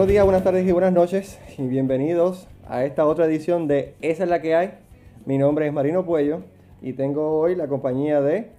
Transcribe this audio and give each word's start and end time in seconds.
Buenos 0.00 0.12
días, 0.12 0.24
buenas 0.24 0.44
tardes 0.44 0.66
y 0.66 0.72
buenas 0.72 0.94
noches 0.94 1.38
y 1.58 1.62
bienvenidos 1.68 2.48
a 2.66 2.86
esta 2.86 3.04
otra 3.06 3.26
edición 3.26 3.68
de 3.68 3.96
Esa 4.00 4.22
es 4.22 4.30
la 4.30 4.40
que 4.40 4.54
hay. 4.54 4.70
Mi 5.26 5.36
nombre 5.36 5.66
es 5.66 5.74
Marino 5.74 6.06
Puello 6.06 6.40
y 6.80 6.94
tengo 6.94 7.38
hoy 7.38 7.54
la 7.54 7.68
compañía 7.68 8.22
de 8.22 8.50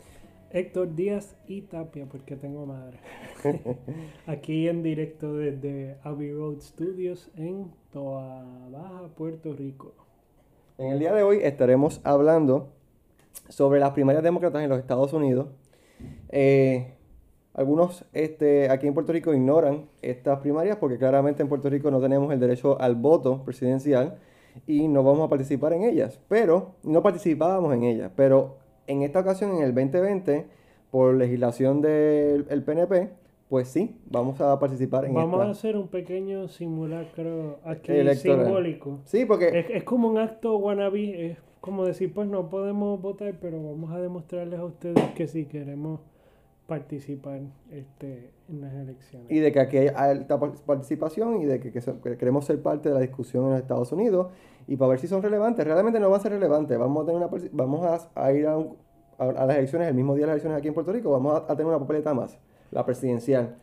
Héctor 0.52 0.94
Díaz 0.94 1.36
y 1.48 1.62
Tapia, 1.62 2.06
porque 2.06 2.36
tengo 2.36 2.68
madre. 2.68 3.00
Aquí 4.28 4.68
en 4.68 4.84
directo 4.84 5.36
desde 5.36 5.98
Abbey 6.04 6.32
Road 6.32 6.60
Studios 6.62 7.32
en 7.36 7.72
Toa 7.92 8.46
Baja, 8.70 9.08
Puerto 9.18 9.52
Rico. 9.54 9.96
En 10.78 10.92
el 10.92 11.00
día 11.00 11.12
de 11.12 11.24
hoy 11.24 11.40
estaremos 11.42 12.02
hablando 12.04 12.70
sobre 13.50 13.80
las 13.80 13.94
primarias 13.94 14.24
demócratas 14.24 14.62
en 14.62 14.70
los 14.70 14.78
Estados 14.78 15.12
Unidos. 15.12 15.48
Eh, 16.30 16.94
algunos 17.54 18.06
este, 18.14 18.70
aquí 18.70 18.88
en 18.88 18.94
Puerto 18.94 19.12
Rico 19.12 19.34
ignoran 19.34 19.86
estas 20.02 20.40
primarias 20.40 20.78
porque 20.78 20.98
claramente 20.98 21.42
en 21.44 21.50
Puerto 21.50 21.70
Rico 21.70 21.92
no 21.92 22.00
tenemos 22.00 22.32
el 22.32 22.40
derecho 22.40 22.80
al 22.80 22.96
voto 22.96 23.44
presidencial 23.44 24.18
y 24.68 24.88
no 24.88 25.04
vamos 25.04 25.26
a 25.26 25.30
participar 25.30 25.74
en 25.74 25.84
ellas. 25.84 26.20
Pero 26.28 26.72
no 26.84 27.02
participábamos 27.04 27.74
en 27.74 27.84
ellas. 27.84 28.12
Pero 28.16 28.58
en 28.88 29.02
esta 29.02 29.20
ocasión, 29.20 29.52
en 29.58 29.64
el 29.64 29.74
2020, 29.74 30.46
por 30.92 31.14
legislación 31.16 31.82
del 31.82 32.46
PNP, 32.66 33.10
pues 33.50 33.68
sí, 33.68 33.98
vamos 34.10 34.40
a 34.40 34.58
participar 34.60 35.04
en 35.06 35.14
Vamos 35.14 35.34
esta- 35.40 35.48
a 35.48 35.52
hacer 35.52 35.78
un 35.78 35.88
pequeño 35.90 36.48
simulacro 36.48 37.60
aquí 37.66 37.92
Electoral. 37.92 38.46
simbólico. 38.46 39.00
Sí, 39.06 39.26
porque 39.26 39.48
Es, 39.60 39.66
es 39.70 39.84
como 39.84 40.08
un 40.10 40.18
acto 40.18 40.56
wannabe, 40.58 41.32
es 41.32 41.38
como 41.60 41.86
decir, 41.86 42.14
pues 42.14 42.28
no 42.30 42.50
podemos 42.50 43.02
votar, 43.02 43.36
pero 43.42 43.62
vamos 43.62 43.92
a 43.92 44.00
demostrarles 44.00 44.60
a 44.60 44.66
ustedes 44.66 45.04
que 45.16 45.28
sí 45.28 45.46
queremos 45.46 46.00
participar 46.72 47.42
este, 47.70 48.32
en 48.48 48.62
las 48.62 48.74
elecciones. 48.74 49.30
y 49.30 49.40
de 49.40 49.52
que 49.52 49.60
aquí 49.60 49.76
hay 49.76 49.90
alta 49.94 50.40
par- 50.40 50.54
participación 50.66 51.42
y 51.42 51.46
de 51.46 51.60
que, 51.60 51.70
queremos 52.18 52.46
ser 52.46 52.62
parte 52.62 52.88
de 52.88 52.96
la 52.96 53.02
discusión 53.02 53.44
en 53.44 53.50
los 53.52 53.60
Estados 53.60 53.92
Unidos 53.92 54.28
y 54.70 54.78
para 54.78 54.92
ver 54.92 55.00
si 55.00 55.08
son 55.08 55.22
relevantes. 55.22 55.66
Realmente 55.66 56.00
no 56.00 56.10
van 56.10 56.22
a 56.22 56.24
ser 56.24 56.32
relevantes. 56.32 56.80
Vamos 56.80 57.04
a, 57.04 57.06
tener 57.08 57.22
una, 57.22 57.30
vamos 57.52 58.08
a, 58.16 58.32
ir 58.32 58.48
a, 58.48 58.58
un- 58.58 58.78
a- 59.18 59.26
a 59.26 59.46
las 59.46 59.58
elecciones 59.58 59.90
el 59.90 59.96
mismo 59.96 60.16
día 60.16 60.22
de 60.22 60.28
las 60.28 60.36
elecciones 60.36 60.60
aquí 60.60 60.70
en 60.70 60.74
Puerto 60.74 60.94
Rico. 60.94 61.12
Vamos 61.12 61.44
a 61.46 61.46
tener 61.58 61.66
una 61.66 61.78
papeleta 61.80 62.14
más, 62.14 62.38
la 62.72 62.86
presidencial. 62.86 63.58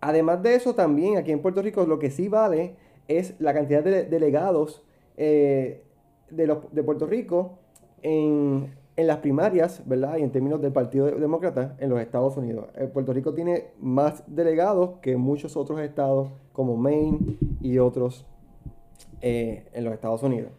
Además 0.00 0.40
de 0.44 0.54
eso, 0.54 0.76
también 0.76 1.16
aquí 1.16 1.32
en 1.32 1.42
Puerto 1.42 1.60
Rico 1.60 1.84
lo 1.86 1.98
que 1.98 2.10
sí 2.12 2.28
vale 2.28 2.76
es 3.08 3.34
la 3.40 3.52
cantidad 3.52 3.82
de 3.82 4.04
delegados 4.04 4.84
eh, 5.16 5.82
de, 6.30 6.46
los, 6.46 6.72
de 6.72 6.84
Puerto 6.84 7.04
Rico 7.06 7.58
en, 8.02 8.72
en 8.98 9.06
las 9.06 9.18
primarias, 9.18 9.80
¿verdad? 9.86 10.16
Y 10.16 10.22
en 10.22 10.32
términos 10.32 10.60
del 10.60 10.72
Partido 10.72 11.06
Demócrata 11.06 11.76
en 11.78 11.88
los 11.88 12.00
Estados 12.00 12.36
Unidos. 12.36 12.66
Eh, 12.74 12.88
Puerto 12.92 13.12
Rico 13.12 13.32
tiene 13.32 13.66
más 13.78 14.24
delegados 14.26 14.98
que 15.00 15.16
muchos 15.16 15.56
otros 15.56 15.80
estados 15.80 16.30
como 16.52 16.76
Maine 16.76 17.38
y 17.60 17.78
otros 17.78 18.26
eh, 19.22 19.68
en 19.72 19.84
los 19.84 19.94
Estados 19.94 20.24
Unidos. 20.24 20.50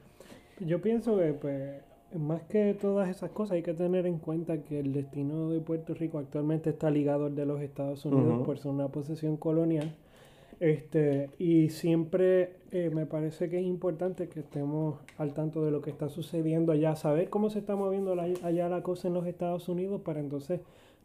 Yo 0.62 0.82
pienso 0.82 1.18
que, 1.18 1.34
pues, 1.34 1.82
más 2.18 2.42
que 2.44 2.74
todas 2.80 3.10
esas 3.10 3.30
cosas, 3.32 3.56
hay 3.56 3.62
que 3.62 3.74
tener 3.74 4.06
en 4.06 4.20
cuenta 4.20 4.64
que 4.64 4.80
el 4.80 4.94
destino 4.94 5.50
de 5.50 5.60
Puerto 5.60 5.94
Rico 5.94 6.18
actualmente 6.18 6.70
está 6.70 6.90
ligado 6.90 7.26
al 7.26 7.36
de 7.36 7.46
los 7.46 7.60
Estados 7.60 8.06
Unidos 8.06 8.36
Ujú. 8.36 8.46
por 8.46 8.58
ser 8.58 8.72
una 8.72 8.88
posesión 8.88 9.36
colonial. 9.36 9.94
Este, 10.60 11.30
y 11.40 11.70
siempre 11.70 12.58
eh, 12.72 12.90
me 12.94 13.06
parece 13.06 13.50
que 13.50 13.60
es 13.60 13.66
importante 13.66 14.28
que 14.28 14.42
estemos 14.42 15.00
al 15.18 15.34
tanto 15.34 15.64
de 15.64 15.72
lo 15.72 15.82
que 15.82 15.90
está 15.90 16.10
sucediendo 16.10 16.72
allá, 16.74 16.96
saber 16.96 17.30
cómo 17.30 17.50
se 17.50 17.60
está 17.60 17.76
moviendo 17.76 18.14
la- 18.16 18.28
allá 18.44 18.68
la 18.70 18.84
cosa 18.84 19.08
en 19.08 19.14
los 19.14 19.26
Estados 19.26 19.70
Unidos 19.70 20.02
para 20.02 20.20
entonces 20.20 20.60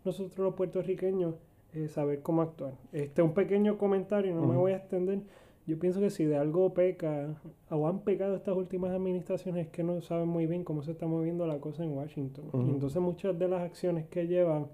nosotros 0.04 0.38
los 0.44 0.54
puertorriqueños 0.54 1.34
eh, 1.72 1.88
saber 1.88 2.20
cómo 2.22 2.42
actuar. 2.42 2.74
Este, 2.92 3.22
un 3.22 3.32
pequeño 3.32 3.78
comentario, 3.78 4.34
no 4.34 4.42
me 4.42 4.56
voy 4.56 4.72
a 4.72 4.76
extender. 4.76 5.20
Yo 5.66 5.78
pienso 5.78 5.98
que 6.00 6.10
si 6.10 6.24
de 6.24 6.36
algo 6.36 6.74
peca 6.74 7.34
o 7.70 7.88
han 7.88 8.00
pecado 8.00 8.36
estas 8.36 8.54
últimas 8.56 8.90
administraciones 8.92 9.66
es 9.66 9.72
que 9.72 9.82
no 9.82 10.00
saben 10.02 10.28
muy 10.28 10.46
bien 10.46 10.62
cómo 10.62 10.82
se 10.82 10.92
está 10.92 11.06
moviendo 11.06 11.46
la 11.46 11.58
cosa 11.58 11.82
en 11.82 11.92
Washington. 11.96 12.44
Y 12.52 12.70
entonces 12.74 13.00
muchas 13.00 13.38
de 13.38 13.48
las 13.48 13.62
acciones 13.62 14.06
que 14.08 14.26
llevan 14.26 14.66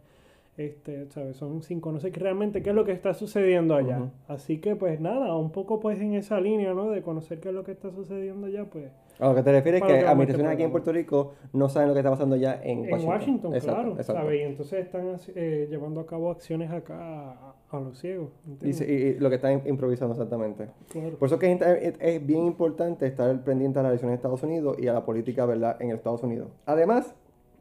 este, 0.66 1.10
¿sabes? 1.10 1.37
Son 1.37 1.62
sin 1.62 1.81
conocer 1.81 2.12
realmente 2.19 2.62
qué 2.62 2.71
es 2.71 2.76
lo 2.76 2.84
que 2.84 2.93
está 2.93 3.15
sucediendo 3.15 3.75
allá. 3.75 4.10
Así 4.28 4.59
que 4.59 4.76
pues 4.76 5.00
nada, 5.00 5.34
un 5.37 5.50
poco 5.50 5.81
pues 5.81 6.00
en 6.00 6.15
esa 6.15 6.41
línea, 6.41 6.75
¿no? 6.75 6.91
De 6.91 7.03
conocer 7.03 7.41
qué 7.41 7.48
es 7.48 7.54
lo 7.54 7.65
que 7.65 7.72
está 7.72 7.91
sucediendo 7.91 8.47
allá, 8.47 8.65
pues 8.71 8.91
A 9.19 9.28
lo 9.28 9.34
que 9.34 9.43
te 9.43 9.53
refieres 9.53 9.82
es 9.82 9.87
que 9.87 10.06
administraciones 10.06 10.54
aquí 10.54 10.62
en. 10.62 10.71
Puerto 10.71 10.93
Rico 10.93 11.32
no 11.53 11.69
saben 11.69 11.88
lo 11.88 11.94
que 11.94 12.00
está 12.00 12.10
pasando 12.10 12.37
ya 12.37 12.60
en 12.62 12.84
en 12.84 12.93
Washington. 12.93 13.09
Washington, 13.10 13.54
Exacto, 13.54 13.81
claro, 13.82 13.97
exacto. 14.00 14.22
¿sabes? 14.22 14.41
Y 14.41 14.43
entonces 14.44 14.84
están 14.87 15.16
eh, 15.34 15.66
llevando 15.71 16.00
a 16.00 16.06
cabo 16.06 16.31
acciones 16.31 16.71
acá 16.71 16.97
a, 16.98 17.54
a 17.71 17.81
los 17.81 17.98
ciegos. 17.98 18.31
Y, 18.62 18.71
y- 18.71 18.84
y 18.84 19.15
lo 19.19 19.28
que 19.28 19.37
están 19.37 19.62
improvisando 19.66 20.15
exactamente. 20.15 20.69
Claro. 20.91 21.16
Por 21.19 21.27
eso 21.27 21.38
que 21.38 21.53
es, 21.53 21.60
es- 21.60 21.94
es 22.00 22.27
bien 22.27 22.44
importante 22.47 23.06
estar 23.06 23.42
pendiente 23.44 23.78
a 23.78 23.82
las 23.82 23.91
elecciones 23.91 24.12
de 24.12 24.16
Estados 24.16 24.42
Unidos 24.42 24.77
y 24.78 24.88
a 24.88 24.92
la 24.92 25.04
política 25.04 25.44
¿verdad? 25.47 25.77
en 25.81 25.91
Estados 25.91 26.22
Unidos. 26.22 26.48
Además, 26.66 27.15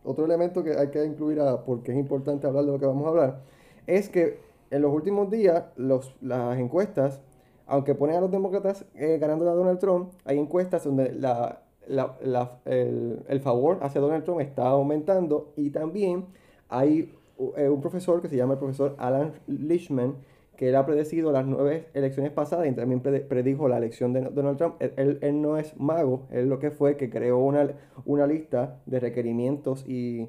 otro 0.04 0.26
elemento 0.26 0.64
que 0.64 0.74
hay 0.78 0.90
que 0.90 1.04
incluir 1.06 1.40
porque 1.66 1.92
es 1.92 1.98
importante 1.98 2.48
hablar 2.48 2.66
de 2.66 2.72
lo 2.72 2.80
que 2.80 2.86
vamos 2.86 3.06
a 3.06 3.10
hablar, 3.10 3.40
es 3.88 4.10
que 4.10 4.40
en 4.72 4.82
los 4.82 4.94
últimos 4.94 5.30
días 5.32 5.66
los, 5.78 6.16
las 6.22 6.58
encuestas, 6.60 7.22
aunque 7.68 7.96
ponen 7.96 8.18
a 8.18 8.22
los 8.22 8.32
demócratas 8.32 8.86
eh, 8.96 9.18
ganando 9.20 9.50
a 9.50 9.54
Donald 9.54 9.80
Trump, 9.80 10.12
hay 10.26 10.38
encuestas 10.40 10.84
donde 10.84 11.12
la, 11.14 11.62
la- 11.88 12.18
la- 12.22 12.60
el, 12.66 13.24
el 13.28 13.40
favor 13.42 13.80
hacia 13.82 14.00
Donald 14.02 14.24
Trump 14.24 14.42
está 14.42 14.68
aumentando 14.70 15.54
y 15.56 15.70
también 15.72 16.26
hay 16.70 17.14
eh, 17.58 17.70
un 17.70 17.82
profesor 17.82 18.22
que 18.22 18.28
se 18.30 18.36
llama 18.38 18.54
el 18.54 18.60
profesor 18.60 18.96
Alan 19.00 19.34
Lichman, 19.48 20.16
que 20.60 20.68
él 20.68 20.76
ha 20.76 20.86
predecido 20.86 21.32
las 21.32 21.46
nueve 21.48 21.88
elecciones 21.94 22.34
pasadas 22.34 22.68
y 22.68 22.74
también 22.74 23.00
predijo 23.02 23.70
la 23.70 23.78
elección 23.78 24.12
de 24.12 24.20
Donald 24.24 24.58
Trump. 24.58 24.76
Él, 24.82 25.18
él- 25.22 25.42
no 25.42 25.58
es 25.58 25.74
mago, 25.80 26.28
él 26.32 26.50
lo 26.50 26.60
que 26.60 26.70
fue 26.70 26.98
que 26.98 27.10
creó 27.10 27.38
una, 27.40 27.76
una 28.04 28.28
lista 28.28 28.82
de 28.86 29.00
requerimientos 29.00 29.86
y, 29.88 30.28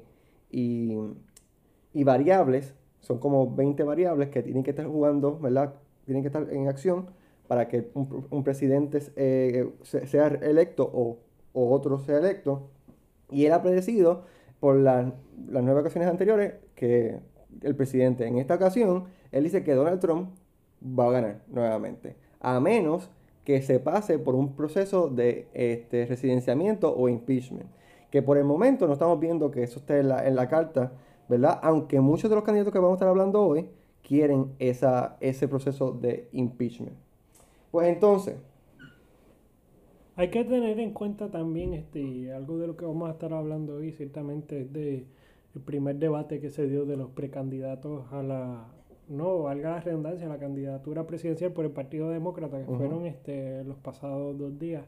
y, 0.49 0.97
y 1.93 2.03
variables, 2.05 2.73
son 3.01 3.19
como 3.19 3.53
20 3.55 3.83
variables 3.83 4.29
que 4.29 4.41
tienen 4.41 4.63
que 4.63 4.69
estar 4.71 4.85
jugando, 4.87 5.37
¿verdad? 5.37 5.73
Tienen 6.05 6.23
que 6.23 6.27
estar 6.27 6.47
en 6.49 6.69
acción 6.69 7.07
para 7.49 7.67
que 7.67 7.89
un, 7.93 8.25
un 8.29 8.43
presidente 8.45 8.99
eh, 9.17 9.69
se- 9.81 10.07
sea 10.07 10.27
electo 10.27 10.89
o, 10.93 11.19
o 11.51 11.71
otro 11.73 11.99
sea 11.99 12.19
electo. 12.19 12.69
Y 13.29 13.45
él 13.47 13.51
ha 13.51 13.61
predecido 13.61 14.23
por 14.61 14.77
la- 14.77 15.13
las 15.49 15.63
nueve 15.63 15.81
ocasiones 15.81 16.09
anteriores 16.09 16.53
que 16.75 17.19
el 17.63 17.75
presidente 17.75 18.25
en 18.27 18.37
esta 18.37 18.55
ocasión, 18.55 19.05
él 19.31 19.43
dice 19.43 19.63
que 19.63 19.73
Donald 19.73 19.99
Trump 19.99 20.29
va 20.83 21.07
a 21.07 21.11
ganar 21.11 21.41
nuevamente. 21.47 22.15
A 22.39 22.59
menos 22.59 23.09
que 23.43 23.61
se 23.61 23.79
pase 23.79 24.19
por 24.19 24.35
un 24.35 24.55
proceso 24.55 25.09
de 25.09 25.47
este, 25.53 26.05
residenciamiento 26.05 26.93
o 26.95 27.09
impeachment. 27.09 27.69
Que 28.11 28.21
por 28.21 28.37
el 28.37 28.43
momento 28.43 28.87
no 28.87 28.93
estamos 28.93 29.19
viendo 29.19 29.51
que 29.51 29.63
eso 29.63 29.79
esté 29.79 29.99
en 29.99 30.09
la, 30.09 30.27
en 30.27 30.35
la 30.35 30.47
carta, 30.47 30.93
¿verdad? 31.29 31.59
Aunque 31.63 32.01
muchos 32.01 32.29
de 32.29 32.35
los 32.35 32.43
candidatos 32.43 32.73
que 32.73 32.79
vamos 32.79 32.93
a 32.93 32.97
estar 32.97 33.07
hablando 33.07 33.41
hoy 33.41 33.69
quieren 34.03 34.53
esa, 34.59 35.17
ese 35.21 35.47
proceso 35.47 35.91
de 35.91 36.27
impeachment. 36.33 36.97
Pues 37.71 37.87
entonces, 37.87 38.35
Hay 40.15 40.29
que 40.29 40.43
tener 40.43 40.79
en 40.79 40.91
cuenta 40.93 41.31
también 41.31 41.73
este 41.73 42.33
algo 42.33 42.57
de 42.57 42.67
lo 42.67 42.75
que 42.77 42.85
vamos 42.85 43.09
a 43.09 43.13
estar 43.13 43.33
hablando 43.33 43.75
hoy, 43.75 43.91
ciertamente 43.93 44.61
es 44.61 44.73
de 44.73 45.07
primer 45.65 45.97
debate 45.97 46.39
que 46.39 46.49
se 46.49 46.67
dio 46.67 46.85
de 46.85 46.97
los 46.97 47.09
precandidatos 47.11 48.11
a 48.11 48.23
la 48.23 48.67
no 49.11 49.43
valga 49.43 49.71
la 49.71 49.79
redundancia 49.81 50.27
la 50.27 50.37
candidatura 50.37 51.05
presidencial 51.05 51.51
por 51.51 51.65
el 51.65 51.71
Partido 51.71 52.09
Demócrata 52.09 52.59
que 52.59 52.65
fueron 52.65 53.05
este 53.05 53.63
los 53.65 53.77
pasados 53.77 54.37
dos 54.37 54.57
días 54.57 54.83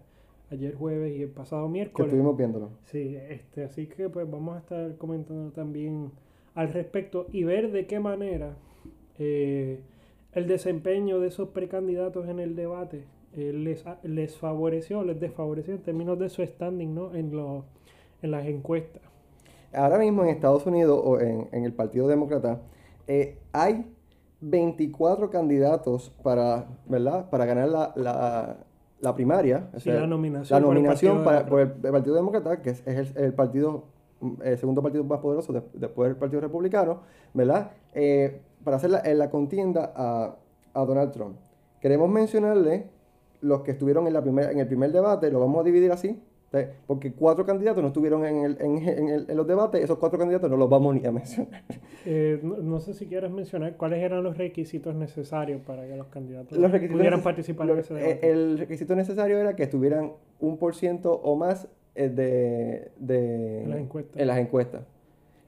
ayer 0.50 0.76
jueves 0.76 1.16
y 1.16 1.24
el 1.24 1.30
pasado 1.30 1.66
que 1.68 1.74
miércoles 1.74 2.08
estuvimos 2.08 2.38
viéndolo. 2.38 2.70
sí 2.86 3.18
este 3.30 3.66
así 3.66 3.88
que 3.88 4.10
pues 4.10 4.30
vamos 4.30 4.56
a 4.56 4.60
estar 4.60 4.98
comentando 4.98 5.52
también 5.52 6.12
al 6.56 6.72
respecto 6.72 7.28
y 7.32 7.44
ver 7.44 7.72
de 7.72 7.86
qué 7.86 8.00
manera 8.00 8.56
eh, 9.20 9.82
el 10.32 10.48
desempeño 10.48 11.20
de 11.20 11.28
esos 11.28 11.50
precandidatos 11.50 12.28
en 12.30 12.40
el 12.40 12.56
debate 12.56 13.04
eh, 13.36 13.52
les, 13.52 13.84
les 14.04 14.38
favoreció, 14.38 15.04
les 15.04 15.20
desfavoreció 15.20 15.74
en 15.74 15.82
términos 15.82 16.18
de 16.18 16.30
su 16.30 16.46
standing 16.46 16.94
¿no? 16.94 17.14
en, 17.14 17.36
los 17.36 17.64
en 18.22 18.32
las 18.32 18.46
encuestas. 18.46 19.02
Ahora 19.74 19.98
mismo 19.98 20.24
en 20.24 20.30
Estados 20.30 20.66
Unidos 20.66 21.02
o 21.04 21.20
en, 21.20 21.50
en 21.52 21.66
el 21.66 21.74
Partido 21.74 22.08
Demócrata 22.08 22.62
eh, 23.08 23.38
hay 23.52 23.86
24 24.50 25.30
candidatos 25.30 26.10
para, 26.22 26.66
¿verdad? 26.88 27.30
para 27.30 27.46
ganar 27.46 27.70
la, 27.70 27.94
la, 27.96 28.58
la 29.00 29.16
primaria. 29.16 29.70
o 29.74 29.80
Sí, 29.80 29.86
sea, 29.92 30.02
la 30.02 30.08
nominación 30.08 30.60
la 30.62 30.66
por 30.66 30.76
el 30.78 30.84
Partido 30.86 31.24
para- 31.24 31.46
por 31.46 31.60
el, 31.62 31.74
el 31.84 31.92
Partido 31.92 32.16
Demócrata, 32.16 32.62
que 32.62 32.72
es, 32.72 32.84
es 32.86 33.16
el, 33.16 33.24
el 33.24 33.34
partido, 33.34 33.86
el 34.44 34.58
segundo 34.58 34.82
partido 34.82 35.04
más 35.04 35.20
poderoso 35.20 35.54
de- 35.54 35.64
después 35.74 36.10
del 36.10 36.18
Partido 36.18 36.42
Republicano, 36.42 37.00
¿verdad? 37.34 37.72
Eh, 37.94 38.42
para 38.64 38.78
hacer 38.78 38.90
la, 38.92 39.00
en 39.00 39.18
la 39.18 39.30
contienda 39.30 39.92
a, 39.96 40.36
a 40.74 40.86
Donald 40.86 41.12
Trump. 41.12 41.38
Queremos 41.80 42.10
mencionarle 42.10 42.88
los 43.42 43.62
que 43.62 43.72
estuvieron 43.72 44.08
en, 44.08 44.14
la 44.14 44.22
primera, 44.22 44.52
en 44.52 44.60
el 44.60 44.68
primer 44.68 44.92
debate, 44.92 45.30
lo 45.32 45.40
vamos 45.40 45.60
a 45.62 45.64
dividir 45.64 45.92
así, 45.92 46.22
Porque 46.86 47.14
cuatro 47.14 47.46
candidatos 47.46 47.82
no 47.82 47.88
estuvieron 47.88 48.26
en, 48.26 48.44
el, 48.44 48.58
en, 48.62 48.78
en, 48.88 49.10
el, 49.10 49.26
en, 49.28 49.38
los 49.38 49.48
debates, 49.48 49.84
esos 49.84 49.98
cuatro 49.98 50.20
candidatos 50.20 50.52
no 50.52 50.58
los 50.58 50.70
vamos 50.70 50.94
ni 50.94 51.06
a 51.06 51.12
mencionar. 51.12 51.64
Eh, 52.06 52.38
no, 52.44 52.82
sé 52.82 52.94
si 52.94 53.06
quieres 53.06 53.32
mencionar 53.32 53.78
cuáles 53.78 54.04
eran 54.04 54.24
los 54.24 54.38
requisitos 54.38 54.94
necesarios 54.94 55.62
para 55.62 55.88
que 55.88 55.96
los 55.96 56.08
candidatos 56.08 56.58
pudieran 56.58 57.22
participar 57.22 57.70
en 57.70 57.80
ese 57.80 57.94
debate. 57.94 58.30
El 58.30 58.58
requisito 58.58 58.94
necesario 58.94 59.38
era 59.38 59.56
que 59.56 59.64
estuvieran 59.64 60.12
un 60.42 60.58
por 60.58 60.76
ciento 60.76 61.14
o 61.14 61.38
más 61.38 61.70
eh, 61.96 62.10
de, 62.10 62.92
de, 62.98 63.64
en 63.64 63.70
las 63.70 63.80
encuestas. 63.80 64.22
En 64.22 64.28
las 64.28 64.38
encuestas. 64.38 64.82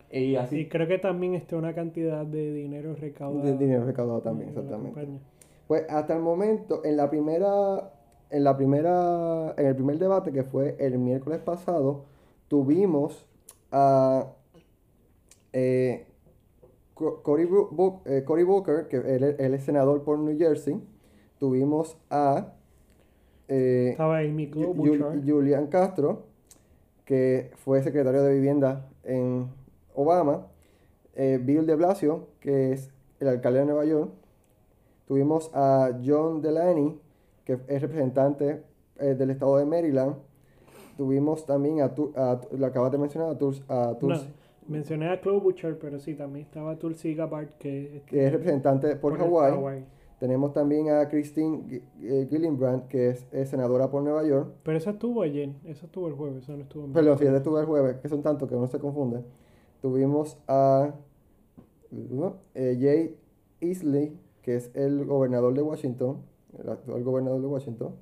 Y, 0.09 0.37
así, 0.37 0.69
creo 0.69 0.87
que 0.87 0.97
también 0.97 1.35
esté 1.35 1.57
una 1.57 1.75
cantidad 1.75 2.25
de 2.25 2.53
dinero 2.53 2.95
recaudado. 2.95 3.45
De 3.45 3.57
dinero 3.57 3.83
recaudado 3.83 4.21
también, 4.21 4.51
exactamente. 4.51 5.07
Pues 5.67 5.83
hasta 5.89 6.15
el 6.15 6.21
momento, 6.21 6.85
en 6.85 6.95
la 6.95 7.09
primera 7.09 7.94
en 8.29 8.43
la 8.43 8.57
primera, 8.57 9.53
en 9.57 9.67
el 9.67 9.75
primer 9.75 9.99
debate 9.99 10.31
que 10.31 10.43
fue 10.43 10.75
el 10.79 10.97
miércoles 10.97 11.39
pasado, 11.39 12.05
tuvimos 12.47 13.27
a 13.71 14.33
eh, 15.53 16.07
Cory, 16.93 17.43
eh, 18.05 18.43
Booker, 18.43 18.87
que 18.87 18.97
él, 18.97 19.35
es 19.37 19.63
senador 19.63 20.03
por 20.03 20.17
New 20.19 20.37
Jersey. 20.37 20.81
Tuvimos 21.39 21.97
a 22.09 22.53
eh, 23.47 23.95
Julian 25.25 25.67
Castro, 25.67 26.23
que 27.05 27.51
fue 27.55 27.83
secretario 27.83 28.23
de 28.23 28.33
vivienda 28.33 28.89
en 29.03 29.49
Obama. 29.93 30.47
Bill 31.17 31.65
de 31.65 31.75
Blasio, 31.75 32.27
que 32.41 32.73
es 32.73 32.91
el 33.21 33.29
alcalde 33.29 33.59
de 33.59 33.65
Nueva 33.65 33.85
York. 33.85 34.11
Tuvimos 35.07 35.49
a 35.53 35.91
John 36.05 36.41
Delaney, 36.41 36.99
que 37.45 37.59
es 37.67 37.81
representante 37.81 38.63
eh, 38.99 39.15
del 39.15 39.29
estado 39.29 39.57
de 39.57 39.65
Maryland. 39.65 40.15
Tuvimos 40.97 41.45
también 41.45 41.81
a, 41.81 41.85
a 42.15 42.41
lo 42.51 42.65
acabas 42.65 42.91
de 42.91 42.97
mencionar, 42.97 43.29
a, 43.31 43.37
Tulsi. 43.37 43.67
A 43.69 43.99
mencioné 44.67 45.09
a 45.09 45.19
Butcher, 45.21 45.77
pero 45.77 45.99
sí, 45.99 46.15
también 46.15 46.45
estaba 46.45 46.77
Tulsi 46.77 47.13
Gabbard, 47.13 47.49
que, 47.59 48.03
que 48.07 48.25
es 48.25 48.31
representante 48.31 48.95
por, 48.95 49.17
Hawái. 49.17 49.85
Tenemos 50.19 50.53
también 50.53 50.89
a 50.89 51.09
Christine 51.09 51.81
eh, 52.01 52.27
Gillibrand, 52.29 52.87
que 52.87 53.09
es, 53.09 53.49
senadora 53.49 53.89
por 53.89 54.01
Nueva 54.01 54.25
York. 54.25 54.53
Pero 54.63 54.77
esa 54.77 54.91
estuvo 54.91 55.21
ayer, 55.21 55.53
esa 55.65 55.85
estuvo 55.85 56.07
el 56.07 56.13
jueves, 56.13 56.43
esa 56.43 56.53
no 56.53 56.63
estuvo 56.63 56.87
Pero 56.93 57.17
sí, 57.17 57.25
esa 57.25 57.37
estuvo 57.37 57.59
el 57.59 57.65
jueves, 57.65 57.97
que 57.97 58.07
son 58.07 58.23
tantos 58.23 58.47
que 58.47 58.55
uno 58.55 58.67
se 58.67 58.79
confunde. 58.79 59.21
Tuvimos 59.81 60.37
a 60.47 60.93
eh, 62.55 62.77
Jay 62.79 63.17
Easley, 63.59 64.17
que 64.41 64.55
es 64.55 64.71
el 64.73 65.05
gobernador 65.05 65.53
de 65.53 65.61
Washington 65.61 66.21
el 66.61 66.69
actual 66.69 67.03
gobernador 67.03 67.41
de 67.41 67.47
Washington. 67.47 67.95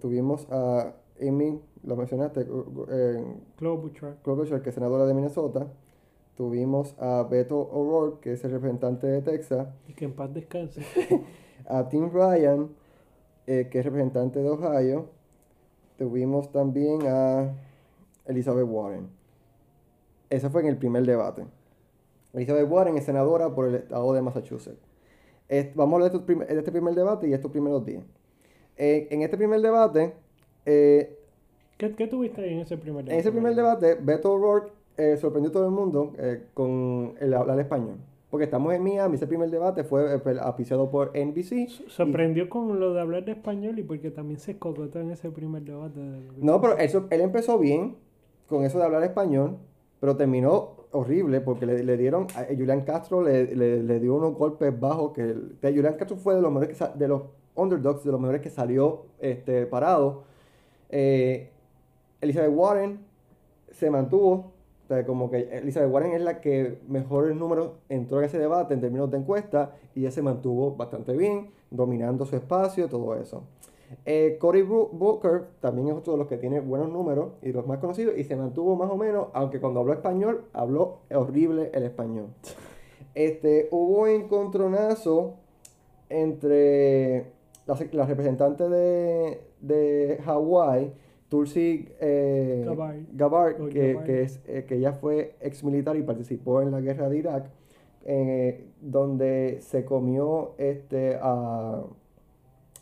tuvimos 0.00 0.46
a 0.50 0.92
Amy, 1.20 1.60
lo 1.84 1.96
mencionaste, 1.96 2.46
eh, 2.90 3.24
Klobuchar. 3.56 4.62
que 4.62 4.68
es 4.68 4.74
senadora 4.74 5.06
de 5.06 5.14
Minnesota. 5.14 5.66
Tuvimos 6.36 6.94
a 6.98 7.22
Beto 7.24 7.58
O'Rourke, 7.58 8.20
que 8.20 8.32
es 8.32 8.44
el 8.44 8.52
representante 8.52 9.06
de 9.06 9.20
Texas. 9.22 9.68
Y 9.88 9.92
que 9.92 10.06
en 10.06 10.12
paz 10.12 10.32
descanse. 10.32 10.82
a 11.68 11.88
Tim 11.88 12.10
Ryan, 12.10 12.70
eh, 13.46 13.68
que 13.70 13.78
es 13.78 13.84
representante 13.84 14.40
de 14.40 14.48
Ohio. 14.48 15.06
Tuvimos 15.98 16.50
también 16.50 17.06
a 17.06 17.52
Elizabeth 18.24 18.66
Warren. 18.66 19.08
Ese 20.30 20.48
fue 20.48 20.62
en 20.62 20.68
el 20.68 20.78
primer 20.78 21.04
debate. 21.04 21.44
Elizabeth 22.32 22.70
Warren 22.70 22.96
es 22.96 23.04
senadora 23.04 23.54
por 23.54 23.68
el 23.68 23.74
estado 23.74 24.12
de 24.14 24.22
Massachusetts 24.22 24.89
vamos 25.74 25.92
a 25.92 25.96
hablar 25.96 26.12
de, 26.12 26.58
este 26.58 26.72
primer 26.72 26.94
debate 26.94 27.28
y 27.28 27.32
estos 27.32 27.50
primeros 27.50 27.84
días. 27.84 28.04
Eh, 28.76 29.08
en 29.10 29.22
este 29.22 29.36
primer 29.36 29.60
debate... 29.60 30.14
Eh, 30.64 31.16
¿Qué, 31.76 31.94
¿Qué, 31.94 32.06
tuviste 32.06 32.42
ahí 32.42 32.54
en 32.54 32.60
ese 32.60 32.76
primer 32.76 33.04
debate? 33.04 33.14
En 33.14 33.20
ese 33.20 33.32
primer 33.32 33.54
debate, 33.54 33.96
Beto 34.00 34.32
O'Rourke 34.32 34.72
eh, 34.96 35.16
sorprendió 35.16 35.50
a 35.50 35.52
todo 35.52 35.64
el 35.64 35.72
mundo 35.72 36.12
con 36.54 37.14
el 37.20 37.34
hablar 37.34 37.58
español. 37.58 37.96
Porque 38.30 38.44
estamos 38.44 38.72
en 38.74 38.84
Miami, 38.84 39.16
ese 39.16 39.26
primer 39.26 39.50
debate 39.50 39.82
fue 39.82 40.20
apiciado 40.40 40.90
por 40.90 41.10
NBC. 41.16 41.68
Sorprendió 41.88 42.48
con 42.48 42.78
lo 42.78 42.94
de 42.94 43.00
hablar 43.00 43.24
de 43.24 43.32
español 43.32 43.78
y 43.78 43.82
porque 43.82 44.10
también 44.10 44.38
se 44.38 44.56
cocotó 44.56 45.00
en 45.00 45.10
ese 45.10 45.30
primer 45.30 45.62
debate. 45.62 46.00
No, 46.36 46.60
pero 46.60 46.78
eso, 46.78 47.08
él 47.10 47.22
empezó 47.22 47.58
bien 47.58 47.96
con 48.46 48.64
eso 48.64 48.78
de 48.78 48.84
hablar 48.84 49.02
español, 49.02 49.56
pero 49.98 50.16
terminó 50.16 50.79
horrible 50.92 51.40
porque 51.40 51.66
le, 51.66 51.82
le 51.82 51.96
dieron 51.96 52.26
a 52.34 52.44
Julian 52.46 52.82
Castro 52.82 53.22
le, 53.22 53.54
le, 53.54 54.00
dio 54.00 54.14
unos 54.14 54.34
golpes 54.34 54.78
bajos 54.78 55.12
que, 55.12 55.34
Julian 55.62 55.94
Castro 55.94 56.16
fue 56.16 56.34
de 56.34 56.42
los 56.42 56.52
mejores 56.52 56.76
que, 56.76 56.98
de 56.98 57.08
los 57.08 57.22
underdogs 57.54 58.04
de 58.04 58.12
los 58.12 58.20
mejores 58.20 58.40
que 58.40 58.50
salió 58.50 59.06
este 59.18 59.66
parado. 59.66 60.22
Eh, 60.88 61.50
Elizabeth 62.20 62.52
Warren 62.52 63.00
se 63.70 63.90
mantuvo 63.90 64.52
como 65.06 65.30
que 65.30 65.48
Elizabeth 65.52 65.88
Warren 65.90 66.12
es 66.14 66.20
la 66.20 66.40
que 66.40 66.80
mejores 66.88 67.36
números 67.36 67.70
entró 67.88 68.18
en 68.18 68.24
ese 68.24 68.38
debate 68.38 68.74
en 68.74 68.80
términos 68.80 69.08
de 69.08 69.18
encuesta 69.18 69.76
y 69.94 70.00
ella 70.00 70.10
se 70.10 70.20
mantuvo 70.20 70.74
bastante 70.74 71.16
bien 71.16 71.50
dominando 71.70 72.26
su 72.26 72.34
espacio 72.34 72.88
todo 72.88 73.14
eso 73.14 73.44
eh, 74.04 74.36
Cory 74.40 74.62
Booker 74.62 75.46
también 75.60 75.88
es 75.88 75.94
otro 75.94 76.12
de 76.12 76.18
los 76.18 76.28
que 76.28 76.36
tiene 76.36 76.60
buenos 76.60 76.90
números 76.90 77.32
y 77.42 77.52
los 77.52 77.66
más 77.66 77.78
conocidos 77.78 78.16
y 78.16 78.24
se 78.24 78.36
mantuvo 78.36 78.76
más 78.76 78.90
o 78.90 78.96
menos, 78.96 79.28
aunque 79.32 79.60
cuando 79.60 79.80
habló 79.80 79.92
español, 79.92 80.44
habló 80.52 81.00
horrible 81.12 81.70
el 81.74 81.84
español. 81.84 82.28
Este, 83.14 83.68
hubo 83.72 84.06
encontronazo 84.06 85.34
entre 86.08 87.32
la, 87.66 88.06
representante 88.06 88.68
de, 88.68 89.40
de 89.60 90.20
Hawái, 90.24 90.92
Tulsi 91.28 91.88
eh, 92.00 92.66
Gabbard, 93.12 93.68
que, 93.68 94.22
es, 94.22 94.40
eh, 94.46 94.64
que 94.66 94.76
ella 94.76 94.92
fue 94.92 95.36
ex 95.40 95.62
militar 95.62 95.96
y 95.96 96.02
participó 96.02 96.60
en 96.60 96.72
la 96.72 96.80
guerra 96.80 97.08
de 97.08 97.18
Irak, 97.18 97.50
eh, 98.04 98.66
donde 98.80 99.58
se 99.60 99.84
comió 99.84 100.54
este, 100.58 101.18
a 101.22 101.82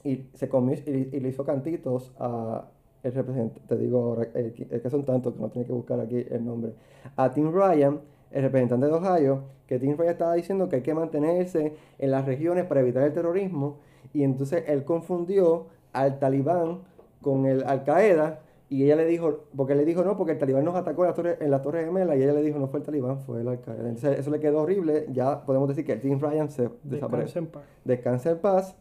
y 0.04 0.28
se 0.34 0.48
comió 0.48 0.76
y, 0.86 1.20
le 1.20 1.28
hizo 1.28 1.44
cantitos 1.44 2.12
a 2.18 2.68
el 3.02 3.12
representante, 3.12 3.60
te 3.68 3.76
digo 3.76 4.02
ahora, 4.02 4.28
es 4.34 4.82
que 4.82 4.90
son 4.90 5.04
tantos 5.04 5.34
que 5.34 5.40
no 5.40 5.48
tiene 5.50 5.66
que 5.66 5.72
buscar 5.72 6.00
aquí 6.00 6.24
el 6.30 6.44
nombre, 6.44 6.72
a 7.16 7.30
Tim 7.30 7.52
Ryan, 7.52 8.00
el 8.30 8.42
representante 8.42 8.86
de 8.86 8.92
Ohio, 8.92 9.42
que 9.66 9.78
Tim 9.78 9.96
Ryan 9.96 10.12
estaba 10.12 10.34
diciendo 10.34 10.68
que 10.68 10.76
hay 10.76 10.82
que 10.82 10.94
mantenerse 10.94 11.74
en 11.98 12.10
las 12.10 12.26
regiones 12.26 12.64
para 12.64 12.80
evitar 12.80 13.04
el 13.04 13.12
terrorismo, 13.12 13.78
y 14.12 14.24
entonces 14.24 14.64
él 14.66 14.84
confundió 14.84 15.66
al 15.92 16.18
talibán 16.18 16.80
con 17.22 17.46
el 17.46 17.64
Al 17.64 17.84
Qaeda, 17.84 18.40
y 18.70 18.84
ella 18.84 18.96
le 18.96 19.06
dijo, 19.06 19.44
porque 19.56 19.74
le 19.74 19.84
dijo 19.84 20.04
no, 20.04 20.16
porque 20.16 20.32
el 20.32 20.38
talibán 20.38 20.64
nos 20.64 20.74
atacó 20.74 21.04
en 21.04 21.08
la 21.08 21.14
torre, 21.14 21.38
en 21.40 21.50
la 21.50 21.62
torre 21.62 21.84
gemela, 21.84 22.16
y 22.16 22.22
ella 22.22 22.34
le 22.34 22.42
dijo 22.42 22.58
no 22.58 22.68
fue 22.68 22.80
el 22.80 22.86
talibán, 22.86 23.20
fue 23.20 23.40
el 23.40 23.48
Al 23.48 23.60
Qaeda. 23.60 23.88
Entonces 23.88 24.18
eso 24.18 24.30
le 24.30 24.40
quedó 24.40 24.62
horrible, 24.62 25.06
ya 25.12 25.44
podemos 25.44 25.68
decir 25.68 25.84
que 25.86 25.96
Tim 25.96 26.20
Ryan 26.20 26.50
se 26.50 26.68
desapareció. 26.82 27.46
Descansa 27.84 28.32
en 28.32 28.38
paz. 28.38 28.76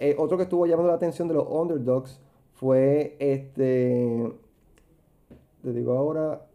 Eh, 0.00 0.14
otro 0.18 0.36
que 0.36 0.44
estuvo 0.44 0.66
llamando 0.66 0.88
la 0.88 0.96
atención 0.96 1.28
de 1.28 1.34
los 1.34 1.46
underdogs 1.48 2.20
fue 2.54 3.16
este. 3.18 4.32
Te 5.62 5.72
digo 5.72 5.92
ahora. 5.92 6.46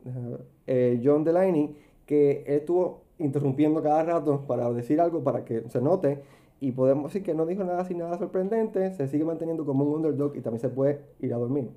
Eh, 0.66 1.02
John 1.04 1.24
Delaney, 1.24 1.76
que 2.06 2.44
él 2.48 2.60
estuvo 2.60 3.02
interrumpiendo 3.20 3.84
cada 3.84 4.04
rato 4.04 4.46
para 4.48 4.72
decir 4.72 5.02
algo 5.02 5.24
para 5.24 5.44
que 5.46 5.70
se 5.70 5.82
note. 5.82 6.24
Y 6.60 6.72
podemos 6.72 7.12
decir 7.12 7.24
que 7.24 7.34
no 7.34 7.46
dijo 7.46 7.64
nada 7.66 7.82
así, 7.82 7.94
nada 7.94 8.18
sorprendente. 8.18 8.94
Se 8.94 9.08
sigue 9.08 9.26
manteniendo 9.26 9.66
como 9.66 9.84
un 9.84 9.96
underdog 9.96 10.36
y 10.38 10.42
también 10.42 10.62
se 10.62 10.70
puede 10.70 11.02
ir 11.20 11.34
a 11.34 11.38
dormir. 11.38 11.70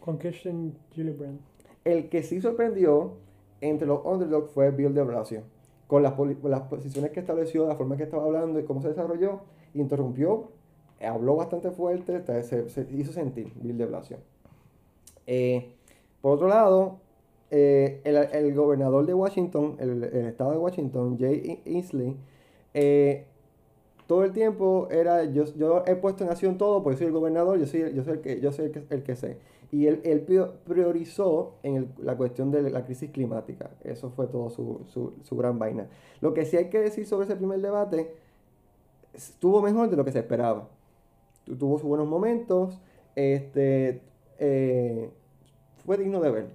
Con 0.00 0.18
Christian 0.18 0.74
Gillibrand. 0.90 1.38
El 1.84 2.08
que 2.08 2.22
sí 2.24 2.40
sorprendió 2.40 3.12
entre 3.60 3.86
los 3.86 4.04
underdogs 4.04 4.50
fue 4.50 4.72
Bill 4.72 4.94
de 4.94 5.02
Blasio. 5.04 5.42
Con 5.86 6.02
las, 6.02 6.14
las 6.42 6.62
posiciones 6.62 7.12
que 7.12 7.20
estableció, 7.20 7.66
la 7.68 7.76
forma 7.76 7.96
que 7.96 8.02
estaba 8.02 8.24
hablando 8.24 8.58
y 8.58 8.64
cómo 8.64 8.82
se 8.82 8.88
desarrolló, 8.88 9.40
interrumpió 9.74 10.48
habló 11.04 11.36
bastante 11.36 11.70
fuerte, 11.70 12.22
se, 12.42 12.68
se 12.68 12.86
hizo 12.92 13.12
sentir 13.12 13.52
Bill 13.56 13.78
de 13.78 13.86
Blasio. 13.86 14.18
Eh, 15.26 15.72
por 16.20 16.32
otro 16.34 16.48
lado, 16.48 16.98
eh, 17.50 18.00
el, 18.04 18.54
gobernador 18.54 19.06
de 19.06 19.14
Washington, 19.14 19.76
el, 19.78 20.04
estado 20.04 20.52
de 20.52 20.58
Washington, 20.58 21.18
Jay 21.18 21.60
Inslee, 21.64 22.16
eh, 22.74 23.26
todo 24.06 24.24
el 24.24 24.32
tiempo 24.32 24.88
era, 24.90 25.24
yo, 25.24 25.44
yo 25.56 25.84
he 25.86 25.96
puesto 25.96 26.24
en 26.24 26.30
acción 26.30 26.58
todo 26.58 26.82
porque 26.82 26.98
soy 26.98 27.08
el 27.08 27.12
gobernador, 27.12 27.58
yo 27.58 27.66
soy, 27.66 27.92
yo 27.94 28.04
soy, 28.04 28.14
el, 28.14 28.20
que, 28.20 28.40
yo 28.40 28.52
soy 28.52 28.72
el, 28.90 29.02
que, 29.02 29.16
sé. 29.16 29.38
Y 29.70 29.86
él, 29.86 30.00
él 30.04 30.20
priorizó 30.64 31.54
en 31.62 31.92
la 31.98 32.16
cuestión 32.16 32.50
de 32.50 32.70
la 32.70 32.84
crisis 32.84 33.10
climática. 33.10 33.70
Eso 33.84 34.10
fue 34.10 34.26
todo 34.26 34.50
su, 34.50 34.80
su, 34.92 35.14
su 35.22 35.36
gran 35.36 35.58
vaina. 35.58 35.88
Lo 36.20 36.34
que 36.34 36.44
sí 36.44 36.56
hay 36.56 36.68
que 36.68 36.78
decir 36.80 37.06
sobre 37.06 37.24
ese 37.24 37.36
primer 37.36 37.60
debate, 37.60 38.14
estuvo 39.14 39.62
mejor 39.62 39.88
de 39.88 39.96
lo 39.96 40.04
que 40.04 40.12
se 40.12 40.18
esperaba 40.18 40.68
tuvo 41.44 41.78
sus 41.78 41.88
buenos 41.88 42.08
momentos, 42.08 42.80
este, 43.14 44.00
eh, 44.38 45.10
fue 45.84 45.98
digno 45.98 46.20
de 46.20 46.30
ver. 46.30 46.46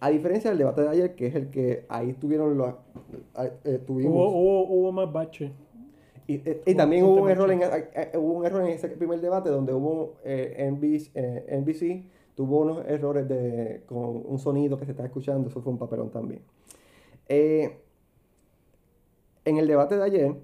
A 0.00 0.10
diferencia 0.10 0.50
del 0.50 0.58
debate 0.58 0.82
de 0.82 0.88
ayer, 0.88 1.14
que 1.14 1.26
es 1.26 1.34
el 1.34 1.50
que 1.50 1.86
ahí 1.88 2.12
tuvieron 2.12 2.56
los... 2.56 2.74
Eh, 3.64 3.80
tuvimos, 3.86 4.12
hubo, 4.14 4.68
hubo, 4.68 4.92
más 4.92 5.12
bache. 5.12 5.52
Y, 6.26 6.34
eh, 6.34 6.62
y 6.66 6.74
también 6.74 7.04
hubo 7.04 7.22
un, 7.22 7.30
error 7.30 7.50
en, 7.50 7.60
hubo 8.18 8.32
un 8.32 8.46
error 8.46 8.62
en 8.62 8.70
ese 8.70 8.88
primer 8.88 9.20
debate 9.20 9.48
donde 9.48 9.72
hubo 9.72 10.16
NBC, 10.24 11.12
NBC 11.50 12.04
tuvo 12.34 12.60
unos 12.60 12.86
errores 12.86 13.26
de, 13.28 13.82
con 13.86 14.22
un 14.26 14.38
sonido 14.38 14.76
que 14.78 14.84
se 14.84 14.90
está 14.90 15.04
escuchando, 15.04 15.48
eso 15.48 15.62
fue 15.62 15.72
un 15.72 15.78
papelón 15.78 16.10
también. 16.10 16.42
En 19.46 19.58
el 19.58 19.66
debate 19.68 19.96
de 19.96 20.02
ayer, 20.02 20.34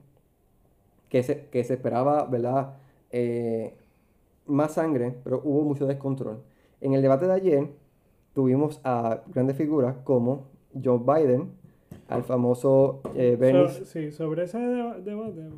que 1.08 1.22
se, 1.22 1.46
que 1.50 1.62
se 1.64 1.74
esperaba, 1.74 2.24
¿verdad? 2.24 2.76
Eh, 3.10 3.74
más 4.46 4.74
sangre, 4.74 5.14
pero 5.24 5.40
hubo 5.44 5.62
mucho 5.62 5.86
descontrol. 5.86 6.42
En 6.80 6.94
el 6.94 7.02
debate 7.02 7.26
de 7.26 7.32
ayer 7.32 7.68
tuvimos 8.34 8.80
a 8.84 9.22
grandes 9.28 9.56
figuras 9.56 9.96
como 10.04 10.48
Joe 10.82 10.98
Biden, 10.98 11.50
al 12.08 12.24
famoso 12.24 13.00
eh, 13.14 13.36
Bernie. 13.38 13.68
sí, 13.68 14.10
sobre 14.10 14.44
ese 14.44 14.58
debate, 14.58 15.48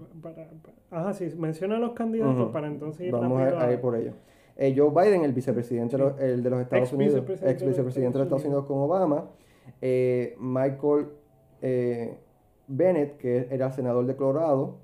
ajá, 0.91 1.13
sí, 1.15 1.33
menciona 1.37 1.77
a 1.77 1.79
los 1.79 1.93
candidatos 1.93 2.51
para 2.53 2.67
entonces 2.67 3.07
ir 3.07 3.13
Vamos 3.13 3.41
a, 3.41 3.73
ir 3.73 3.81
por 3.81 3.97
ello. 3.97 4.13
Eh, 4.57 4.75
Joe 4.77 4.91
Biden, 4.91 5.25
el 5.25 5.33
vicepresidente 5.33 5.97
el 6.21 6.43
de 6.43 6.51
los 6.51 6.61
Estados 6.61 6.93
Unidos, 6.93 7.25
ex 7.43 7.67
vicepresidente 7.67 8.19
de 8.19 8.25
los 8.25 8.27
Estados 8.27 8.45
Unidos 8.45 8.67
con 8.67 8.79
Obama, 8.79 9.31
eh, 9.81 10.37
Michael 10.39 11.07
Bennett, 12.69 13.17
que 13.17 13.49
era 13.51 13.73
senador 13.73 14.07
de 14.07 14.15
Colorado. 14.15 14.77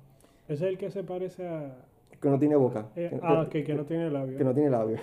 ¿Es 0.47 0.61
el 0.61 0.77
que 0.77 0.89
se 0.91 1.03
parece 1.03 1.47
a...? 1.47 1.90
Que 2.21 2.29
no 2.29 2.37
tiene 2.37 2.55
boca. 2.55 2.87
ah, 3.21 3.47
que, 3.49 3.63
que, 3.63 3.73
no 3.73 3.83
tiene 3.85 4.09
labio. 4.09 4.37
Que 4.37 4.43
no 4.43 4.53
tiene 4.53 4.69
labio. 4.69 4.97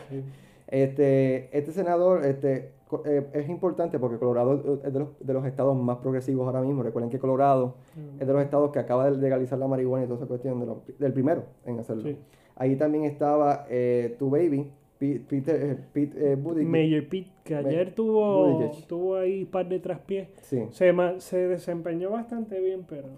Este, 0.69 1.57
este 1.57 1.73
senador 1.73 2.25
este, 2.27 2.73
eh, 3.07 3.27
es 3.33 3.49
importante 3.49 3.99
porque 3.99 4.19
Colorado 4.19 4.81
es 4.85 4.93
de 4.93 4.99
los, 4.99 5.09
de 5.19 5.33
los, 5.33 5.47
estados 5.47 5.77
más 5.77 5.99
progresivos 5.99 6.47
ahora 6.47 6.61
mismo. 6.61 6.83
Recuerden 6.83 7.11
que 7.11 7.19
Colorado 7.19 7.77
es 8.19 8.27
de 8.27 8.33
los 8.33 8.43
estados 8.43 8.71
que 8.71 8.79
acaba 8.79 9.11
de 9.11 9.17
legalizar 9.17 9.59
la 9.59 9.67
marihuana 9.67 10.05
y 10.05 10.09
toda 10.09 10.21
esa 10.21 10.29
cuestión, 10.29 10.83
del 10.99 11.13
primero 11.13 11.45
en 11.65 11.79
hacerlo. 11.79 12.11
Ahí 12.57 12.77
también 12.77 13.05
estaba 13.05 13.67
eh, 13.71 14.17
Tu 14.19 14.29
Baby, 14.29 14.71
Peter, 14.99 15.63
eh, 15.63 15.79
Pete, 15.93 16.37
Mayor 16.37 17.09
Pete, 17.09 17.31
que 17.45 17.55
ayer 17.55 17.95
tuvo, 17.95 18.71
tuvo 18.87 19.17
ahí 19.17 19.45
un 19.45 19.51
par 19.51 19.69
de 19.69 19.79
traspiés. 19.79 20.29
Sí. 20.43 20.65
Se, 20.71 20.93
se 21.19 21.49
desempeñó 21.49 22.11
bastante 22.11 22.61
bien, 22.61 22.85
pero, 22.89 23.09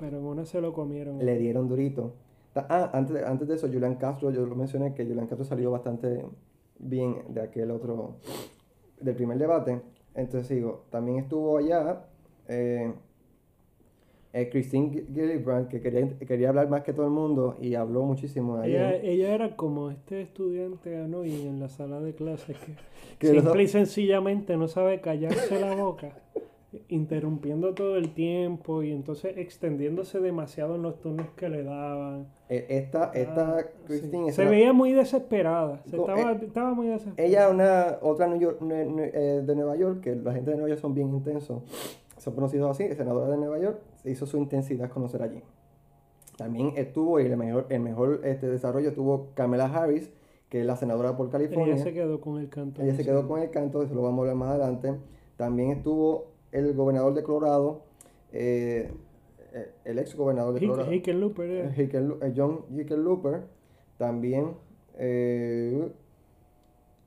pero 0.00 0.18
en 0.18 0.24
una 0.24 0.44
se 0.46 0.60
lo 0.60 0.72
comieron. 0.72 1.24
Le 1.24 1.38
dieron 1.38 1.68
durito. 1.68 2.14
Ah, 2.68 2.90
antes 2.92 3.14
de, 3.14 3.24
antes 3.26 3.48
de 3.48 3.54
eso, 3.54 3.68
Julian 3.68 3.96
Castro, 3.96 4.30
yo 4.30 4.44
lo 4.44 4.54
mencioné 4.54 4.94
que 4.94 5.04
Julian 5.04 5.26
Castro 5.26 5.44
salió 5.44 5.70
bastante 5.70 6.24
bien 6.78 7.24
de 7.28 7.42
aquel 7.42 7.70
otro, 7.70 8.16
del 9.00 9.14
primer 9.14 9.38
debate. 9.38 9.80
Entonces 10.14 10.48
digo, 10.56 10.86
también 10.90 11.18
estuvo 11.18 11.58
allá 11.58 12.04
eh, 12.48 12.92
eh, 14.32 14.48
Christine 14.50 15.06
Gillibrand, 15.12 15.68
que 15.68 15.80
quería, 15.80 16.08
quería 16.18 16.50
hablar 16.50 16.68
más 16.68 16.82
que 16.82 16.92
todo 16.92 17.06
el 17.06 17.12
mundo 17.12 17.56
y 17.60 17.74
habló 17.74 18.02
muchísimo. 18.02 18.62
Ella, 18.62 18.94
ella 18.96 19.34
era 19.34 19.56
como 19.56 19.90
este 19.90 20.22
estudiante 20.22 20.96
anoy 20.96 21.46
en 21.46 21.60
la 21.60 21.68
sala 21.68 22.00
de 22.00 22.14
clases 22.14 22.56
que, 22.58 22.74
que 23.18 23.40
simple 23.40 23.62
y 23.62 23.68
sencillamente 23.68 24.56
no 24.56 24.68
sabe 24.68 25.00
callarse 25.00 25.60
la 25.60 25.74
boca 25.74 26.12
interrumpiendo 26.88 27.74
todo 27.74 27.96
el 27.96 28.12
tiempo 28.12 28.82
y 28.82 28.92
entonces 28.92 29.38
extendiéndose 29.38 30.20
demasiado 30.20 30.74
en 30.74 30.82
los 30.82 31.00
turnos 31.00 31.28
que 31.30 31.48
le 31.48 31.62
daban. 31.64 32.26
E, 32.48 32.66
esta, 32.68 33.10
esta 33.14 33.58
ah, 33.58 33.64
Christine... 33.86 34.32
Se 34.32 34.44
veía 34.44 34.72
muy 34.72 34.92
desesperada, 34.92 35.80
estaba, 35.86 36.32
eh, 36.32 36.40
estaba, 36.42 36.74
muy 36.74 36.88
desesperada. 36.88 37.26
Ella, 37.26 37.48
una 37.48 37.98
otra 38.02 38.26
New 38.26 38.38
York, 38.38 38.58
eh, 38.62 39.42
de 39.44 39.54
Nueva 39.54 39.76
York, 39.76 40.00
que 40.02 40.14
la 40.16 40.32
gente 40.34 40.50
de 40.50 40.56
Nueva 40.56 40.68
York 40.68 40.80
son 40.80 40.94
bien 40.94 41.08
intensos, 41.08 41.62
son 42.18 42.34
conocidos 42.34 42.70
así, 42.70 42.94
senadora 42.94 43.30
de 43.30 43.38
Nueva 43.38 43.58
York, 43.58 43.80
hizo 44.04 44.26
su 44.26 44.36
intensidad 44.36 44.90
conocer 44.90 45.22
allí. 45.22 45.42
También 46.36 46.74
estuvo, 46.76 47.18
y 47.18 47.24
el 47.24 47.36
mejor, 47.36 47.66
el 47.70 47.80
mejor 47.80 48.20
este, 48.24 48.46
desarrollo 48.46 48.92
tuvo 48.92 49.28
Kamala 49.34 49.64
Harris, 49.64 50.10
que 50.50 50.60
es 50.60 50.66
la 50.66 50.76
senadora 50.76 51.16
por 51.16 51.30
California. 51.30 51.74
Ella 51.74 51.82
se 51.82 51.92
quedó 51.92 52.20
con 52.20 52.38
el 52.38 52.48
canto. 52.48 52.82
Ella 52.82 52.94
se 52.94 53.04
quedó 53.04 53.26
con 53.26 53.40
el 53.40 53.50
canto, 53.50 53.82
eso 53.82 53.94
lo 53.94 54.02
vamos 54.02 54.18
a 54.18 54.20
hablar 54.22 54.36
más 54.36 54.50
adelante. 54.50 54.94
También 55.36 55.70
estuvo 55.70 56.37
el 56.52 56.74
gobernador 56.74 57.14
de 57.14 57.22
Colorado, 57.22 57.82
eh, 58.32 58.90
eh, 59.52 59.70
el 59.84 59.98
ex 59.98 60.14
gobernador 60.14 60.54
de 60.54 60.66
Colorado, 60.66 60.92
Hickenlooper, 60.92 61.74
eh. 61.76 62.32
John 62.36 62.64
Hickenlooper, 62.70 63.42
también 63.96 64.54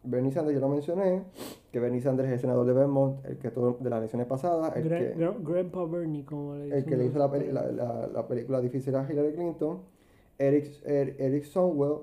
Bernie 0.03 0.31
Sanders, 0.31 0.55
yo 0.55 0.62
lo 0.62 0.69
mencioné, 0.69 1.24
que 1.71 1.79
Bernie 1.79 2.01
Sanders 2.01 2.29
es 2.29 2.33
el 2.33 2.39
senador 2.39 2.65
de 2.65 2.74
Vermont, 2.74 3.24
el 3.25 3.38
que 3.38 3.51
todo 3.51 3.77
de 3.79 3.89
las 3.89 4.00
elecciones 4.00 4.27
pasadas, 4.27 4.75
el 4.75 4.89
que, 4.89 5.13
Grandpa 5.41 5.86
Bernie, 5.86 6.25
como 6.25 6.55
le 6.55 6.77
El 6.77 6.86
que 6.86 6.98
le 6.98 7.05
hizo 7.05 7.19
la, 7.19 7.27
la, 7.27 8.07
la, 8.07 8.27
película 8.27 8.60
difícil 8.62 8.95
a 8.95 9.07
Hillary 9.10 9.33
Clinton, 9.33 9.81
Eric, 10.38 10.67
er, 10.86 11.15
Eric 11.19 11.43
Sonwell, 11.43 12.00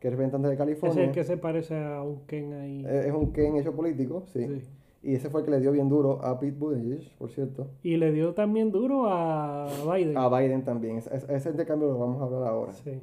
que 0.00 0.08
es 0.08 0.12
representante 0.12 0.48
de 0.48 0.56
California. 0.56 1.02
Es 1.02 1.08
el 1.08 1.14
que 1.14 1.24
se 1.24 1.36
parece 1.36 1.76
a 1.76 2.02
un 2.02 2.20
Ken 2.26 2.52
ahí. 2.54 2.86
Es 2.86 3.12
un 3.12 3.32
Ken 3.32 3.56
hecho 3.56 3.74
político, 3.74 4.24
sí. 4.32 4.46
sí. 4.46 4.62
Y 5.06 5.14
ese 5.14 5.30
fue 5.30 5.40
el 5.40 5.44
que 5.44 5.52
le 5.52 5.60
dio 5.60 5.70
bien 5.70 5.88
duro 5.88 6.20
a 6.24 6.40
Pete 6.40 6.58
Buttigieg, 6.58 7.08
por 7.16 7.30
cierto. 7.30 7.68
Y 7.84 7.96
le 7.96 8.10
dio 8.10 8.34
también 8.34 8.72
duro 8.72 9.06
a 9.06 9.68
Biden. 9.94 10.18
A 10.18 10.28
Biden 10.28 10.64
también. 10.64 10.98
Ese, 10.98 11.14
ese 11.28 11.50
intercambio 11.50 11.92
lo 11.92 11.98
vamos 11.98 12.20
a 12.20 12.24
hablar 12.24 12.48
ahora. 12.48 12.72
Sí. 12.72 13.00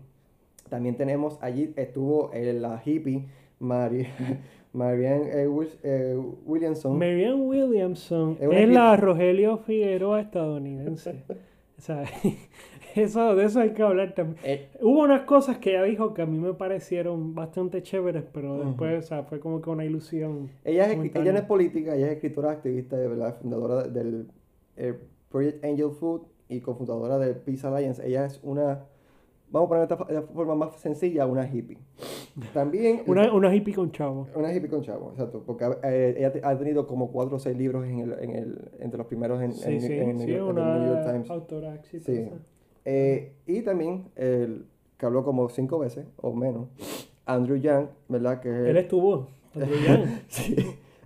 También 0.67 0.98
tenemos 0.98 1.38
allí, 1.41 1.74
estuvo 1.77 2.29
la 2.33 2.81
hippie 2.83 3.25
Mari, 3.60 4.05
Marianne 4.74 5.29
eh, 5.31 5.50
eh, 5.83 6.22
Williamson. 6.45 6.98
Marianne 6.98 7.41
Williamson 7.41 8.38
es, 8.39 8.69
la 8.69 8.98
Rogelio 8.98 9.60
Figueroa 9.60 10.19
estadounidense. 10.19 11.24
o 11.77 11.81
sea, 11.81 12.03
eso, 13.01 13.35
de 13.35 13.45
eso 13.45 13.59
hay 13.59 13.71
que 13.71 13.81
hablar 13.81 14.13
también. 14.13 14.38
Eh, 14.43 14.69
Hubo 14.81 15.01
unas 15.01 15.21
cosas 15.21 15.57
que 15.57 15.71
ella 15.71 15.83
dijo 15.83 16.13
que 16.13 16.21
a 16.21 16.25
mí 16.25 16.38
me 16.38 16.53
parecieron 16.53 17.33
bastante 17.33 17.81
chéveres, 17.81 18.23
pero 18.31 18.63
después, 18.63 19.05
o 19.05 19.07
sea, 19.07 19.23
fue 19.23 19.39
como 19.39 19.62
que 19.62 19.69
una 19.69 19.85
ilusión. 19.85 20.50
Ella, 20.63 20.91
es, 20.91 21.15
ella 21.15 21.31
no 21.31 21.39
es 21.39 21.45
política, 21.45 21.95
ella 21.95 22.07
es 22.07 22.13
escritora, 22.13 22.51
activista, 22.51 22.95
¿verdad? 22.95 23.38
fundadora 23.39 23.88
del 23.88 24.27
eh, 24.77 24.93
Project 25.29 25.63
Angel 25.65 25.91
Food 25.91 26.21
y 26.50 26.62
cofundadora 26.62 27.17
del 27.17 27.35
Peace 27.35 27.65
Alliance. 27.65 28.05
Ella 28.05 28.25
es 28.25 28.39
una, 28.43 28.85
vamos 29.50 29.67
a 29.67 29.88
poner 29.88 29.88
de 29.88 30.21
forma 30.27 30.55
más 30.55 30.75
sencilla, 30.79 31.25
una 31.25 31.47
hippie. 31.47 31.77
También... 32.53 33.01
una, 33.07 33.33
una, 33.33 33.55
hippie 33.55 33.73
con 33.73 33.91
chavo. 33.91 34.27
Una 34.35 34.53
hippie 34.53 34.69
con 34.69 34.81
chavo, 34.81 35.12
exacto. 35.12 35.43
Porque 35.45 35.65
eh, 35.83 36.15
ella 36.17 36.33
ha 36.43 36.57
tenido 36.57 36.85
como 36.88 37.12
cuatro 37.12 37.38
o 37.38 37.39
seis 37.39 37.57
libros 37.57 37.85
en 37.85 38.00
el, 38.00 38.13
en 38.19 38.35
el, 38.35 38.71
entre 38.79 38.97
los 38.97 39.07
primeros 39.07 39.41
en, 39.41 39.53
sí, 39.53 39.79
sí, 39.79 39.93
en, 39.93 40.19
sí, 40.19 40.31
el 40.31 40.55
New 40.55 40.88
York 40.88 41.05
Times. 41.05 41.29
Autora 41.29 41.75
exitosa. 41.75 42.12
Sí. 42.12 42.52
Eh, 42.85 43.33
y 43.45 43.61
también 43.61 44.05
el 44.15 44.65
que 44.97 45.05
habló 45.05 45.23
como 45.23 45.49
cinco 45.49 45.79
veces 45.79 46.05
o 46.17 46.33
menos, 46.33 46.67
Andrew 47.25 47.57
Yang, 47.57 47.89
¿verdad? 48.09 48.39
Que 48.41 48.69
Él 48.69 48.77
estuvo, 48.77 49.27
Andrew 49.55 49.79
Yang. 49.85 50.21
sí. 50.27 50.55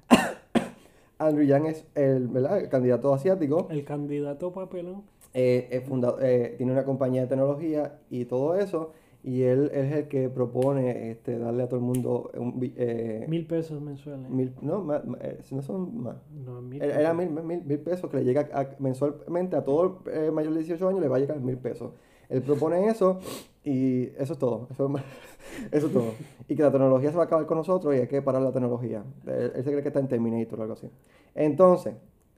Andrew 1.19 1.45
Yang 1.45 1.65
es 1.67 1.85
el, 1.95 2.27
¿verdad? 2.27 2.59
el 2.59 2.69
candidato 2.69 3.13
asiático. 3.13 3.67
El 3.69 3.83
candidato 3.83 4.51
papelón. 4.51 5.03
Eh, 5.33 5.67
es 5.71 5.83
eh, 6.21 6.55
tiene 6.57 6.71
una 6.71 6.83
compañía 6.83 7.21
de 7.21 7.27
tecnología 7.27 7.99
y 8.09 8.25
todo 8.25 8.55
eso. 8.55 8.93
Y 9.23 9.41
él, 9.41 9.69
es 9.73 9.91
el 9.91 10.07
que 10.07 10.29
propone 10.29 11.11
este, 11.11 11.37
darle 11.37 11.63
a 11.63 11.67
todo 11.67 11.79
el 11.79 11.85
mundo 11.85 12.31
un, 12.35 12.59
eh, 12.77 13.25
mil 13.27 13.45
pesos 13.45 13.81
mensuales. 13.81 14.29
Mil, 14.29 14.53
no, 14.61 14.81
más, 14.81 15.01
eh, 15.19 15.41
no 15.51 15.61
son 15.61 16.01
más. 16.01 16.15
No, 16.31 16.61
mil 16.61 16.81
Era 16.81 17.13
mil, 17.13 17.29
mil, 17.29 17.63
mil, 17.63 17.79
pesos 17.79 18.09
que 18.09 18.17
le 18.17 18.23
llega 18.23 18.47
mensualmente 18.79 19.55
a 19.55 19.63
todo 19.63 20.03
el 20.13 20.31
mayor 20.31 20.53
de 20.53 20.59
18 20.59 20.87
años 20.87 21.01
le 21.01 21.07
va 21.07 21.17
a 21.17 21.19
llegar 21.19 21.39
mil 21.41 21.57
pesos. 21.57 21.91
Él 22.29 22.41
propone 22.41 22.87
eso 22.87 23.19
y 23.63 24.05
eso 24.17 24.33
es 24.33 24.39
todo. 24.39 24.67
Eso, 24.71 24.93
eso 25.71 25.87
es 25.87 25.93
todo. 25.93 26.11
Y 26.47 26.55
que 26.55 26.63
la 26.63 26.71
tecnología 26.71 27.09
se 27.11 27.17
va 27.17 27.23
a 27.23 27.25
acabar 27.25 27.45
con 27.45 27.57
nosotros 27.57 27.95
y 27.95 27.99
hay 27.99 28.07
que 28.07 28.21
parar 28.21 28.41
la 28.41 28.51
tecnología. 28.51 29.03
Él, 29.25 29.51
se 29.55 29.71
cree 29.71 29.81
que 29.81 29.89
está 29.89 29.99
en 29.99 30.07
Terminator 30.07 30.59
o 30.59 30.61
algo 30.61 30.73
así. 30.73 30.89
Entonces, 31.35 31.95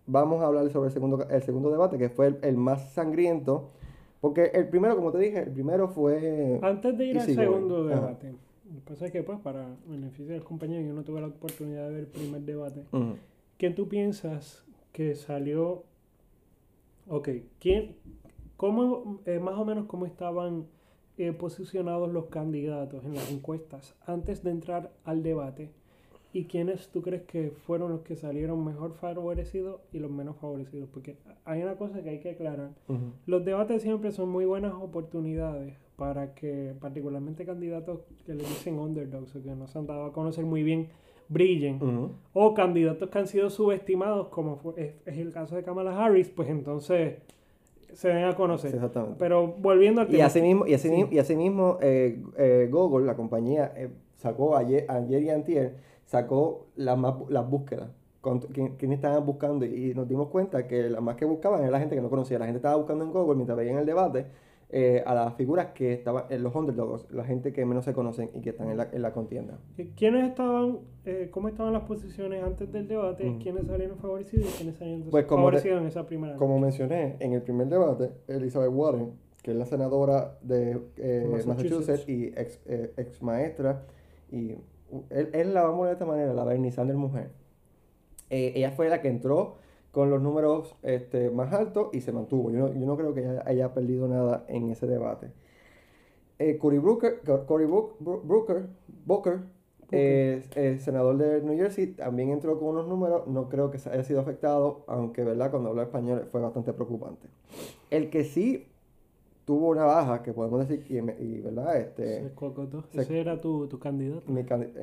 vamos 0.07 0.41
a 0.41 0.47
hablar 0.47 0.69
sobre 0.71 0.87
el 0.87 0.93
segundo, 0.93 1.27
el 1.29 1.43
segundo 1.43 1.69
debate, 1.69 1.97
que 1.97 2.09
fue 2.09 2.37
el 2.41 2.57
más 2.57 2.93
sangriento 2.93 3.71
porque 4.21 4.51
el 4.53 4.67
primero, 4.67 4.95
como 4.95 5.11
te 5.11 5.19
dije, 5.19 5.39
el 5.43 5.51
primero 5.51 5.87
fue... 5.87 6.59
Antes 6.61 6.97
de 6.97 7.05
ir 7.05 7.19
al 7.19 7.27
segundo 7.27 7.85
debate, 7.85 8.33
lo 8.69 8.75
que 8.75 8.81
pasa 8.81 9.05
es 9.05 9.11
que 9.11 9.23
pues 9.23 9.39
para 9.39 9.75
beneficio 9.87 10.33
del 10.33 10.43
compañero 10.43 10.85
yo 10.85 10.93
no 10.93 11.03
tuve 11.03 11.21
la 11.21 11.27
oportunidad 11.27 11.87
de 11.87 11.93
ver 11.93 11.99
el 12.01 12.07
primer 12.07 12.41
debate. 12.41 12.83
¿Quién 13.57 13.75
tú 13.75 13.87
piensas 13.87 14.65
que 14.91 15.15
salió... 15.15 15.83
Ok, 17.07 17.29
¿quién... 17.59 17.95
¿Cómo, 18.57 19.21
eh, 19.25 19.39
más 19.39 19.57
o 19.57 19.63
menos 19.63 19.85
cómo 19.85 20.05
estaban 20.05 20.67
eh, 21.17 21.31
posicionados 21.31 22.11
los 22.11 22.25
candidatos 22.25 23.05
en 23.05 23.15
las 23.15 23.31
encuestas 23.31 23.95
antes 24.05 24.43
de 24.43 24.51
entrar 24.51 24.91
al 25.05 25.23
debate? 25.23 25.71
¿Y 26.31 26.45
quiénes 26.45 26.89
tú 26.89 27.01
crees 27.01 27.23
que 27.23 27.51
fueron 27.65 27.91
los 27.91 28.01
que 28.01 28.15
salieron 28.15 28.63
mejor 28.63 28.93
favorecidos 28.93 29.81
y 29.91 29.97
los 29.97 30.11
menos 30.11 30.35
favorecidos? 30.37 30.87
Porque 30.93 31.15
hay 31.43 31.63
una 31.63 31.75
cosa 31.75 32.03
que 32.03 32.09
hay 32.09 32.19
que 32.19 32.31
aclarar. 32.31 32.69
Los 33.25 33.43
debates 33.45 33.81
siempre 33.81 34.11
son 34.11 34.29
muy 34.29 34.45
buenas 34.45 34.73
oportunidades 34.73 35.73
para 35.95 36.35
que 36.35 36.75
particularmente 36.79 37.45
candidatos 37.45 38.01
que 38.25 38.33
le 38.33 38.43
dicen 38.43 38.77
underdogs 38.77 39.35
o 39.35 39.41
que 39.41 39.49
no 39.55 39.67
se 39.67 39.79
han 39.79 39.87
dado 39.87 40.05
a 40.05 40.13
conocer 40.13 40.45
muy 40.45 40.61
bien 40.61 40.89
brillen. 41.29 41.79
O 42.33 42.53
candidatos 42.53 43.09
que 43.09 43.17
han 43.17 43.27
sido 43.27 43.49
subestimados, 43.49 44.27
como 44.27 44.59
es, 44.77 44.93
el 45.05 45.31
caso 45.31 45.55
de 45.55 45.63
Kamala 45.63 45.97
Harris, 45.97 46.29
pues 46.29 46.47
entonces 46.49 47.15
se 47.93 48.07
den 48.09 48.25
a 48.25 48.35
conocer. 48.35 48.75
exactamente. 48.75 49.15
Pero 49.17 49.47
volviendo 49.47 50.01
al 50.01 50.07
tema. 50.07 50.19
Y 50.19 50.21
así 50.21 50.41
mismo, 50.43 50.67
y 50.67 50.75
así, 50.75 51.07
y 51.09 51.17
así 51.17 51.35
mismo 51.35 51.79
eh, 51.81 52.21
eh, 52.37 52.67
Google, 52.71 53.07
la 53.07 53.15
compañía... 53.15 53.73
Eh, 53.75 53.89
sacó 54.19 54.55
ayer, 54.55 54.85
ayer 54.89 55.23
y 55.23 55.29
antier, 55.29 55.75
sacó 56.09 56.65
las, 56.75 56.97
las 57.29 57.47
búsquedas 57.47 57.91
con 58.19 58.39
quién 58.39 58.91
estaban 58.91 59.23
buscando 59.25 59.63
y, 59.63 59.93
nos 59.93 60.07
dimos 60.07 60.29
cuenta 60.29 60.67
que 60.67 60.89
la 60.89 61.01
más 61.01 61.15
que 61.15 61.25
buscaban 61.25 61.61
era 61.61 61.69
la 61.69 61.79
gente 61.79 61.95
que 61.95 62.01
no 62.01 62.09
conocía. 62.09 62.39
La 62.39 62.45
gente 62.45 62.57
estaba 62.57 62.75
buscando 62.75 63.05
en 63.05 63.11
Google 63.11 63.35
mientras 63.35 63.55
veían 63.55 63.77
el 63.77 63.85
debate 63.85 64.25
eh, 64.71 65.03
a 65.05 65.13
las 65.13 65.35
figuras 65.35 65.67
que 65.67 65.93
estaban 65.93 66.25
en 66.29 66.41
los 66.41 66.53
underdogs, 66.55 67.05
la 67.11 67.23
gente 67.23 67.53
que 67.53 67.63
menos 67.63 67.85
se 67.85 67.93
conocen 67.93 68.31
y 68.33 68.41
que 68.41 68.49
están 68.49 68.69
en 68.71 68.77
la, 68.77 68.89
en 68.91 69.03
la 69.03 69.13
contienda. 69.13 69.59
¿Quiénes 69.95 70.29
estaban, 70.29 70.79
eh, 71.05 71.29
cómo 71.31 71.47
estaban 71.47 71.73
las 71.73 71.83
posiciones 71.83 72.43
antes 72.43 72.71
del 72.71 72.87
debate? 72.87 73.37
¿Quiénes 73.41 73.67
salieron 73.67 73.99
favorecidos 73.99 74.49
y 74.49 74.57
quiénes 74.57 74.77
salieron 74.77 75.03
pues 75.11 75.27
favorecidos 75.27 75.79
en 75.81 75.87
esa 75.87 76.07
primera? 76.07 76.35
Como 76.37 76.59
mencioné, 76.59 77.17
en 77.19 77.33
el 77.33 77.43
primer 77.43 77.67
debate, 77.67 78.11
Elizabeth 78.27 78.71
Warren, 78.73 79.13
que 79.43 79.51
es 79.51 79.57
la 79.57 79.65
senadora 79.65 80.39
de 80.41 80.81
eh, 80.97 81.27
Massachusetts. 81.45 82.09
y 82.09 82.25
ex, 82.35 82.59
ex 82.97 83.21
maestra, 83.21 83.85
y 84.31 84.55
él, 85.09 85.29
él, 85.33 85.53
la 85.53 85.63
vamos 85.63 85.87
de 85.87 85.93
esta 85.93 86.05
manera, 86.05 86.33
la 86.33 86.43
Bernie 86.43 86.71
Sanders 86.71 86.97
mujer 86.97 87.31
eh, 88.29 88.53
ella 88.55 88.71
fue 88.71 88.89
la 88.89 89.01
que 89.01 89.07
entró 89.07 89.55
con 89.91 90.09
los 90.09 90.21
números 90.21 90.75
este, 90.83 91.29
más 91.31 91.51
altos 91.53 91.89
y 91.93 92.01
se 92.01 92.11
mantuvo. 92.11 92.51
Yo 92.51 92.59
no, 92.59 92.73
yo 92.73 92.85
no 92.85 92.95
creo 92.95 93.13
que 93.13 93.21
ella 93.21 93.43
haya 93.45 93.73
perdido 93.73 94.07
nada 94.07 94.45
en 94.47 94.69
ese 94.69 94.87
debate. 94.87 95.31
Eh, 96.37 96.57
Cory 96.57 96.77
Booker, 96.77 97.21
Cory 97.47 97.65
Booker, 97.65 98.67
Booker 99.05 99.39
eh, 99.91 100.77
senador 100.79 101.17
de 101.17 101.41
New 101.41 101.57
Jersey, 101.57 101.87
también 101.87 102.29
entró 102.29 102.59
con 102.59 102.69
unos 102.69 102.87
números. 102.87 103.27
No 103.27 103.49
creo 103.49 103.71
que 103.71 103.77
haya 103.77 104.03
sido 104.03 104.21
afectado, 104.21 104.83
aunque 104.87 105.23
¿verdad? 105.23 105.49
cuando 105.49 105.69
habló 105.69 105.81
español 105.81 106.27
fue 106.31 106.39
bastante 106.39 106.71
preocupante. 106.73 107.27
El 107.89 108.09
que 108.09 108.23
sí 108.23 108.67
tuvo 109.49 109.69
una 109.69 109.83
baja, 109.83 110.21
que 110.21 110.31
podemos 110.31 110.59
decir, 110.59 110.85
y, 110.87 110.97
y 111.23 111.41
¿verdad? 111.41 111.75
Este, 111.75 112.31
se, 112.91 113.01
Ese 113.01 113.19
era 113.19 113.41
tu, 113.41 113.65
tu 113.65 113.79
candidato. 113.79 114.21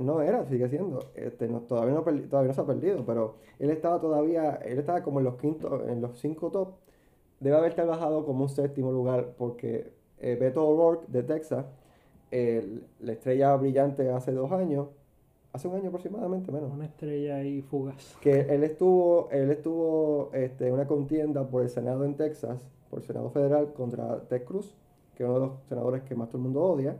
no 0.01 0.21
era, 0.21 0.45
sigue 0.47 0.69
siendo. 0.69 1.13
Este, 1.15 1.47
no, 1.47 1.61
todavía, 1.61 1.95
no 1.95 2.03
todavía 2.03 2.49
no 2.49 2.53
se 2.53 2.61
ha 2.61 2.67
perdido, 2.67 3.07
pero 3.07 3.37
él 3.61 3.71
estaba 3.71 4.01
todavía, 4.01 4.57
él 4.57 4.81
estaba 4.81 5.05
como 5.05 5.21
en 5.21 5.27
los 5.27 5.37
quintos, 5.37 5.89
en 5.89 6.01
los 6.01 6.19
cinco 6.19 6.51
top. 6.51 6.71
Debe 7.39 7.57
haberte 7.57 7.81
bajado 7.85 8.27
como 8.27 8.43
un 8.43 8.49
séptimo 8.49 8.91
lugar, 8.91 9.35
porque 9.39 9.93
eh, 10.19 10.35
Beto 10.35 10.67
O'Rourke 10.67 11.07
de 11.13 11.23
Texas, 11.23 11.65
la 12.33 13.13
estrella 13.13 13.55
brillante 13.55 14.11
hace 14.11 14.33
dos 14.33 14.51
años, 14.51 14.89
hace 15.53 15.69
un 15.69 15.77
año 15.77 15.91
aproximadamente, 15.91 16.51
menos. 16.51 16.73
Una 16.73 16.87
estrella 16.87 17.37
ahí 17.37 17.63
fugaz. 17.63 18.17
Que 18.21 18.41
él 18.41 18.65
estuvo, 18.65 19.29
él 19.31 19.53
estuvo 19.53 20.31
este, 20.33 20.67
en 20.67 20.75
una 20.75 20.89
contienda 20.89 21.47
por 21.47 21.63
el 21.63 21.69
Senado 21.69 22.05
en 22.05 22.17
Texas 22.17 22.59
por 22.91 23.01
el 23.01 23.05
Senado 23.05 23.31
Federal 23.31 23.73
contra 23.73 24.21
Ted 24.29 24.45
Cruz, 24.45 24.75
que 25.15 25.23
es 25.25 25.29
uno 25.29 25.41
de 25.41 25.47
los 25.47 25.53
senadores 25.69 26.03
que 26.03 26.15
más 26.15 26.29
todo 26.29 26.39
el 26.39 26.45
mundo 26.45 26.63
odia. 26.63 26.97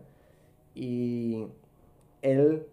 Y 0.75 1.47
él 2.23 2.67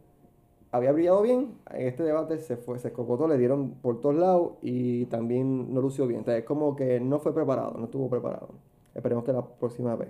había 0.71 0.91
brillado 0.91 1.21
bien, 1.21 1.55
en 1.71 1.87
este 1.87 2.03
debate 2.03 2.39
se 2.39 2.57
fue, 2.57 2.79
se 2.79 2.91
cocotó, 2.91 3.27
le 3.27 3.37
dieron 3.37 3.75
por 3.81 4.01
todos 4.01 4.15
lados 4.15 4.53
y 4.61 5.05
también 5.05 5.73
no 5.73 5.81
lució 5.81 6.07
bien. 6.07 6.19
Entonces 6.19 6.41
es 6.41 6.47
como 6.47 6.75
que 6.75 6.99
no 6.99 7.19
fue 7.19 7.33
preparado, 7.33 7.75
no 7.77 7.85
estuvo 7.85 8.09
preparado. 8.09 8.49
Esperemos 8.95 9.23
que 9.23 9.33
la 9.33 9.45
próxima 9.45 9.95
vez. 9.95 10.09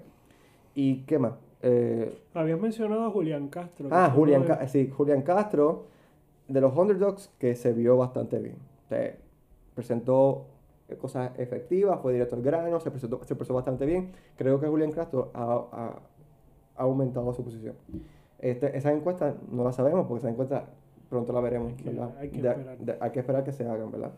¿Y 0.75 1.03
qué 1.03 1.19
más? 1.19 1.33
Eh, 1.61 2.17
Habías 2.33 2.59
mencionado 2.59 3.05
a 3.05 3.09
Julián 3.09 3.47
Castro. 3.47 3.89
Ah, 3.91 4.11
Julián, 4.13 4.45
sí, 4.67 4.89
Julián 4.89 5.21
Castro, 5.21 5.85
de 6.47 6.61
los 6.61 6.75
Underdogs, 6.75 7.29
que 7.39 7.55
se 7.55 7.73
vio 7.73 7.97
bastante 7.97 8.39
bien. 8.39 8.55
presentó 9.75 10.45
cosas 10.97 11.31
efectivas, 11.37 11.99
fue 12.01 12.13
director 12.13 12.41
grano, 12.41 12.79
se 12.79 12.91
presentó, 12.91 13.19
se 13.23 13.35
presentó 13.35 13.55
bastante 13.55 13.85
bien. 13.85 14.11
Creo 14.35 14.59
que 14.59 14.67
Julián 14.67 14.91
Castro 14.91 15.31
ha, 15.33 15.67
ha, 15.71 15.99
aumentado 16.75 17.33
su 17.33 17.43
posición. 17.43 17.75
Este, 18.39 18.77
esa 18.77 18.91
encuesta 18.91 19.35
no 19.51 19.63
la 19.63 19.71
sabemos 19.71 20.05
porque 20.07 20.19
esa 20.19 20.29
encuesta 20.29 20.65
pronto 21.09 21.31
la 21.31 21.41
veremos, 21.41 21.73
Hay 22.19 22.29
que, 22.29 22.37
esperar. 22.37 22.77
hay 22.99 23.11
que 23.11 23.19
esperar 23.19 23.43
que 23.43 23.51
se 23.51 23.67
hagan, 23.67 23.91
¿verdad? 23.91 24.11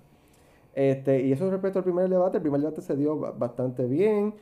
Este, 0.73 1.21
y 1.21 1.31
eso 1.31 1.49
respecto 1.49 1.79
al 1.79 1.83
primer 1.83 2.09
debate, 2.09 2.37
el 2.37 2.41
primer 2.41 2.61
debate 2.61 2.81
se 2.81 2.95
dio 2.95 3.17
bastante 3.17 3.85
bien, 3.85 4.33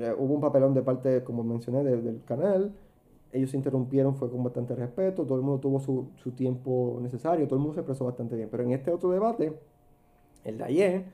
eh, 0.00 0.14
hubo 0.16 0.34
un 0.34 0.40
papelón 0.40 0.74
de 0.74 0.82
parte, 0.82 1.24
como 1.24 1.42
mencioné, 1.42 1.82
del 1.82 2.22
canal, 2.24 2.72
ellos 3.32 3.50
se 3.50 3.56
interrumpieron, 3.56 4.14
fue 4.14 4.30
con 4.30 4.44
bastante 4.44 4.74
respeto, 4.74 5.24
todo 5.24 5.36
el 5.36 5.42
mundo 5.42 5.60
tuvo 5.60 5.80
su, 5.80 6.08
su 6.16 6.32
tiempo 6.32 6.98
necesario, 7.02 7.46
todo 7.46 7.56
el 7.56 7.60
mundo 7.60 7.74
se 7.74 7.80
expresó 7.80 8.04
bastante 8.04 8.36
bien, 8.36 8.48
pero 8.50 8.62
en 8.62 8.72
este 8.72 8.90
otro 8.90 9.10
debate, 9.10 9.58
el 10.44 10.58
de 10.58 10.64
ayer, 10.64 11.04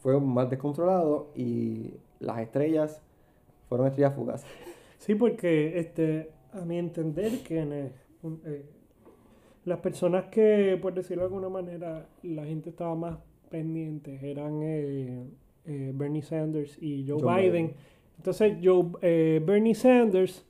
fue 0.00 0.20
más 0.20 0.50
descontrolado 0.50 1.30
y 1.34 1.94
las 2.20 2.40
estrellas 2.40 3.02
fueron 3.68 3.86
estrellas 3.86 4.14
fugaces. 4.14 4.48
Sí, 4.98 5.14
porque 5.14 5.78
este, 5.78 6.30
a 6.52 6.64
mi 6.64 6.78
entender 6.78 7.42
que 7.42 7.90
eh, 8.44 8.66
las 9.64 9.78
personas 9.80 10.26
que, 10.26 10.78
por 10.80 10.94
decirlo 10.94 11.22
de 11.22 11.26
alguna 11.26 11.48
manera, 11.48 12.08
la 12.22 12.44
gente 12.44 12.70
estaba 12.70 12.94
más 12.94 13.18
pendiente 13.50 14.18
eran 14.22 14.60
eh, 14.62 15.26
eh, 15.64 15.92
Bernie 15.94 16.22
Sanders 16.22 16.80
y 16.80 17.06
Joe, 17.06 17.22
Biden. 17.22 17.74
Entonces, 18.16 18.56
Joe, 18.62 18.90
Bernie 19.40 19.74
Sanders, 19.74 20.46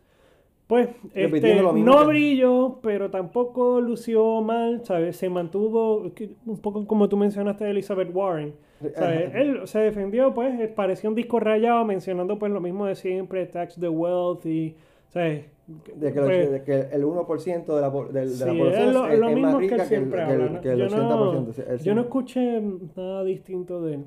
pues, 0.66 0.88
este, 1.14 1.62
no 1.62 2.06
brilló, 2.06 2.80
pero 2.82 3.10
tampoco 3.10 3.80
lució 3.80 4.42
mal, 4.42 4.84
¿sabes? 4.84 5.16
Se 5.16 5.28
mantuvo, 5.28 6.12
un 6.44 6.58
poco 6.58 6.86
como 6.86 7.08
tú 7.08 7.16
mencionaste 7.16 7.64
de 7.64 7.70
Elizabeth 7.70 8.10
Warren 8.12 8.54
él 8.80 9.60
se 9.66 9.78
defendió, 9.78 10.34
pues, 10.34 10.68
parecía 10.70 11.08
un 11.08 11.16
disco 11.16 11.40
rayado 11.40 11.84
mencionando 11.84 12.38
pues 12.38 12.52
lo 12.52 12.60
mismo 12.60 12.86
de 12.86 12.94
siempre, 12.94 13.46
tax 13.46 13.76
the 13.76 13.88
wealth 13.88 14.44
y, 14.44 14.76
¿sabes? 15.08 15.46
De 15.66 16.12
que, 16.12 16.20
pues, 16.20 16.50
de 16.50 16.62
que 16.62 16.80
el 16.92 17.04
1% 17.04 17.74
de 17.74 17.80
la, 17.80 17.90
de, 17.90 18.26
de 18.28 18.46
la 18.46 18.52
población 18.52 18.88
es, 18.88 18.94
lo, 18.94 19.08
es, 19.08 19.36
es 19.36 19.38
más 19.38 19.56
rica 19.56 19.88
que, 19.88 19.94
el, 19.96 20.10
que, 20.10 20.20
el, 20.20 20.60
que 20.60 20.72
el, 20.72 20.78
yo 20.78 20.86
80%. 20.86 21.68
No, 21.68 21.76
yo 21.76 21.94
no 21.94 22.00
escuché 22.02 22.62
nada 22.94 23.24
distinto 23.24 23.82
de 23.82 23.94
él. 23.94 24.04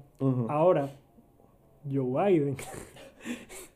Ahora, 0.47 0.89
Joe 1.91 2.31
Biden, 2.31 2.55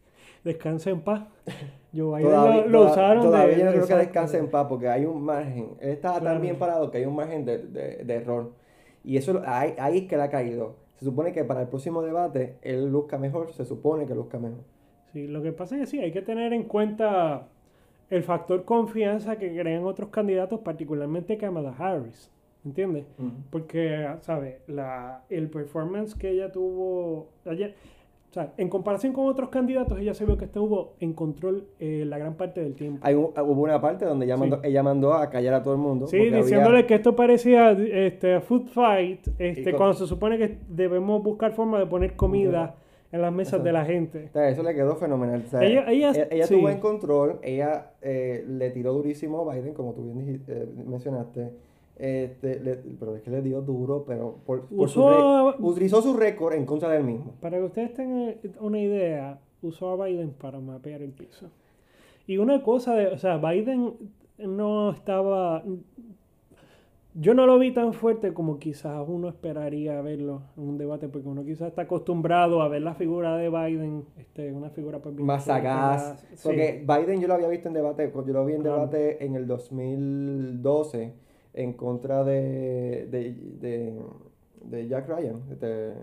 descansa 0.43 0.89
en 0.89 1.01
paz. 1.01 1.27
Biden 1.91 2.23
todavía, 2.23 2.65
lo, 2.65 2.85
usaron 2.89 3.23
todavía 3.23 3.55
yo 3.55 3.65
no 3.65 3.71
creo 3.71 3.85
que 3.85 3.95
descanse 3.95 4.39
en 4.39 4.49
paz 4.49 4.65
porque 4.67 4.87
hay 4.87 5.05
un 5.05 5.23
margen. 5.23 5.77
Él 5.79 5.91
estaba 5.91 6.19
tan 6.19 6.41
bien 6.41 6.57
parado 6.57 6.89
que 6.89 6.97
hay 6.97 7.05
un 7.05 7.15
margen 7.15 7.45
de, 7.45 7.59
de, 7.59 8.03
de 8.03 8.13
error. 8.15 8.51
Y 9.03 9.17
eso 9.17 9.43
ahí, 9.45 9.75
ahí 9.77 9.99
es 9.99 10.07
que 10.07 10.17
le 10.17 10.23
ha 10.23 10.29
caído 10.31 10.83
se 11.03 11.09
supone 11.09 11.33
que 11.33 11.43
para 11.43 11.63
el 11.63 11.67
próximo 11.67 12.01
debate 12.01 12.55
él 12.61 12.89
luzca 12.89 13.17
mejor, 13.17 13.51
se 13.51 13.65
supone 13.65 14.05
que 14.05 14.15
luzca 14.15 14.39
mejor. 14.39 14.63
Sí, 15.11 15.27
lo 15.27 15.43
que 15.43 15.51
pasa 15.51 15.75
es 15.75 15.81
que 15.81 15.87
sí, 15.87 15.99
hay 15.99 16.13
que 16.13 16.21
tener 16.21 16.53
en 16.53 16.63
cuenta 16.63 17.49
el 18.09 18.23
factor 18.23 18.63
confianza 18.63 19.37
que 19.37 19.53
crean 19.53 19.83
otros 19.83 20.09
candidatos, 20.09 20.61
particularmente 20.61 21.37
Kamala 21.37 21.75
Harris. 21.77 22.31
¿Entiendes? 22.63 23.05
Porque, 23.49 24.07
¿sabes? 24.21 24.61
La, 24.67 25.25
el 25.29 25.49
performance 25.49 26.15
que 26.15 26.29
ella 26.29 26.53
tuvo 26.53 27.27
ayer, 27.45 27.75
o 28.33 28.35
sea, 28.35 28.51
en 28.57 28.67
comparación 28.67 29.13
con 29.13 29.27
otros 29.27 29.49
candidatos, 29.49 29.99
ella 29.99 30.15
se 30.15 30.25
vio 30.25 30.39
que 30.39 30.45
estuvo 30.45 30.95
en 30.99 31.13
control 31.13 31.67
eh, 31.79 32.03
la 32.03 32.17
gran 32.17 32.33
parte 32.33 32.63
del 32.63 32.73
tiempo. 32.73 32.99
Hay 33.03 33.13
hubo 33.13 33.61
una 33.61 33.79
parte 33.79 34.05
donde 34.05 34.25
ella, 34.25 34.37
mandó, 34.37 34.59
ella 34.63 34.81
mandó 34.81 35.13
a 35.13 35.29
callar 35.29 35.53
a 35.53 35.61
todo 35.61 35.75
el 35.75 35.79
mundo. 35.79 36.07
Sí, 36.07 36.31
diciéndole 36.31 36.87
que 36.87 36.95
esto 36.95 37.15
parecía 37.15 37.73
este, 37.73 38.39
food 38.41 38.69
fight, 38.69 39.27
este, 39.37 39.73
cuando 39.73 39.93
se 39.93 40.07
supone 40.07 40.39
que 40.39 40.57
debemos 40.67 41.21
buscar 41.21 41.51
forma 41.51 41.77
de 41.77 41.85
poner 41.85 42.15
comida 42.15 42.75
en 43.11 43.21
las 43.21 43.31
mesas 43.31 43.63
de 43.63 43.71
la 43.71 43.85
gente. 43.85 44.31
eso 44.33 44.63
le 44.63 44.73
quedó 44.73 44.95
fenomenal. 44.95 45.43
ella, 45.61 45.85
ella, 45.87 46.27
ella, 46.31 46.47
tuvo 46.47 46.71
en 46.71 46.79
control, 46.79 47.37
ella 47.43 47.91
eh, 48.01 48.43
le 48.47 48.71
tiró 48.71 48.93
durísimo 48.93 49.47
a 49.47 49.53
Biden, 49.53 49.75
como 49.75 49.93
tú 49.93 50.11
bien 50.11 50.41
eh, 50.47 50.67
mencionaste 50.87 51.51
este, 51.95 52.59
pero 52.99 53.15
es 53.15 53.21
que 53.21 53.29
le 53.29 53.41
dio 53.41 53.61
duro, 53.61 54.03
pero 54.05 54.39
por, 54.45 54.67
utilizó 54.71 56.01
su 56.01 56.15
récord 56.15 56.53
en 56.53 56.65
contra 56.65 56.89
del 56.89 57.03
mismo. 57.03 57.35
Para 57.39 57.57
que 57.57 57.63
ustedes 57.63 57.93
tengan 57.93 58.35
una 58.59 58.79
idea, 58.79 59.39
usó 59.61 59.89
a 59.89 60.05
Biden 60.05 60.31
para 60.31 60.59
mapear 60.59 61.01
el 61.01 61.11
piso. 61.11 61.49
Y 62.25 62.37
una 62.37 62.63
cosa 62.63 62.95
de, 62.95 63.07
o 63.07 63.17
sea, 63.17 63.37
Biden 63.37 63.93
no 64.39 64.91
estaba, 64.91 65.63
yo 67.13 67.33
no 67.35 67.45
lo 67.45 67.59
vi 67.59 67.71
tan 67.71 67.93
fuerte 67.93 68.33
como 68.33 68.57
quizás 68.57 69.05
uno 69.07 69.29
esperaría 69.29 70.01
verlo 70.01 70.41
en 70.57 70.63
un 70.63 70.77
debate, 70.79 71.09
porque 71.09 71.27
uno 71.27 71.43
quizás 71.43 71.67
está 71.67 71.83
acostumbrado 71.83 72.63
a 72.63 72.69
ver 72.69 72.81
la 72.81 72.95
figura 72.95 73.37
de 73.37 73.49
Biden, 73.49 74.05
este, 74.17 74.51
una 74.51 74.71
figura 74.71 74.99
pues, 74.99 75.15
más 75.19 75.45
sagaz. 75.45 76.25
Porque 76.41 76.83
Biden 76.87 77.21
yo 77.21 77.27
lo 77.27 77.35
había 77.35 77.49
visto 77.49 77.67
en 77.67 77.75
debate, 77.75 78.11
yo 78.11 78.33
lo 78.33 78.45
vi 78.45 78.53
en 78.53 78.63
debate 78.63 79.23
en 79.23 79.35
el 79.35 79.45
2012 79.45 81.22
en 81.53 81.73
contra 81.73 82.23
de, 82.23 83.07
de, 83.09 83.33
de, 83.59 84.01
de 84.63 84.87
Jack 84.87 85.07
Ryan. 85.07 85.41
Este, 85.51 85.93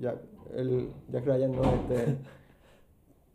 Jack, 0.00 0.18
el, 0.54 0.88
Jack 1.10 1.26
Ryan, 1.26 1.52
no, 1.52 1.62
este. 1.62 2.16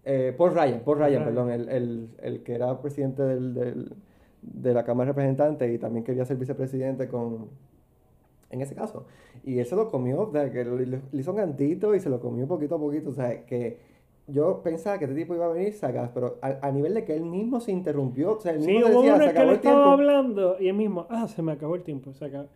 Eh, 0.10 0.33
Paul 0.38 0.53
Ryan, 0.53 0.79
Paul 0.86 0.99
Ryan, 0.99 1.25
perdón, 1.25 1.51
el, 1.51 1.67
el, 1.67 2.10
el, 2.19 2.41
que 2.41 2.55
era 2.55 2.81
presidente 2.81 3.23
del, 3.23 3.53
del, 3.53 3.93
de 4.41 4.73
la 4.73 4.86
Cámara 4.86 5.07
de 5.07 5.12
Representantes 5.12 5.69
y 5.69 5.77
también 5.77 6.05
quería 6.05 6.23
ser 6.23 6.38
vicepresidente 6.38 7.10
con, 7.10 7.49
en 8.49 8.62
ese 8.62 8.73
caso. 8.73 9.05
Y 9.43 9.60
él 9.60 9.65
se 9.65 9.75
lo 9.75 9.89
comió, 9.91 10.21
o 10.21 10.31
sea, 10.31 10.49
que 10.49 10.63
le, 10.63 11.01
hizo 11.12 11.31
un 11.31 11.38
gantito 11.38 11.93
y 11.93 11.99
se 11.99 12.10
lo 12.10 12.21
comió 12.21 12.47
poquito 12.47 12.75
a 12.75 12.79
poquito, 12.79 13.10
o 13.10 13.13
sea, 13.13 13.45
que 13.45 13.79
yo 14.28 14.62
pensaba 14.62 14.98
que 15.00 15.06
este 15.06 15.16
tipo 15.16 15.34
iba 15.36 15.46
a 15.46 15.50
venir 15.50 15.74
sagaz, 15.74 16.12
pero 16.13 16.38
a, 16.42 16.58
a 16.68 16.72
nivel 16.72 16.94
de 16.94 17.06
que 17.06 17.16
él 17.16 17.24
mismo 17.24 17.60
se 17.62 17.72
interrumpió, 17.72 18.34
o 18.34 18.40
sea, 18.40 18.52
él 18.54 18.62
Sí, 18.62 18.68
mismo 18.74 18.88
hubo 18.90 19.02
decía, 19.02 19.16
uno 19.16 19.24
se 19.24 19.30
acabó 19.30 19.52
el 19.52 19.60
tiempo. 19.60 19.80
estaba 19.80 19.94
hablando 19.94 20.56
y 20.60 20.68
él 20.68 20.74
mismo, 20.76 21.08
ah, 21.10 21.28
se 21.28 21.42
me 21.42 21.52
acabó 21.54 21.76
el 21.76 21.84
tiempo. 21.84 22.13
Se 22.13 22.26
acabó. 22.26 22.48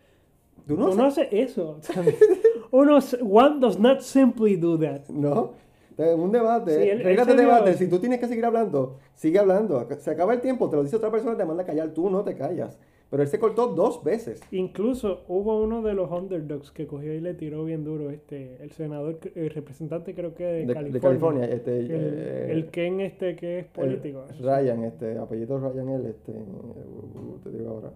Tú 0.66 0.76
no, 0.76 0.88
no, 0.88 0.92
sa- 0.92 1.06
haces 1.22 1.28
eso. 1.32 1.78
Uno, 2.70 2.98
one 3.22 3.60
does 3.60 3.78
not 3.78 4.00
simply 4.00 4.56
do 4.56 4.78
that. 4.78 5.08
No. 5.08 5.52
Un 5.98 6.32
debate, 6.32 6.74
Sí, 6.74 6.88
él- 6.88 6.98
él 7.00 7.04
reglas 7.04 7.26
se 7.26 7.32
de 7.34 7.42
dio- 7.42 7.50
debate, 7.52 7.74
si 7.74 7.86
tú 7.88 7.98
tienes 7.98 8.18
que 8.18 8.26
seguir 8.26 8.44
hablando, 8.44 8.96
sigue 9.14 9.38
hablando. 9.38 9.86
Se 9.98 10.10
acaba 10.10 10.32
el 10.34 10.40
tiempo, 10.40 10.68
te 10.70 10.76
lo 10.76 10.82
dice 10.82 10.96
otra 10.96 11.10
persona, 11.10 11.36
te 11.36 11.44
manda 11.44 11.62
a 11.62 11.66
callar, 11.66 11.90
tú 11.90 12.08
no 12.10 12.22
te 12.24 12.34
callas. 12.34 12.78
Pero 13.12 13.24
él 13.24 13.28
se 13.28 13.38
cortó 13.38 13.66
dos 13.66 14.02
veces. 14.02 14.40
Incluso 14.52 15.24
hubo 15.28 15.62
uno 15.62 15.82
de 15.82 15.92
los 15.92 16.10
underdogs 16.10 16.70
que 16.70 16.86
cogió 16.86 17.12
y 17.12 17.20
le 17.20 17.34
tiró 17.34 17.62
bien 17.62 17.84
duro 17.84 18.08
este, 18.08 18.56
el 18.62 18.72
senador, 18.72 19.18
el 19.34 19.50
representante 19.50 20.14
creo 20.14 20.34
que 20.34 20.44
de, 20.44 20.64
De, 20.64 20.72
California. 20.72 20.92
de 20.92 21.00
California, 21.00 21.44
este, 21.44 21.78
El, 21.78 21.90
eh, 21.90 22.52
el 22.52 22.70
Ken 22.70 23.00
este 23.00 23.36
que 23.36 23.58
es 23.58 23.66
político. 23.66 24.24
Ryan, 24.40 24.84
este, 24.84 25.18
apellido 25.18 25.58
Ryan, 25.58 25.90
él, 25.90 26.06
este, 26.06 26.32
uh, 26.32 27.38
te 27.44 27.50
digo 27.50 27.68
ahora. 27.68 27.92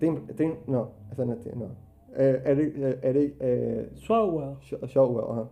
Tim, 0.00 0.26
Tim, 0.36 0.54
no, 0.66 0.90
ese 1.12 1.24
no 1.24 1.34
es 1.34 1.40
Tim, 1.40 1.52
no. 1.60 1.68
Eh, 2.16 2.42
Eric, 2.44 2.74
eh, 2.76 2.98
Eric, 3.02 3.34
eh, 3.38 3.88
Swalwell. 3.94 4.56
Shotwell, 4.62 5.26
ajá. 5.30 5.48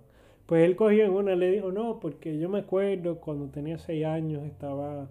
Pues 0.46 0.64
él 0.64 0.74
cogió 0.74 1.04
en 1.04 1.12
una, 1.12 1.37
le 1.37 1.52
dijo, 1.52 1.70
no, 1.70 2.00
porque 2.00 2.37
yo 2.37 2.48
me 2.48 2.59
acuerdo 2.59 3.20
cuando 3.20 3.46
tenía 3.46 3.78
seis 3.78 4.04
años 4.04 4.44
estaba 4.44 5.09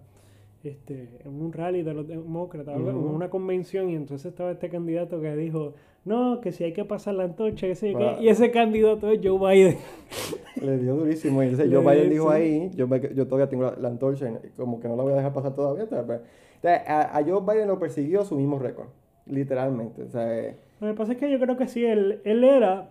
este, 0.68 1.08
en 1.24 1.40
un 1.40 1.52
rally 1.52 1.82
de 1.82 1.94
los 1.94 2.06
demócratas, 2.06 2.74
algo- 2.74 2.90
en 2.90 2.96
Ujú. 2.96 3.14
una 3.14 3.28
convención, 3.30 3.90
y 3.90 3.94
entonces 3.96 4.26
estaba 4.32 4.50
este 4.52 4.68
candidato 4.68 5.20
que 5.20 5.34
dijo, 5.36 5.74
no, 6.04 6.40
que 6.40 6.52
si 6.52 6.64
hay 6.64 6.72
que 6.72 6.84
pasar 6.84 7.14
la 7.14 7.24
antorcha, 7.24 7.66
que 7.66 7.74
sí, 7.74 7.94
que-". 7.94 8.04
Va. 8.04 8.20
y 8.20 8.28
ese 8.28 8.50
candidato 8.50 9.10
es 9.10 9.20
Joe 9.22 9.38
Biden. 9.38 9.76
Le 10.62 10.78
dio 10.78 10.96
durísimo. 10.96 11.42
Y 11.42 11.46
entonces 11.48 11.70
Joe 11.72 11.82
Biden 11.82 12.10
dio, 12.10 12.10
dijo 12.10 12.30
sí. 12.30 12.36
ahí, 12.36 12.70
yo, 12.74 12.88
me- 12.88 13.00
yo 13.14 13.26
todavía 13.26 13.48
tengo 13.48 13.64
la, 13.64 13.76
la 13.76 13.88
antorcha 13.88 14.28
y 14.28 14.48
como 14.56 14.80
que 14.80 14.88
no 14.88 14.96
la 14.96 15.02
voy 15.02 15.12
a 15.12 15.16
dejar 15.16 15.32
pasar 15.32 15.54
todavía. 15.54 15.84
Entonces, 15.84 16.20
a, 16.64 17.16
a 17.18 17.22
Joe 17.24 17.40
Biden 17.42 17.68
lo 17.68 17.78
persiguió 17.78 18.24
su 18.24 18.34
mismo 18.36 18.58
récord, 18.58 18.88
literalmente. 19.26 20.02
O 20.02 20.08
sea, 20.08 20.36
eh, 20.38 20.56
Lo 20.80 20.88
que 20.88 20.94
pasa 20.94 21.12
es 21.12 21.18
que 21.18 21.30
yo 21.30 21.38
creo 21.38 21.56
que 21.56 21.68
sí, 21.68 21.84
él, 21.84 22.20
él 22.24 22.42
era, 22.42 22.88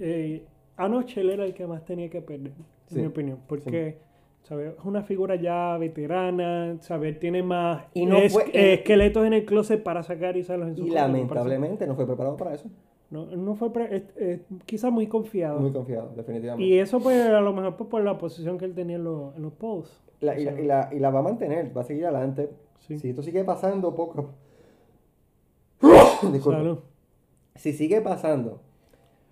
eh, 0.00 0.42
anoche 0.76 1.20
él 1.20 1.30
era 1.30 1.44
el 1.44 1.54
que 1.54 1.66
más 1.66 1.84
tenía 1.84 2.10
que 2.10 2.20
perder, 2.22 2.52
en 2.56 2.64
Sí, 2.88 3.00
mi 3.00 3.06
opinión, 3.06 3.38
porque... 3.46 3.98
¿sabes? 4.46 4.74
Es 4.78 4.84
una 4.84 5.02
figura 5.02 5.34
ya 5.36 5.76
veterana, 5.78 6.76
¿sabes? 6.80 7.18
Tiene 7.18 7.42
más 7.42 7.84
Y 7.94 8.06
no 8.06 8.16
es- 8.18 8.32
fue- 8.32 8.44
eh, 8.52 8.74
esqueletos 8.74 9.26
en 9.26 9.32
el 9.32 9.44
closet 9.44 9.82
para 9.82 10.02
sacar 10.02 10.36
y 10.36 10.40
usarlos 10.40 10.68
en 10.68 10.76
su 10.76 10.86
y 10.86 10.90
lamentablemente 10.90 11.86
no 11.86 11.94
fue 11.96 12.06
preparado 12.06 12.36
para 12.36 12.54
eso. 12.54 12.68
No, 13.10 13.26
no 13.26 13.54
fue 13.54 13.72
pre- 13.72 13.96
es- 13.96 14.16
es 14.16 14.40
quizás 14.64 14.90
muy 14.92 15.06
confiado. 15.06 15.60
Muy 15.60 15.72
confiado, 15.72 16.12
definitivamente. 16.16 16.64
y 16.64 16.78
eso 16.78 16.98
pues 17.00 17.24
a 17.26 17.40
lo 17.40 17.52
mejor 17.52 17.76
pues, 17.76 17.90
por 17.90 18.02
la 18.04 18.18
posición 18.18 18.58
que 18.58 18.64
él 18.64 18.74
tenía 18.74 18.96
en, 18.96 19.04
los- 19.04 19.34
en 19.36 19.42
los 19.42 19.52
polls. 19.52 20.02
La- 20.20 20.38
y, 20.38 20.44
la, 20.44 20.60
y, 20.60 20.64
la, 20.64 20.88
y 20.92 20.98
la 20.98 21.10
va 21.10 21.18
a 21.20 21.22
mantener, 21.22 21.76
va 21.76 21.82
a 21.82 21.84
seguir 21.84 22.06
adelante. 22.06 22.50
Sí. 22.80 22.98
Si 22.98 23.10
esto 23.10 23.22
sigue 23.22 23.42
pasando 23.44 23.94
poco. 23.94 24.30
Disculpa. 26.32 26.58
Salud. 26.58 26.78
Si 27.54 27.72
sigue 27.72 28.00
pasando 28.00 28.60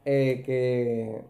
eh, 0.04 0.42
que, 0.44 1.22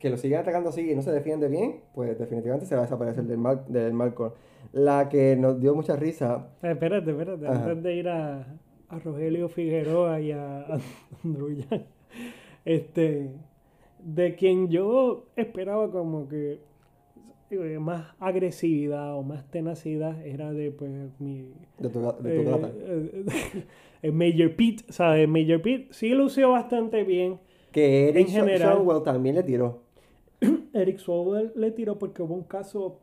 que 0.00 0.10
lo 0.10 0.16
siguen 0.16 0.40
atacando 0.40 0.70
así 0.70 0.90
y 0.90 0.94
no 0.96 1.02
se 1.02 1.12
defiende 1.12 1.46
bien, 1.48 1.82
pues 1.94 2.18
definitivamente 2.18 2.66
se 2.66 2.74
va 2.74 2.80
a 2.80 2.84
desaparecer 2.84 3.22
del, 3.24 3.38
mar, 3.38 3.66
del 3.66 3.92
Malcolm. 3.92 4.32
La 4.72 5.08
que 5.08 5.36
nos 5.36 5.60
dio 5.60 5.74
mucha 5.76 5.94
risa, 5.94 6.48
Eh, 6.62 6.72
espérate, 6.72 7.10
espérate, 7.12 7.46
Ajá. 7.46 7.64
antes 7.70 7.82
de 7.84 7.94
ir 7.94 8.08
a, 8.08 8.46
a 8.88 8.98
Rogelio 8.98 9.48
Figueroa 9.48 10.20
y 10.20 10.32
a, 10.32 10.60
a 10.74 10.78
este, 12.64 13.30
de 14.02 14.34
quien 14.36 14.68
yo 14.68 15.26
esperaba 15.36 15.90
como 15.90 16.28
que 16.28 16.58
más 17.80 18.14
agresividad 18.20 19.16
o 19.16 19.22
más 19.24 19.44
tenacidad 19.50 20.24
era 20.24 20.52
de 20.52 20.70
pues 20.70 20.90
mi 21.18 21.48
de 21.78 21.88
tu, 21.88 22.00
de 22.22 22.44
tu 22.44 22.50
eh, 22.50 23.24
eh, 23.26 23.64
eh, 24.02 24.12
Major 24.12 24.54
Pete, 24.54 24.84
¿sabes? 24.88 25.28
Major 25.28 25.60
Pete 25.60 25.88
sí 25.90 26.10
lució 26.10 26.52
bastante 26.52 27.02
bien. 27.02 27.38
que 27.72 28.08
Eric 28.10 28.28
en 28.28 28.32
general- 28.34 28.78
Shotwell 28.78 29.02
también 29.02 29.34
le 29.34 29.42
tiró. 29.42 29.82
Eric 30.74 30.98
Swalwell 30.98 31.52
le 31.56 31.70
tiró 31.72 31.98
porque 31.98 32.22
hubo 32.22 32.34
un 32.34 32.44
caso 32.44 32.98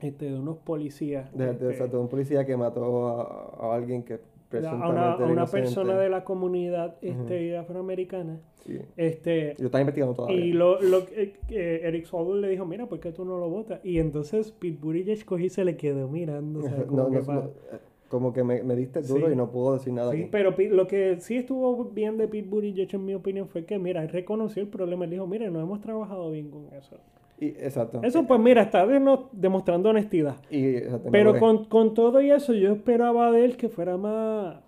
este, 0.00 0.26
de 0.30 0.38
unos 0.38 0.58
policías. 0.58 1.32
De, 1.36 1.54
de, 1.54 1.70
este, 1.72 1.96
un 1.96 2.08
policía 2.08 2.44
que 2.44 2.56
mató 2.56 3.08
a, 3.08 3.68
a 3.72 3.74
alguien 3.74 4.02
que 4.02 4.14
a 4.52 4.88
una, 4.88 5.12
a 5.14 5.16
una 5.26 5.46
persona 5.46 5.98
de 5.98 6.08
la 6.08 6.22
comunidad 6.22 6.96
este, 7.02 7.56
afroamericana. 7.56 8.38
Sí. 8.64 8.78
Este, 8.96 9.54
Y 9.58 9.60
lo 9.62 9.66
están 9.66 9.80
investigando 9.82 10.14
todavía. 10.14 10.36
y 10.44 10.52
lo, 10.52 10.80
lo 10.80 11.04
que 11.06 11.32
que 11.48 11.86
Eric 11.86 12.06
Swalwell 12.06 12.40
le 12.40 12.48
dijo, 12.48 12.64
mira, 12.64 12.86
¿por 12.86 13.00
qué 13.00 13.10
tú 13.12 13.24
no 13.24 13.38
lo 13.38 13.48
votas? 13.50 13.80
Y 13.84 13.98
entonces 13.98 14.52
Pete 14.52 14.78
Buttigieg 14.80 15.24
cogí 15.24 15.46
y 15.46 15.50
se 15.50 15.64
le 15.64 15.76
quedó 15.76 16.06
mirando. 16.08 16.60
o 16.60 16.62
sea, 16.62 16.76
como 16.86 17.02
No, 17.02 17.10
que 17.10 17.18
no, 17.18 17.24
pa- 17.26 17.34
no, 17.34 17.40
eh, 17.72 17.78
como 18.14 18.32
que 18.32 18.44
me, 18.44 18.62
me 18.62 18.76
diste 18.76 19.02
duro 19.02 19.26
Sí. 19.26 19.32
y 19.32 19.36
no 19.36 19.50
puedo 19.50 19.74
decir 19.74 19.92
nada 19.92 20.12
Sí, 20.12 20.20
aquí. 20.20 20.28
pero 20.30 20.54
lo 20.70 20.86
que 20.86 21.16
sí 21.18 21.34
estuvo 21.36 21.86
bien 21.86 22.16
de 22.16 22.28
Pete 22.28 22.48
Buttigieg, 22.48 22.94
en 22.94 23.04
mi 23.04 23.12
opinión, 23.12 23.48
fue 23.48 23.64
que, 23.64 23.76
mira, 23.76 24.04
él 24.04 24.08
reconoció 24.08 24.62
el 24.62 24.68
problema. 24.68 25.04
Él 25.04 25.10
dijo, 25.10 25.26
mira, 25.26 25.50
no 25.50 25.60
hemos 25.60 25.80
trabajado 25.80 26.30
bien 26.30 26.48
con 26.48 26.72
eso. 26.78 26.94
Y, 27.40 27.46
exacto. 27.46 28.00
Eso, 28.04 28.24
pues, 28.24 28.38
mira, 28.38 28.62
está 28.62 28.86
demostrando 29.32 29.88
honestidad. 29.90 30.36
Y, 30.48 30.76
exacto, 30.76 31.06
me 31.06 31.10
Pero 31.10 31.40
con, 31.40 31.64
con 31.64 31.92
todo 31.92 32.20
y 32.20 32.30
eso, 32.30 32.54
yo 32.54 32.70
esperaba 32.72 33.32
de 33.32 33.46
él 33.46 33.56
que 33.56 33.68
fuera 33.68 33.96
más, 33.96 34.60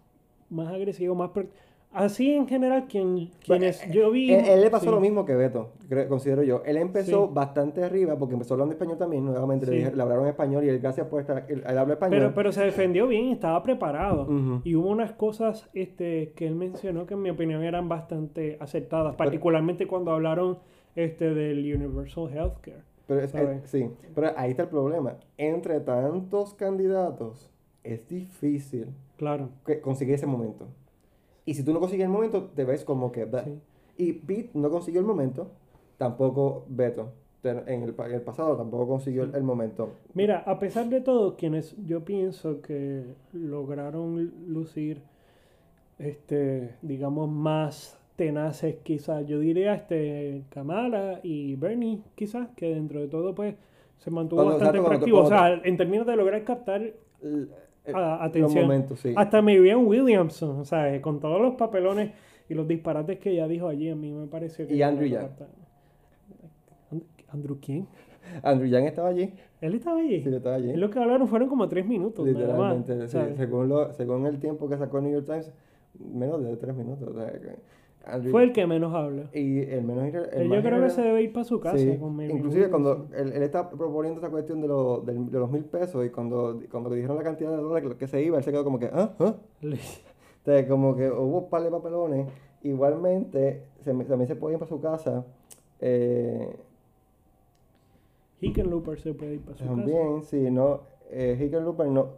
más 0.51 0.73
agresivo, 0.75 1.15
más... 1.15 1.31
Así 1.93 2.31
en 2.35 2.47
general, 2.47 2.87
quien, 2.89 3.31
quienes 3.43 3.91
yo 3.91 4.11
vi... 4.11 4.31
Él, 4.31 4.45
él 4.45 4.61
le 4.61 4.69
pasó 4.71 4.85
sí. 4.85 4.91
lo 4.91 5.01
mismo 5.01 5.25
que 5.25 5.35
Beto, 5.35 5.73
considero 6.11 6.43
yo. 6.43 6.63
Él 6.67 6.77
empezó 6.77 7.27
Sí. 7.29 7.33
bastante 7.33 7.83
arriba 7.83 8.17
porque 8.19 8.35
empezó 8.35 8.53
hablando 8.53 8.75
español 8.75 8.99
también. 8.99 9.25
Nuevamente 9.25 9.65
le, 9.65 9.73
Sí. 9.73 9.79
dije- 9.79 9.97
le 9.97 10.03
hablaron 10.03 10.27
español 10.27 10.63
y 10.65 10.69
él, 10.69 10.79
gracias 10.79 11.07
por 11.07 11.21
estar. 11.23 11.47
Él, 11.49 11.63
él 11.67 11.79
habla 11.79 11.95
español. 11.95 12.19
Pero, 12.19 12.35
pero 12.35 12.53
se 12.53 12.63
defendió 12.65 13.07
bien, 13.07 13.29
estaba 13.29 13.63
preparado. 13.63 14.29
Y 14.65 14.75
hubo 14.75 14.91
unas 14.91 15.13
cosas 15.13 15.71
este, 15.73 16.33
que 16.37 16.47
él 16.47 16.55
mencionó 16.55 17.07
que 17.07 17.15
en 17.15 17.23
mi 17.23 17.31
opinión 17.31 17.63
eran 17.63 17.89
bastante 17.89 18.59
acertadas, 18.61 19.15
particularmente 19.17 19.87
cuando 19.87 20.11
hablaron 20.13 20.59
este, 20.97 21.33
del 21.33 21.61
Universal 21.61 22.29
Healthcare. 22.31 22.83
Pero 23.07 23.21
es- 23.21 23.35
es- 23.35 23.71
sí, 23.71 23.89
pero 24.15 24.33
ahí 24.37 24.51
está 24.51 24.65
el 24.65 24.69
problema. 24.69 25.15
Entre 25.39 25.81
tantos 25.81 26.53
candidatos, 26.55 27.51
es 27.85 28.07
difícil 28.09 28.89
Claro. 29.17 29.49
que 29.65 29.81
conseguir 29.81 30.15
ese 30.17 30.27
momento. 30.27 30.67
Y 31.47 31.55
si 31.55 31.65
tú 31.65 31.73
no 31.73 31.81
consigues 31.81 32.05
el 32.05 32.13
momento, 32.13 32.51
te 32.55 32.65
ves 32.65 32.85
como 32.85 33.11
que... 33.13 33.25
Sí. 33.25 33.59
Y 33.99 34.13
Pete 34.13 34.51
no 34.55 34.69
consiguió 34.69 35.01
el 35.01 35.07
momento, 35.07 35.49
tampoco 35.97 36.67
Beto. 36.69 37.13
En 37.45 37.83
el, 37.85 37.95
pa- 37.95 38.09
en 38.09 38.15
el 38.15 38.23
pasado 38.23 38.57
tampoco 38.57 38.89
consiguió 38.89 39.23
el, 39.23 39.35
el 39.37 39.45
momento. 39.45 39.91
Mira, 40.15 40.39
a 40.45 40.59
pesar 40.59 40.89
de 40.89 41.01
todo, 41.01 41.37
quienes 41.37 41.77
yo 41.87 42.05
pienso 42.05 42.61
que 42.61 43.05
lograron 43.33 44.33
lucir, 44.49 45.01
este, 45.99 46.75
digamos, 46.83 47.31
más 47.31 47.99
tenaces 48.17 48.77
quizás, 48.83 49.27
yo 49.27 49.39
diría 49.39 49.75
este 49.75 50.43
Kamala 50.51 51.21
y 51.23 51.55
Bernie 51.55 52.01
quizás, 52.17 52.49
que 52.57 52.75
dentro 52.75 53.01
de 53.01 53.09
todo 53.09 53.35
pues 53.35 53.55
se 53.99 54.11
mantuvo 54.11 54.39
Cuando- 54.43 54.55
bastante 54.55 54.79
exacto, 54.79 54.89
proactivo. 55.07 55.21
O 55.23 55.29
sea, 55.29 55.55
en 55.63 55.77
términos 55.77 56.07
de 56.07 56.17
lograr 56.17 56.43
captar 56.45 56.83
a- 57.95 58.19
los 58.19 58.21
atención. 58.31 58.63
momentos, 58.65 59.01
sí. 59.01 59.13
Hasta 59.17 59.43
Marianne 59.43 59.85
Williamson, 59.85 60.61
o 60.61 60.65
sea, 60.65 60.95
eh, 60.95 61.01
con 61.01 61.21
todos 61.21 61.41
los 61.41 61.55
papelones 61.55 62.11
y 62.49 62.55
los 62.55 62.67
disparates 62.69 63.19
que 63.19 63.31
ella 63.33 63.47
dijo 63.49 63.69
allí, 63.69 63.91
a 63.91 63.97
mí 63.97 64.13
me 64.13 64.27
pareció 64.27 64.67
que... 64.67 64.75
Y 64.75 64.83
Andrew 64.83 65.09
Yang. 65.09 65.29
¿Andrew 67.29 67.59
quién? 67.61 67.87
Andrew 68.43 68.69
Yang 68.69 68.87
estaba 68.87 69.09
allí. 69.09 69.33
Él 69.61 69.75
estaba 69.75 69.99
allí. 70.01 70.23
Sí, 70.23 70.29
estaba 70.35 70.57
allí. 70.57 70.71
Es 70.71 70.77
lo 70.79 70.91
que 70.91 70.99
hablaron 70.99 71.29
fueron 71.29 71.49
como 71.49 71.69
tres 71.69 71.87
minutos. 71.87 72.27
nada 72.27 72.57
más, 72.57 72.77
Literalmente, 72.77 73.07
sí, 73.09 73.13
¿sabes? 73.13 73.37
según, 73.37 73.69
lo, 73.69 73.93
según 73.93 74.27
el 74.27 74.39
tiempo 74.39 74.69
que 74.69 74.77
sacó 74.77 75.01
New 75.01 75.13
York 75.13 75.27
Times, 75.27 75.53
menos 75.99 76.43
de 76.45 76.57
tres 76.57 76.75
minutos. 76.77 77.09
o 77.09 77.15
sea, 77.15 77.33
que 77.33 77.57
Andrew- 78.07 78.31
Fue 78.31 78.45
el 78.45 78.53
que 78.53 78.67
menos 78.67 78.95
habla. 78.95 79.29
y 79.35 79.59
el 79.61 79.83
menos 79.83 80.05
el 80.05 80.49
yo 80.49 80.63
creo 80.63 80.81
que 80.83 80.91
se 80.91 81.03
debe 81.03 81.23
ir 81.23 81.33
para 81.33 81.45
su 81.45 81.59
casa 81.61 81.77
sí, 81.77 81.97
con 81.99 82.15
Marianne 82.15 82.39
inclusive 82.39 82.71
cuando 82.71 83.09
él, 83.17 83.33
él 83.33 83.43
está 83.43 83.69
proponiendo 83.69 84.21
esa 84.21 84.31
cuestión 84.31 84.61
de, 84.61 84.69
lo- 84.69 85.01
del- 85.01 85.31
de 85.31 85.39
los 85.39 85.51
mil 85.51 85.65
pesos 85.65 86.07
y 86.07 86.11
cuando, 86.11 86.61
cuando 86.71 86.89
le 86.91 86.97
dijeron 86.97 87.17
la 87.17 87.25
cantidad 87.25 87.51
de 87.51 87.57
dólares 87.57 87.89
que, 87.91 87.97
que 87.97 88.07
se 88.07 88.23
iba, 88.23 88.39
él 88.39 88.45
se 88.45 88.53
quedó 88.53 88.63
como 88.65 88.79
que, 88.79 88.89
ah, 88.93 89.13
ah. 89.19 89.35
Entonces, 89.61 90.67
como 90.69 90.95
que 90.95 91.11
hubo 91.11 91.39
un 91.41 91.51
par 91.51 91.63
de 91.65 91.71
papelones. 91.73 92.29
Igualmente, 92.63 93.63
se, 93.83 93.93
también 93.93 94.27
se 94.29 94.37
puede 94.37 94.55
ir 94.55 94.59
para 94.61 94.69
su 94.69 94.81
casa. 94.81 95.25
Eh, 95.81 96.55
Hickenlooper 98.41 98.99
se 99.01 99.15
puede 99.15 99.35
ir 99.35 99.41
para 99.41 99.57
su 99.57 99.65
casa. 99.65 99.75
También, 99.77 100.23
sí, 100.23 100.51
no, 100.51 100.81
eh, 101.11 101.37
Hickenlooper 101.41 101.89
no, 101.89 102.11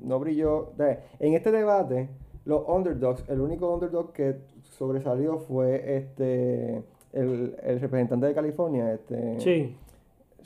no 0.00 0.18
brilló. 0.18 0.72
De- 0.76 0.98
En 1.18 1.34
este 1.34 1.52
debate, 1.52 2.08
los 2.46 2.62
underdogs, 2.66 3.24
el 3.28 3.40
único 3.40 3.72
underdog 3.74 4.12
que 4.12 4.36
sobresalió 4.62 5.38
fue 5.38 5.96
este 5.98 6.82
el, 7.12 7.54
el 7.62 7.80
representante 7.80 8.26
de 8.26 8.34
California, 8.34 8.92
este 8.94 9.38
Sí. 9.40 9.76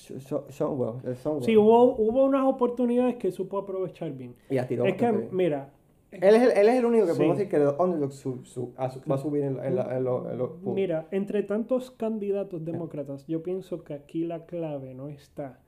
El 0.08 0.18
Shonwell. 0.50 0.94
Sí, 1.42 1.56
hubo, 1.56 1.94
hubo 1.96 2.24
unas 2.24 2.46
oportunidades 2.46 3.16
que 3.16 3.30
supo 3.30 3.58
aprovechar 3.58 4.10
bien. 4.12 4.34
y 4.48 4.56
atiró 4.58 4.84
Es 4.86 4.94
que, 4.96 5.10
bien. 5.12 5.28
mira, 5.30 5.70
Él 6.10 6.34
es 6.34 6.42
el, 6.42 6.50
él 6.58 6.68
es 6.68 6.74
el 6.76 6.84
único 6.86 7.06
que 7.06 7.12
podemos 7.12 7.36
decir 7.36 7.50
que 7.50 7.58
de 7.58 7.68
underdog 7.68 8.10
su- 8.12 8.44
su- 8.44 8.72
va 8.76 9.14
a 9.14 9.18
subir 9.18 9.42
en, 9.44 9.58
en 9.62 9.76
la- 9.76 9.96
en 9.96 10.02
lo- 10.04 10.30
en 10.30 10.38
los. 10.38 10.62
Mira, 10.62 11.06
entre 11.10 11.42
tantos 11.42 11.90
candidatos 11.90 12.64
demócratas, 12.64 13.26
yo 13.26 13.42
pienso 13.42 13.84
que 13.84 13.92
aquí 13.94 14.24
la 14.24 14.46
clave 14.46 14.94
no 14.94 15.08
está 15.08 15.60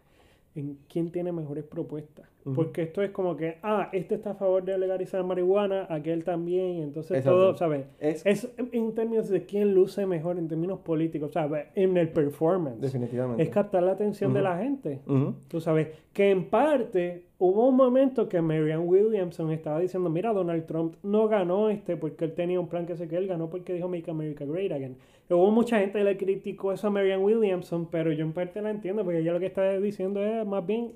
en 0.55 0.79
quién 0.89 1.11
tiene 1.11 1.33
mejores 1.33 1.65
propuestas. 1.65 2.29
Porque 2.57 2.83
esto 2.83 3.03
es 3.03 3.11
como 3.11 3.37
que, 3.37 3.59
ah, 3.63 3.89
este 3.93 4.17
está 4.17 4.33
a 4.33 4.35
favor 4.35 4.65
de 4.65 4.77
legalizar 4.77 5.23
marihuana, 5.23 5.87
aquel 5.89 6.25
también, 6.25 6.71
y 6.71 6.83
entonces 6.83 7.19
Exacto. 7.19 7.39
todo, 7.39 7.57
¿sabes? 7.57 7.87
Es, 8.01 8.27
Es 8.27 8.49
en 8.73 8.95
términos 8.97 9.29
de 9.29 9.45
quién 9.47 9.73
luce 9.73 10.07
mejor 10.07 10.39
en 10.39 10.49
términos 10.49 10.81
políticos, 10.81 11.31
¿sabes? 11.33 11.67
En 11.77 11.97
el 11.97 12.09
performance. 12.09 12.81
definitivamente. 12.81 13.45
Es 13.45 13.49
captar 13.49 13.85
la 13.85 13.93
atención 13.93 14.35
de 14.35 14.43
la 14.43 14.59
gente. 14.59 14.99
Ujú. 15.07 15.35
Tú 15.47 15.61
sabes, 15.61 15.89
que 16.13 16.31
en 16.33 16.47
parte 16.51 17.27
hubo 17.39 17.69
un 17.69 17.77
momento 17.77 18.29
que 18.29 18.43
Marianne 18.43 18.85
Williamson 18.87 19.53
estaba 19.53 19.79
diciendo, 19.79 20.11
mira, 20.11 20.33
Donald 20.33 20.67
Trump 20.67 20.97
no 21.05 21.29
ganó 21.29 21.71
este 21.71 21.97
porque 21.97 22.25
él 22.25 22.33
tenía 22.35 22.59
un 22.59 22.67
plan 22.67 22.87
que 22.87 22.97
sé 22.97 23.07
que 23.07 23.17
él 23.17 23.29
ganó 23.29 23.51
porque 23.51 23.73
dijo 23.73 23.89
Make 23.89 24.11
America 24.11 24.45
Great 24.45 24.73
Again. 24.73 24.97
Hubo 25.31 25.51
mucha 25.51 25.79
gente 25.79 25.99
que 25.99 26.05
le 26.05 26.17
criticó 26.19 26.73
eso 26.73 26.89
a 26.89 26.91
Marianne 26.91 27.23
Williamson, 27.25 27.87
pero 27.91 28.13
yo 28.13 28.25
en 28.25 28.33
parte 28.33 28.61
la 28.61 28.71
entiendo 28.71 29.03
porque 29.05 29.21
ella 29.21 29.33
lo 29.33 29.41
que 29.41 29.47
está 29.47 29.79
diciendo 29.79 30.23
es 30.23 30.47
más 30.47 30.67
bien 30.67 30.93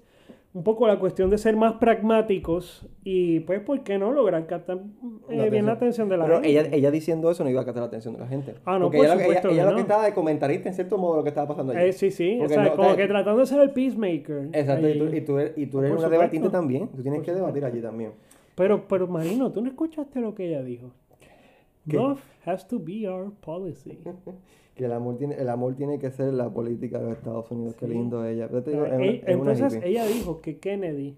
un 0.52 0.62
poco 0.62 0.86
la 0.86 0.98
cuestión 0.98 1.28
de 1.30 1.36
ser 1.38 1.54
más 1.54 1.74
pragmáticos 1.74 2.86
y 3.04 3.40
pues, 3.40 3.60
¿por 3.60 3.82
qué 3.82 3.98
no 3.98 4.10
lograr 4.12 4.46
captar 4.46 4.78
eh, 5.28 5.36
La 5.36 5.48
bien 5.50 5.66
la 5.66 5.72
atención. 5.72 6.08
de 6.08 6.16
la 6.16 6.24
Pero 6.24 6.36
gente? 6.36 6.50
ella, 6.50 6.62
ella 6.72 6.90
diciendo 6.90 7.30
eso 7.30 7.44
no 7.44 7.50
iba 7.50 7.60
a 7.60 7.64
captar 7.64 7.82
la 7.82 7.88
atención 7.88 8.14
de 8.14 8.20
la 8.20 8.26
gente. 8.26 8.54
Ah, 8.64 8.78
no, 8.78 8.86
Porque 8.86 8.98
por 8.98 9.06
ella, 9.06 9.16
que- 9.16 9.22
ella- 9.24 9.26
supuesto 9.34 9.48
ella 9.48 9.56
que 9.62 9.64
lo 9.64 9.68
que 9.70 9.74
no. 9.74 9.80
estaba 9.82 10.04
de 10.06 10.14
comentarista 10.14 10.68
en 10.70 10.74
cierto 10.74 10.96
modo 10.98 11.16
lo 11.16 11.22
que 11.22 11.28
estaba 11.28 11.48
pasando 11.48 11.72
allí. 11.72 11.88
Eh, 11.88 11.92
sí, 11.92 12.10
sí, 12.10 12.38
o 12.42 12.48
sea, 12.48 12.62
no- 12.64 12.76
como 12.76 12.90
te- 12.90 12.96
que 12.96 13.06
tratando 13.08 13.40
de 13.40 13.46
ser 13.46 13.60
el 13.60 13.70
peacemaker. 13.70 14.48
Exacto, 14.52 14.88
y 14.88 14.98
tú, 14.98 15.14
y 15.14 15.20
tú 15.20 15.38
eres, 15.38 15.52
y 15.58 15.66
tú 15.66 15.72
Por 15.72 15.84
eres 15.84 15.92
una 15.92 16.00
supuesto. 16.02 16.10
debatiente 16.10 16.48
también. 16.50 16.88
Tú 16.88 17.02
tienes 17.02 17.18
Por 17.20 17.26
que 17.26 17.32
debatir 17.34 17.64
allí 17.64 17.80
también. 17.82 18.12
Pero, 18.54 18.88
pero 18.88 19.06
Marino, 19.06 19.52
¿tú 19.52 19.60
no 19.60 19.68
escuchaste 19.68 20.20
lo 20.20 20.34
que 20.34 20.48
ella 20.48 20.62
dijo? 20.62 20.90
¿Qué? 21.88 21.96
Love 21.96 22.20
has 22.44 22.66
to 22.68 22.79
be 22.79 23.09
our 23.09 23.31
policy. 23.40 23.99
Que 24.77 24.85
el 24.85 24.92
amor 24.92 25.16
tiene, 25.16 25.37
el 25.37 25.49
amor 25.49 25.75
tiene 25.75 25.99
que 25.99 26.11
ser 26.11 26.35
la 26.35 26.51
política 26.51 26.99
de 26.99 27.05
los 27.09 27.16
Estados 27.16 27.51
Unidos. 27.51 27.75
Qué 27.77 27.87
Sí. 27.87 27.92
lindo 27.92 28.27
ella. 28.27 28.46
Te 28.49 28.70
digo, 28.72 28.85
es 28.85 29.22
Entonces 29.27 29.81
ella 29.83 30.05
dijo 30.05 30.42
que 30.42 30.59
Kennedy 30.59 31.16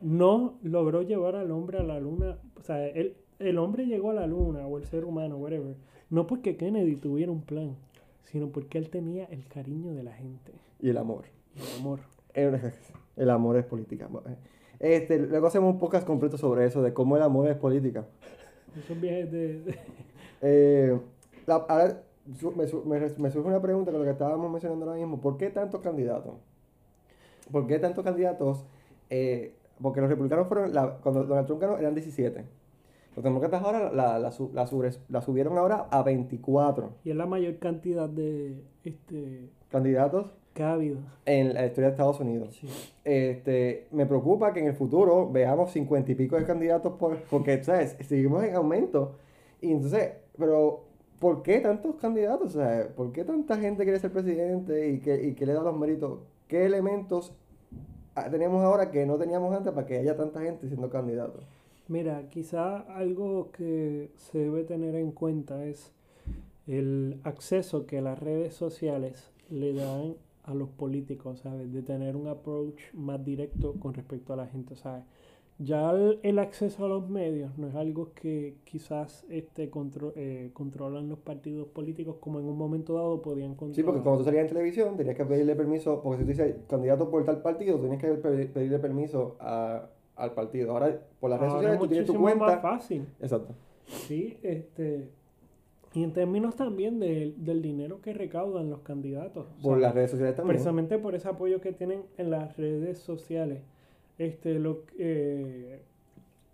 no 0.00 0.54
logró 0.64 1.02
llevar 1.02 1.36
al 1.36 1.52
hombre 1.52 1.78
a 1.78 1.84
la 1.84 2.00
luna. 2.00 2.38
O 2.58 2.62
sea, 2.62 2.84
el, 2.88 3.14
el 3.38 3.58
hombre 3.58 3.86
llegó 3.86 4.10
a 4.10 4.14
la 4.14 4.26
luna 4.26 4.66
o 4.66 4.78
el 4.78 4.84
ser 4.84 5.04
humano, 5.04 5.36
whatever. 5.36 5.76
No 6.10 6.26
porque 6.26 6.56
Kennedy 6.56 6.96
tuviera 6.96 7.30
un 7.30 7.42
plan, 7.42 7.76
sino 8.24 8.48
porque 8.48 8.78
él 8.78 8.90
tenía 8.90 9.26
el 9.26 9.46
cariño 9.46 9.94
de 9.94 10.02
la 10.02 10.12
gente 10.14 10.50
Y 10.80 10.88
el 10.88 10.96
amor. 10.98 11.26
y 11.54 11.60
el 11.60 11.80
amor. 11.80 12.00
El 13.16 13.30
amor 13.30 13.56
es 13.58 13.64
política. 13.64 14.08
Este, 14.80 15.18
luego 15.18 15.46
hacemos 15.46 15.72
un 15.72 15.78
podcast 15.78 16.04
completo 16.04 16.36
sobre 16.36 16.64
eso, 16.66 16.82
de 16.82 16.92
cómo 16.92 17.16
el 17.16 17.22
amor 17.22 17.48
es 17.48 17.56
política. 17.56 18.06
Esos 18.76 19.00
viajes 19.00 19.30
de... 19.32 19.78
Eh, 20.42 20.98
la- 21.46 21.56
ahora 21.68 22.02
me, 22.54 22.64
me 22.64 23.00
me 23.18 23.30
surge 23.30 23.48
una 23.48 23.60
pregunta 23.62 23.90
con 23.90 24.00
lo 24.00 24.04
que 24.06 24.12
estábamos 24.12 24.50
mencionando 24.50 24.86
ahora 24.86 24.98
mismo. 24.98 25.20
¿Por 25.20 25.36
qué 25.36 25.50
tantos 25.50 25.80
candidatos? 25.80 26.34
¿Por 27.50 27.66
qué 27.66 27.78
tantos 27.78 28.04
candidatos? 28.04 28.64
Eh, 29.10 29.54
porque 29.80 30.00
los 30.00 30.10
republicanos 30.10 30.46
fueron, 30.48 30.74
la- 30.74 30.96
cuando 30.98 31.24
Donald 31.24 31.46
Trump 31.46 31.60
ganó, 31.62 31.78
eran 31.78 31.94
17. 31.94 32.44
Los 33.16 33.24
demócratas 33.24 33.62
ahora 33.62 33.90
la, 33.92 34.18
la, 34.18 34.30
la 34.52 34.66
subres- 34.66 35.00
la 35.08 35.22
subieron 35.22 35.58
ahora 35.58 35.88
a 35.90 36.02
24 36.04 36.90
y 37.04 37.10
es 37.10 37.16
la 37.16 37.26
mayor 37.26 37.58
cantidad 37.58 38.08
de 38.08 38.62
este 38.84 39.48
candidatos 39.70 40.26
ha 40.62 40.72
habido. 40.72 40.98
en 41.26 41.54
la 41.54 41.66
historia 41.66 41.88
de 41.88 41.92
Estados 41.92 42.20
Unidos. 42.20 42.54
Sí. 42.54 42.68
Este, 43.04 43.86
me 43.90 44.06
preocupa 44.06 44.52
que 44.52 44.60
en 44.60 44.66
el 44.66 44.74
futuro 44.74 45.30
veamos 45.30 45.72
50 45.72 46.12
y 46.12 46.14
pico 46.14 46.36
de 46.36 46.44
candidatos 46.44 46.94
por, 46.94 47.18
porque, 47.30 47.62
¿sabes? 47.62 47.96
Seguimos 48.00 48.44
en 48.44 48.54
aumento. 48.54 49.16
Y 49.60 49.72
entonces, 49.72 50.12
pero, 50.36 50.84
¿por 51.18 51.42
qué 51.42 51.60
tantos 51.60 51.96
candidatos? 51.96 52.52
Sea, 52.52 52.88
¿por 52.94 53.12
qué 53.12 53.24
tanta 53.24 53.56
gente 53.58 53.84
quiere 53.84 53.98
ser 53.98 54.12
presidente 54.12 54.88
y 54.90 55.00
que, 55.00 55.22
y 55.22 55.34
que 55.34 55.46
le 55.46 55.52
da 55.52 55.62
los 55.62 55.76
méritos? 55.76 56.20
¿Qué 56.46 56.64
elementos 56.64 57.32
ah, 58.14 58.28
tenemos 58.30 58.62
ahora 58.64 58.90
que 58.90 59.04
no 59.04 59.16
teníamos 59.16 59.54
antes 59.54 59.72
para 59.72 59.86
que 59.86 59.98
haya 59.98 60.16
tanta 60.16 60.40
gente 60.40 60.68
siendo 60.68 60.88
candidato? 60.88 61.40
Mira, 61.88 62.28
quizá 62.28 62.80
algo 62.94 63.50
que 63.50 64.10
se 64.16 64.38
debe 64.38 64.64
tener 64.64 64.94
en 64.94 65.10
cuenta 65.10 65.64
es 65.64 65.90
el 66.66 67.18
acceso 67.24 67.86
que 67.86 68.02
las 68.02 68.18
redes 68.18 68.54
sociales 68.54 69.30
le 69.48 69.72
dan 69.72 70.14
a 70.48 70.54
los 70.54 70.68
políticos, 70.70 71.40
¿sabes? 71.40 71.72
De 71.72 71.82
tener 71.82 72.16
un 72.16 72.26
approach 72.28 72.80
más 72.94 73.22
directo 73.24 73.74
con 73.78 73.92
respecto 73.94 74.32
a 74.32 74.36
la 74.36 74.46
gente, 74.46 74.76
¿sabes? 74.76 75.04
Ya 75.60 75.90
el, 75.90 76.20
el 76.22 76.38
acceso 76.38 76.84
a 76.84 76.88
los 76.88 77.10
medios 77.10 77.58
no 77.58 77.66
es 77.66 77.74
algo 77.74 78.12
que 78.14 78.54
quizás 78.64 79.26
este 79.28 79.70
contro- 79.70 80.12
eh, 80.14 80.50
controlan 80.54 81.08
los 81.08 81.18
partidos 81.18 81.66
políticos 81.68 82.16
como 82.20 82.38
en 82.38 82.46
un 82.46 82.56
momento 82.56 82.94
dado 82.94 83.20
podían 83.20 83.50
controlar. 83.56 83.74
Sí, 83.74 83.82
porque 83.82 84.00
cuando 84.00 84.18
tú 84.20 84.24
salías 84.24 84.42
en 84.44 84.48
televisión 84.50 84.96
tenías 84.96 85.16
que 85.16 85.24
pedirle 85.24 85.56
permiso, 85.56 86.00
porque 86.00 86.18
si 86.18 86.22
tú 86.24 86.28
dices 86.30 86.54
candidato 86.68 87.10
por 87.10 87.24
tal 87.24 87.42
partido, 87.42 87.78
tenías 87.80 88.00
que 88.00 88.06
pe- 88.08 88.46
pedirle 88.46 88.78
permiso 88.78 89.36
a- 89.40 89.88
al 90.14 90.32
partido. 90.32 90.70
Ahora, 90.72 90.96
por 91.20 91.28
las 91.30 91.40
redes 91.40 91.52
Ahora 91.52 91.62
sociales, 91.62 91.80
tú 91.80 91.88
tienes 91.88 92.06
tu 92.06 92.12
muchísimo 92.14 92.24
más 92.38 92.46
cuenta. 92.46 92.60
fácil. 92.62 93.06
Exacto. 93.20 93.54
Sí, 93.86 94.38
este. 94.42 95.08
Y 95.98 96.04
en 96.04 96.12
términos 96.12 96.54
también 96.54 97.00
del- 97.00 97.34
del 97.44 97.60
dinero 97.60 98.00
que 98.00 98.12
recaudan 98.12 98.70
los 98.70 98.80
candidatos. 98.82 99.46
O 99.58 99.62
Por 99.62 99.78
sea, 99.78 99.88
las 99.88 99.94
redes 99.96 100.12
sociales 100.12 100.36
también. 100.36 100.54
Precisamente 100.54 100.96
por 100.98 101.16
ese 101.16 101.26
apoyo 101.28 101.60
que 101.60 101.72
tienen 101.72 102.02
en 102.18 102.30
las 102.30 102.56
redes 102.56 102.98
sociales. 103.00 103.62
Este, 104.16 104.60
lo, 104.60 104.82
eh, 104.96 105.80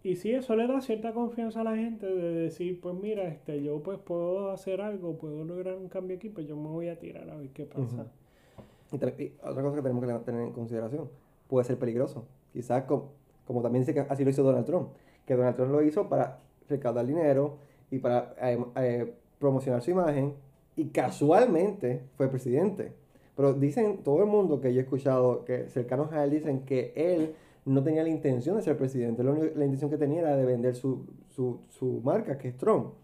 y 0.03 0.17
sí, 0.17 0.33
eso 0.33 0.57
le 0.57 0.67
da 0.67 0.81
cierta 0.81 1.13
confianza 1.13 1.61
a 1.61 1.65
la 1.65 1.77
gente 1.77 2.07
de 2.07 2.33
decir, 2.45 2.81
pues 2.81 2.95
mira, 2.95 3.25
este, 3.29 3.63
yo 3.63 3.83
pues 3.83 3.99
puedo 3.99 4.51
hacer 4.51 4.81
algo, 4.81 5.19
puedo 5.19 5.45
lograr 5.45 5.77
un 5.77 5.89
cambio 5.89 6.17
aquí, 6.17 6.31
pues 6.31 6.47
yo 6.47 6.57
me 6.57 6.69
voy 6.69 6.89
a 6.89 6.99
tirar 6.99 7.29
a 7.29 7.37
ver 7.37 7.51
qué 7.51 7.67
pasa. 7.67 7.83
Ujú. 7.83 8.97
Y 8.97 8.99
te- 8.99 9.23
y 9.25 9.33
otra 9.47 9.63
cosa 9.63 9.77
que 9.77 9.83
tenemos 9.83 10.05
que 10.07 10.25
tener 10.25 10.41
en 10.41 10.53
consideración, 10.53 11.11
puede 11.49 11.65
ser 11.67 11.79
peligroso. 11.79 12.25
Quizás, 12.55 12.85
com- 12.85 13.09
como 13.47 13.61
también 13.61 13.83
dice 13.83 13.93
que 13.93 14.01
así 14.01 14.25
lo 14.25 14.31
hizo 14.31 14.43
Donald 14.43 14.65
Trump, 14.65 14.89
que 15.27 15.35
Donald 15.37 15.55
Trump 15.57 15.71
lo 15.71 15.83
hizo 15.83 16.09
para 16.09 16.39
recaudar 16.67 17.05
dinero 17.07 17.59
y 17.91 17.99
para 17.99 18.35
eh, 18.41 18.59
eh, 18.77 19.15
promocionar 19.45 19.83
su 19.83 19.91
imagen, 19.91 20.33
y 20.75 20.87
casualmente 20.87 22.01
fue 22.17 22.29
presidente. 22.29 22.93
Pero 23.37 23.53
dicen, 23.53 23.99
todo 24.03 24.21
el 24.21 24.27
mundo 24.27 24.61
que 24.61 24.73
yo 24.73 24.81
he 24.81 24.85
escuchado, 24.85 25.45
que 25.45 25.69
cercanos 25.69 26.13
a 26.13 26.25
él, 26.25 26.31
dicen 26.31 26.65
que 26.65 26.93
él 26.97 27.35
no 27.67 27.83
tenía 27.83 28.03
la 28.03 28.09
intención 28.09 28.57
de 28.57 28.63
ser 28.63 28.77
presidente, 28.79 29.23
la, 29.23 29.33
única- 29.33 29.65
intención 29.65 29.91
que 29.91 29.99
tenía 29.99 30.21
era 30.21 30.37
de 30.37 30.47
vender 30.47 30.75
su, 30.75 31.05
su, 31.29 31.61
su 31.69 32.01
marca, 32.03 32.39
que 32.39 32.49
es 32.49 32.57
Trump. 32.57 32.95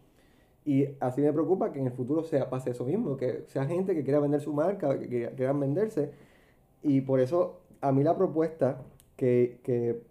Y 0.64 0.87
así 1.00 1.20
me 1.20 1.33
preocupa 1.33 1.72
que 1.72 1.79
en 1.81 1.87
el 1.87 1.92
futuro 1.92 2.22
sea, 2.22 2.48
pase 2.48 2.70
eso 2.70 2.85
mismo, 2.85 3.16
que 3.16 3.44
sea 3.48 3.66
gente 3.66 3.94
que 3.94 4.03
quiera 4.05 4.20
vender 4.20 4.40
su 4.40 4.53
marca, 4.53 4.98
que, 4.98 5.31
quieran 5.37 5.61
venderse. 5.61 6.11
Y 6.83 7.03
por 7.03 7.20
eso 7.20 7.61
a 7.81 7.92
mí 7.92 8.03
la 8.03 8.16
propuesta 8.16 8.83
que, 9.16 9.61
que, 9.62 10.03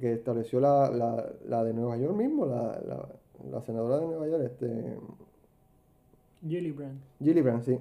que 0.00 0.12
estableció 0.12 0.60
la, 0.60 0.90
la, 0.90 1.32
la 1.46 1.64
de 1.64 1.72
Nueva 1.72 1.96
York 1.96 2.14
mismo, 2.16 2.46
la, 2.46 2.80
la 3.50 3.62
senadora 3.62 3.98
de 3.98 4.06
Nueva 4.06 4.26
York, 4.26 4.42
este, 4.44 4.96
Gillibrand. 6.46 7.00
Gillibrand, 7.22 7.62
sí, 7.64 7.78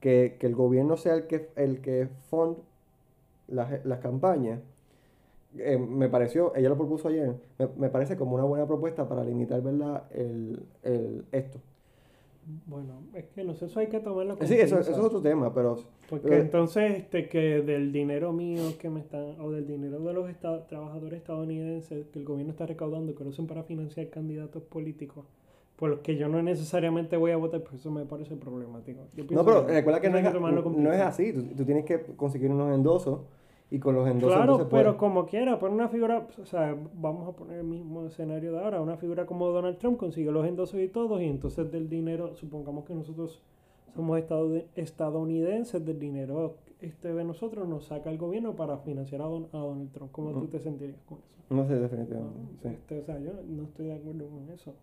que, 0.00 0.36
que 0.38 0.46
el 0.46 0.54
gobierno 0.54 0.96
sea 0.96 1.14
el 1.14 1.26
que, 1.26 1.48
el 1.56 1.80
que 1.80 2.08
fund 2.30 2.56
las, 3.48 3.84
las 3.84 3.98
campañas, 4.00 4.60
eh, 5.58 5.76
me 5.78 6.08
pareció, 6.08 6.54
ella 6.54 6.68
lo 6.68 6.76
propuso 6.76 7.08
ayer, 7.08 7.34
me, 7.58 7.68
me 7.76 7.88
parece 7.90 8.16
como 8.16 8.34
una 8.36 8.44
buena 8.44 8.66
propuesta 8.66 9.08
para 9.08 9.24
limitar, 9.24 9.60
¿verdad?, 9.62 10.04
el, 10.12 10.62
el, 10.82 11.24
esto. 11.32 11.58
Bueno, 12.66 12.94
es 13.14 13.26
que 13.26 13.44
no 13.44 13.54
sé, 13.54 13.66
eso 13.66 13.78
hay 13.80 13.88
que 13.88 14.00
tomarlo 14.00 14.36
con 14.38 14.46
Sí, 14.46 14.54
eso, 14.54 14.78
eso 14.78 14.90
es 14.90 14.98
otro 14.98 15.20
tema, 15.20 15.52
pero... 15.54 15.76
Porque 16.08 16.28
Pero- 16.28 16.42
entonces, 16.42 16.96
este, 16.96 17.28
que 17.28 17.60
del 17.62 17.92
dinero 17.92 18.32
mío 18.32 18.62
que 18.80 18.88
me 18.90 19.00
están, 19.00 19.40
o 19.40 19.50
del 19.52 19.66
dinero 19.66 20.00
de 20.00 20.12
los 20.12 20.26
trabajadores 20.66 21.18
estadounidenses 21.18 22.06
que 22.08 22.18
el 22.18 22.24
gobierno 22.24 22.50
está 22.52 22.66
recaudando, 22.66 23.14
que 23.14 23.22
lo 23.22 23.30
usen 23.30 23.46
para 23.46 23.62
financiar 23.62 24.08
candidatos 24.08 24.62
políticos, 24.64 25.26
por 25.80 25.90
los 25.90 26.00
que 26.00 26.16
yo 26.16 26.28
no 26.28 26.40
necesariamente 26.42 27.16
voy 27.16 27.30
a 27.32 27.36
votar, 27.38 27.62
pues 27.62 27.80
eso 27.80 27.90
me 27.90 28.04
parece 28.04 28.36
problemático. 28.36 29.00
Yo 29.16 29.24
No, 29.30 29.44
pero 29.44 29.66
que 29.66 29.72
recuerda 29.72 30.00
que 30.00 30.10
no 30.10 30.18
es, 30.18 30.34
no 30.76 30.92
es 30.92 31.00
así, 31.00 31.32
tú, 31.32 31.42
tú 31.56 31.64
tienes 31.64 31.84
que 31.86 32.00
conseguir 32.16 32.50
unos 32.50 32.72
endosos 32.74 33.20
y 33.70 33.78
con 33.78 33.94
los 33.94 34.06
endosos 34.06 34.36
Claro, 34.36 34.52
entonces 34.52 34.68
pero 34.78 34.96
como 34.98 35.26
quiera, 35.26 35.58
por 35.58 35.70
una 35.70 35.88
figura, 35.88 36.26
o 36.40 36.44
sea, 36.44 36.76
vamos 36.94 37.26
a 37.28 37.32
poner 37.36 37.58
el 37.60 37.64
mismo 37.64 38.04
escenario 38.04 38.52
de 38.52 38.60
ahora, 38.60 38.80
una 38.82 38.96
figura 38.98 39.24
como 39.26 39.46
Donald 39.48 39.78
Trump 39.78 39.96
consigue 39.98 40.30
los 40.30 40.46
endosos 40.46 40.78
y 40.80 40.88
todos, 40.88 41.20
y 41.22 41.24
entonces 41.24 41.70
del 41.72 41.88
dinero, 41.88 42.34
supongamos 42.36 42.84
que 42.84 42.94
nosotros 42.94 43.42
somos 43.94 44.18
estado- 44.18 44.62
estadounidenses, 44.76 45.84
del 45.84 45.98
dinero 45.98 46.56
este 46.80 47.12
de 47.12 47.24
nosotros 47.24 47.68
nos 47.68 47.84
saca 47.86 48.10
el 48.10 48.18
gobierno 48.18 48.54
para 48.56 48.78
financiar 48.78 49.20
a, 49.22 49.26
Don- 49.26 49.48
a 49.52 49.58
Donald 49.58 49.92
Trump. 49.92 50.10
¿Cómo 50.12 50.30
tú 50.32 50.38
Ujú. 50.38 50.46
te 50.48 50.60
sentirías 50.60 51.00
con 51.06 51.18
eso? 51.18 51.54
No 51.54 51.66
sé, 51.66 51.74
No, 51.74 51.80
definitivamente. 51.80 52.38
sí. 52.62 52.68
este, 52.68 53.00
o 53.00 53.04
sea, 53.04 53.18
yo 53.18 53.32
no 53.48 53.64
estoy 53.64 53.86
de 53.86 53.94
acuerdo 53.94 54.26
con 54.28 54.48
eso. 54.50 54.74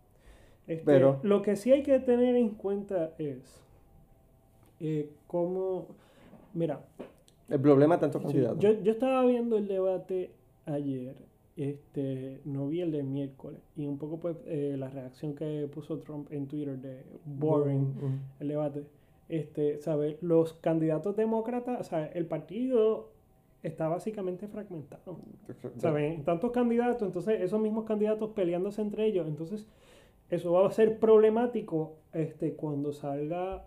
Este, 0.67 0.83
Pero- 0.85 1.19
Lo 1.23 1.41
que 1.41 1.55
sí 1.55 1.71
hay 1.71 1.83
que 1.83 1.99
tener 1.99 2.35
en 2.35 2.49
cuenta 2.49 3.11
es 3.17 3.63
eh, 4.79 5.09
cómo... 5.27 5.87
Mira, 6.53 6.81
El 7.49 7.59
problema 7.61 7.95
de 7.95 8.01
tantos 8.01 8.21
candidatos. 8.21 8.59
yo, 8.59 8.71
yo 8.81 8.91
estaba 8.91 9.25
viendo 9.25 9.57
el 9.57 9.67
debate 9.67 10.31
ayer 10.65 11.15
este, 11.55 12.39
no 12.45 12.67
vi 12.67 12.81
el 12.81 12.91
de 12.91 13.01
miércoles. 13.03 13.59
Y 13.75 13.87
un 13.87 13.97
poco 13.97 14.19
pues 14.19 14.37
eh, 14.45 14.75
la 14.77 14.89
reacción 14.89 15.33
que 15.33 15.67
puso 15.73 15.97
Trump 15.99 16.31
en 16.31 16.47
Twitter 16.47 16.77
de 16.77 17.03
boring 17.25 17.81
Mm, 17.95 18.19
el 18.41 18.47
debate. 18.47 18.83
Este, 19.29 19.79
¿sabes? 19.81 20.17
Los 20.21 20.53
candidatos 20.53 21.15
demócratas, 21.17 21.81
o 21.81 21.83
sea, 21.83 22.05
el 22.05 22.27
partido 22.27 23.09
está 23.63 23.87
básicamente 23.89 24.47
fragmentado. 24.47 25.17
¿Saben? 25.77 26.23
Tantos 26.23 26.51
candidatos, 26.51 27.01
entonces 27.07 27.41
esos 27.41 27.59
mismos 27.59 27.85
candidatos 27.85 28.29
peleándose 28.31 28.81
entre 28.81 29.05
ellos, 29.07 29.27
entonces 29.27 29.67
eso 30.29 30.51
va 30.51 30.67
a 30.67 30.71
ser 30.71 30.99
problemático 30.99 31.95
este, 32.13 32.53
cuando 32.53 32.91
salga 32.91 33.65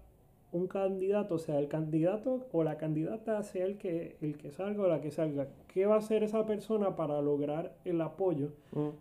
un 0.53 0.67
candidato, 0.67 1.39
sea 1.39 1.59
el 1.59 1.69
candidato 1.69 2.47
o 2.53 2.65
la 2.65 2.77
candidata 2.77 3.43
sea 3.43 3.67
el 3.67 3.79
que, 3.79 4.17
el 4.21 4.37
que 4.37 4.51
salga 4.51 4.83
o 4.83 4.89
la 4.89 5.01
que 5.01 5.11
salga. 5.11 5.47
¿Qué 5.69 5.87
va 5.87 5.95
a 5.95 5.99
hacer 5.99 6.25
esa 6.25 6.45
persona 6.45 6.97
para 6.97 7.21
lograr 7.23 7.77
el 7.85 8.01
apoyo 8.01 8.49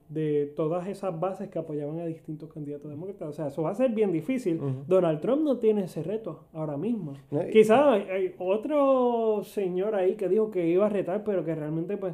de 0.10 0.54
todas 0.56 0.88
esas 0.88 1.20
bases 1.20 1.50
que 1.50 1.58
apoyaban 1.58 2.00
a 2.00 2.06
distintos 2.06 2.54
candidatos 2.54 2.92
demócratas? 2.92 3.30
O 3.30 3.34
sea, 3.34 3.48
eso 3.48 3.64
va 3.64 3.72
a 3.72 3.76
ser 3.76 3.92
bien 3.92 4.12
difícil. 4.12 4.62
Donald 4.88 5.20
Trump 5.22 5.42
no 5.42 5.58
tiene 5.58 5.86
ese 5.86 6.04
reto 6.04 6.46
ahora 6.54 6.78
mismo. 6.78 7.14
No, 7.32 7.42
Quizás 7.52 7.82
hay, 7.82 8.02
hay 8.04 8.36
otro 8.38 9.42
señor 9.44 9.96
ahí 9.96 10.16
que 10.16 10.30
dijo 10.30 10.52
que 10.52 10.68
iba 10.68 10.86
a 10.86 10.90
retar, 10.90 11.24
pero 11.24 11.44
que 11.44 11.56
realmente 11.56 11.98
pues 11.98 12.14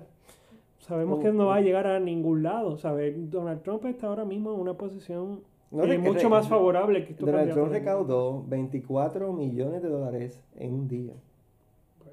sabemos 0.86 1.20
Oh, 1.20 1.22
que 1.22 1.32
no 1.32 1.48
va 1.48 1.58
a 1.58 1.60
oh. 1.60 1.62
llegar 1.62 1.88
a 1.88 2.00
ningún 2.00 2.44
lado. 2.44 2.78
¿sabes? 2.78 3.30
Donald 3.30 3.62
Trump 3.62 3.86
está 3.86 4.08
ahora 4.08 4.26
mismo 4.26 4.54
en 4.54 4.60
una 4.60 4.76
posición 4.76 5.42
No, 5.72 5.84
eh, 5.84 5.98
mucho 5.98 6.30
más 6.30 6.48
favorable 6.48 7.04
que 7.06 7.12
estos 7.14 7.26
Donald 7.26 7.54
Trump 7.54 7.72
recaudó 7.72 8.44
24 8.48 9.34
millones 9.34 9.82
de 9.82 9.90
dólares 9.90 10.40
en 10.58 10.74
un 10.74 10.88
día. 10.88 11.14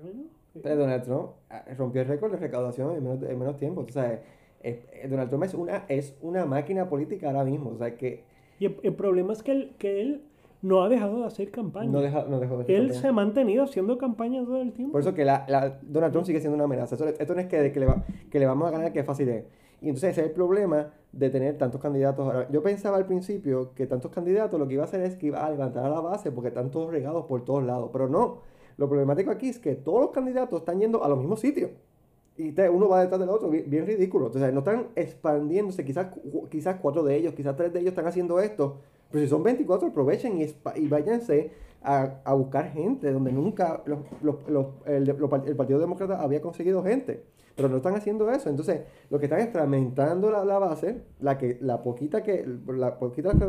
Bueno, 0.02 0.24
Pero 0.62 0.76
Donald 0.76 1.04
Trump 1.04 1.30
ah, 1.50 1.64
rompió 1.76 2.02
el 2.02 2.08
récord 2.08 2.32
de 2.32 2.38
recaudación 2.38 2.96
en 2.96 3.02
menos, 3.02 3.22
en 3.22 3.38
menos 3.38 3.56
tiempo. 3.58 3.82
O 3.82 3.92
sea, 3.92 4.20
eh, 4.62 5.06
Donald 5.08 5.28
Trump 5.28 5.44
es 5.44 5.54
una, 5.54 5.85
es 5.88 6.16
una 6.22 6.46
máquina 6.46 6.88
política 6.88 7.28
ahora 7.28 7.44
mismo. 7.44 7.70
O 7.70 7.76
sea, 7.76 7.96
que 7.96 8.24
y 8.58 8.66
el, 8.66 8.76
el 8.82 8.94
problema 8.94 9.32
es 9.32 9.42
que 9.42 9.52
él, 9.52 9.74
que 9.78 10.00
él 10.00 10.22
no 10.62 10.83
ha 10.83 10.88
dejado 10.88 11.20
de 11.20 11.27
hacer 11.27 11.51
campaña. 11.51 11.90
no, 11.90 12.01
deja, 12.01 12.25
no 12.29 12.38
dejó 12.40 12.57
de 12.57 12.62
hacer 12.62 12.75
él 12.77 12.83
campaña. 12.83 13.01
se 13.01 13.09
ha 13.09 13.12
mantenido 13.12 13.64
haciendo 13.64 13.98
campaña 13.98 14.44
todo 14.44 14.61
el 14.62 14.72
tiempo. 14.72 14.92
Por 14.92 15.01
eso 15.01 15.12
que 15.14 15.25
la, 15.25 15.44
la- 15.48 15.79
Donald 15.83 16.12
Trump 16.12 16.27
sigue 16.27 16.40
siendo 16.40 16.55
una 16.55 16.64
amenaza. 16.64 16.94
Eso- 16.94 17.07
esto 17.09 17.35
no 17.35 17.40
es 17.40 17.46
que, 17.48 17.72
que, 17.72 17.81
le 17.81 17.87
va- 17.87 18.05
que 18.31 18.38
le 18.38 18.46
vamos 18.46 18.68
a 18.68 18.70
ganar, 18.70 18.92
que 18.92 19.01
es 19.01 19.07
fácil 19.07 19.29
es. 19.29 19.44
Y 19.81 19.88
entonces 19.88 20.11
ese 20.11 20.20
es 20.20 20.27
el 20.29 20.33
problema 20.33 20.90
de 21.11 21.29
tener 21.31 21.59
tantos 21.59 21.81
candidatos. 21.81 22.25
Ahora, 22.25 22.48
yo 22.51 22.62
pensaba 22.62 22.96
al 22.96 23.07
principio 23.07 23.72
que 23.75 23.87
tantos 23.88 24.12
candidatos 24.12 24.59
lo 24.61 24.68
que 24.68 24.75
iba 24.75 24.85
a 24.85 24.87
hacer 24.87 25.01
es 25.01 25.16
que 25.16 25.27
iba 25.27 25.44
a 25.44 25.51
levantar 25.51 25.85
a 25.85 25.88
la 25.90 26.01
base 26.01 26.31
porque 26.31 26.48
están 26.48 26.70
todos 26.70 26.92
regados 26.92 27.27
por 27.27 27.44
todos 27.44 27.64
lados. 27.64 27.90
Pero 27.92 28.09
no. 28.09 28.38
Lo 28.77 28.88
problemático 28.88 29.33
aquí 29.33 29.48
es 29.48 29.59
que 29.59 29.75
todos 29.75 30.01
los 30.01 30.11
candidatos 30.12 30.61
están 30.61 30.79
yendo 30.79 31.03
a 31.05 31.09
los 31.09 31.18
mismos 31.18 31.40
sitios. 31.40 31.70
Y 32.38 32.55
uno 32.68 32.88
va 32.88 33.01
detrás 33.03 33.20
del 33.20 33.29
otro, 33.29 33.51
bien, 33.51 33.64
bien 33.68 33.85
ridículo. 33.87 34.27
Entonces 34.27 34.53
no 34.55 34.61
están 34.61 34.87
expandiéndose. 34.94 35.85
Quizás, 35.85 36.07
quizás 36.48 36.77
cuatro 36.81 37.03
de 37.03 37.16
ellos, 37.16 37.35
quizás 37.35 37.57
tres 37.57 37.72
de 37.72 37.81
ellos 37.81 37.90
están 37.90 38.07
haciendo 38.07 38.40
esto. 38.40 38.79
Pero 39.12 39.25
si 39.25 39.29
son 39.31 39.42
24, 39.42 39.88
aprovechen 39.88 40.40
y, 40.40 40.46
y 40.77 40.88
váyanse 40.88 41.53
a, 41.83 42.20
a 42.25 42.35
buscar 42.35 42.70
gente 42.72 43.12
donde 43.12 43.31
nunca 43.33 43.83
los- 43.87 44.01
los- 44.22 44.48
los- 44.48 44.66
el, 44.87 45.09
el 45.09 45.57
Partido 45.57 45.79
Demócrata 45.79 46.20
había 46.20 46.40
conseguido 46.40 46.83
gente. 46.83 47.22
Pero 47.55 47.68
no 47.68 47.77
están 47.77 47.94
haciendo 47.94 48.31
eso. 48.33 48.48
Entonces, 48.48 48.81
lo 49.11 49.18
que 49.18 49.27
están 49.27 49.40
es 49.40 49.51
fragmentando 49.51 50.31
la, 50.31 50.42
la 50.44 50.59
base, 50.59 51.03
la 51.20 51.37
que 51.37 51.59
la 51.61 51.83
poquita 51.83 52.22
que 52.22 52.46
la 52.68 52.98
poquita 52.98 53.33
que 53.33 53.44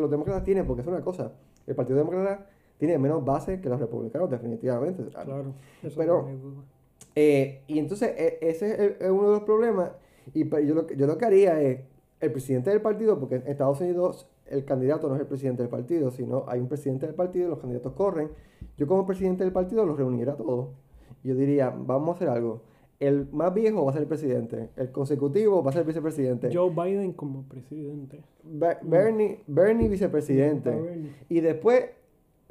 los, 0.00 0.10
demócratas 0.10 0.44
tienen, 0.44 0.66
porque 0.66 0.82
es 0.82 0.86
una 0.88 1.00
cosa. 1.00 1.32
El 1.66 1.74
Partido 1.74 1.96
Demócrata 1.98 2.46
tiene 2.76 2.98
menos 2.98 3.24
base 3.24 3.58
que 3.62 3.70
los 3.70 3.80
republicanos, 3.80 4.30
definitivamente. 4.30 5.02
claro. 5.24 5.54
eso 5.82 5.96
Pero-. 5.96 6.28
Eh, 7.14 7.62
y 7.66 7.78
entonces 7.78 8.10
e- 8.16 8.38
ese 8.42 8.72
es, 8.74 8.78
el- 8.78 8.96
es 9.00 9.10
uno 9.10 9.28
de 9.28 9.32
los 9.36 9.42
problemas. 9.44 9.92
Y 10.34 10.46
yo 10.66 10.74
lo, 10.74 10.86
que- 10.86 10.96
yo 10.96 11.06
lo 11.06 11.16
que 11.16 11.24
haría 11.24 11.58
es, 11.62 11.80
el 12.20 12.32
presidente 12.32 12.68
del 12.70 12.82
partido, 12.82 13.18
porque 13.18 13.36
en 13.36 13.46
Estados 13.46 13.80
Unidos 13.80 14.26
el 14.48 14.64
candidato 14.64 15.08
no 15.08 15.14
es 15.14 15.20
el 15.20 15.26
presidente 15.26 15.62
del 15.62 15.70
partido, 15.70 16.10
sino 16.10 16.44
hay 16.48 16.60
un 16.60 16.68
presidente 16.68 17.06
del 17.06 17.14
partido 17.14 17.48
los 17.48 17.58
candidatos 17.58 17.92
corren. 17.94 18.28
Yo 18.76 18.86
como 18.86 19.06
presidente 19.06 19.44
del 19.44 19.52
partido 19.52 19.84
los 19.86 19.96
reuniría 19.96 20.32
a 20.32 20.36
todos. 20.36 20.68
Yo 21.24 21.34
diría, 21.34 21.70
vamos 21.76 22.10
a 22.10 22.16
hacer 22.16 22.28
algo. 22.28 22.62
El 23.00 23.28
más 23.32 23.52
viejo 23.52 23.84
va 23.84 23.90
a 23.90 23.92
ser 23.92 24.02
el 24.02 24.08
presidente, 24.08 24.70
el 24.76 24.90
consecutivo 24.90 25.62
va 25.62 25.68
a 25.70 25.72
ser 25.72 25.80
el 25.82 25.86
vicepresidente, 25.86 26.48
Joe 26.54 26.70
Biden 26.70 27.12
como 27.12 27.42
presidente. 27.42 28.22
Be- 28.42 28.78
Bernie, 28.82 29.40
Bernie 29.46 29.88
vicepresidente. 29.88 30.70
Bernie. 30.70 31.12
Y 31.28 31.40
después 31.40 31.90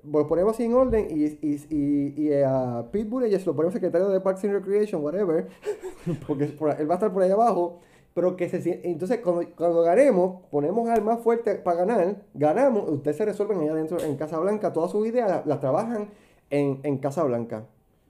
lo 0.03 0.27
ponemos 0.27 0.53
así 0.53 0.65
en 0.65 0.73
orden 0.75 1.08
y, 1.10 1.23
y, 1.41 1.60
y, 1.71 2.21
y 2.27 2.34
a 2.45 2.86
Pete 2.91 3.10
Buttigieg 3.10 3.43
lo 3.47 3.55
ponemos 3.55 3.73
secretario 3.73 4.08
de 4.10 4.19
Parks 4.21 4.43
and 4.43 4.53
Recreation, 4.53 5.03
whatever, 5.03 5.47
porque 6.27 6.45
por- 6.45 6.79
él 6.79 6.88
va 6.88 6.93
a 6.93 6.97
estar 6.97 7.12
por 7.12 7.23
ahí 7.23 7.31
abajo, 7.31 7.79
pero 8.15 8.38
que 8.38 8.47
se 8.47 8.80
entonces 8.89 9.19
cuando, 9.19 9.45
cuando 9.56 9.82
ganemos, 9.82 10.41
ponemos 10.49 10.88
al 10.89 11.04
más 11.04 11.19
fuerte 11.19 11.56
para 11.56 11.80
ganar, 11.80 12.23
ganamos, 12.34 12.89
ustedes 12.89 13.17
se 13.17 13.25
resuelven 13.25 13.60
allá 13.60 13.73
adentro 13.73 13.99
en 13.99 14.15
Casa 14.15 14.39
Blanca, 14.39 14.71
todas 14.71 14.89
sus 14.89 15.06
ideas 15.06 15.30
las, 15.30 15.45
las 15.45 15.60
trabajan 15.60 16.08
en, 16.49 16.80
en 16.84 16.97
Casa 16.97 17.23
Blanca. 17.23 17.65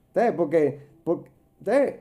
¿Ustedes? 0.06 0.32
Porque, 0.32 0.78
porque 1.02 1.28
ustedes, 1.58 1.96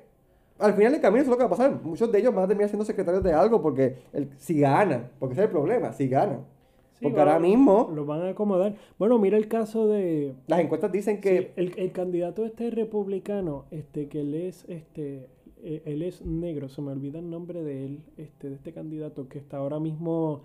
al 0.60 0.74
final 0.76 0.92
del 0.92 1.02
camino 1.02 1.24
eso 1.24 1.32
es 1.32 1.36
lo 1.36 1.38
que 1.38 1.50
va 1.50 1.56
a 1.56 1.58
pasar. 1.58 1.82
Muchos 1.82 2.12
de 2.12 2.20
ellos 2.20 2.36
van 2.36 2.44
a 2.44 2.48
terminar 2.48 2.70
siendo 2.70 2.86
secretarios 2.86 3.24
de 3.24 3.34
algo 3.34 3.60
porque 3.64 3.98
el, 4.14 4.30
si 4.38 4.60
ganan, 4.60 5.10
porque 5.18 5.34
ese 5.34 5.42
es 5.42 5.46
el 5.48 5.52
problema, 5.52 5.92
si 5.92 6.08
ganan. 6.08 6.46
Sí, 6.94 7.06
porque 7.06 7.20
ahora 7.20 7.40
mismo 7.40 7.90
Lo 7.92 8.06
van 8.06 8.22
a 8.22 8.30
acomodar. 8.30 8.76
Bueno, 9.00 9.18
mira 9.18 9.36
el 9.36 9.48
caso 9.48 9.88
de... 9.88 10.36
las 10.46 10.60
encuestas 10.60 10.92
dicen 10.92 11.16
Sí, 11.16 11.22
que 11.22 11.54
el, 11.56 11.74
el 11.76 11.92
candidato 11.92 12.46
este 12.46 12.70
republicano, 12.70 13.66
este, 13.72 14.08
que 14.10 14.22
él 14.22 14.36
es, 14.36 14.64
este, 14.70 15.28
eh, 15.64 15.82
él 15.86 16.02
es 16.02 16.24
negro, 16.26 16.70
se 16.70 16.82
me 16.82 16.92
olvida 16.92 17.20
el 17.20 17.30
nombre 17.30 17.64
de 17.64 17.86
él, 17.86 18.00
este, 18.18 18.50
de 18.50 18.56
este 18.56 18.72
candidato 18.74 19.28
que 19.28 19.40
está 19.40 19.58
ahora 19.58 19.80
mismo 19.80 20.42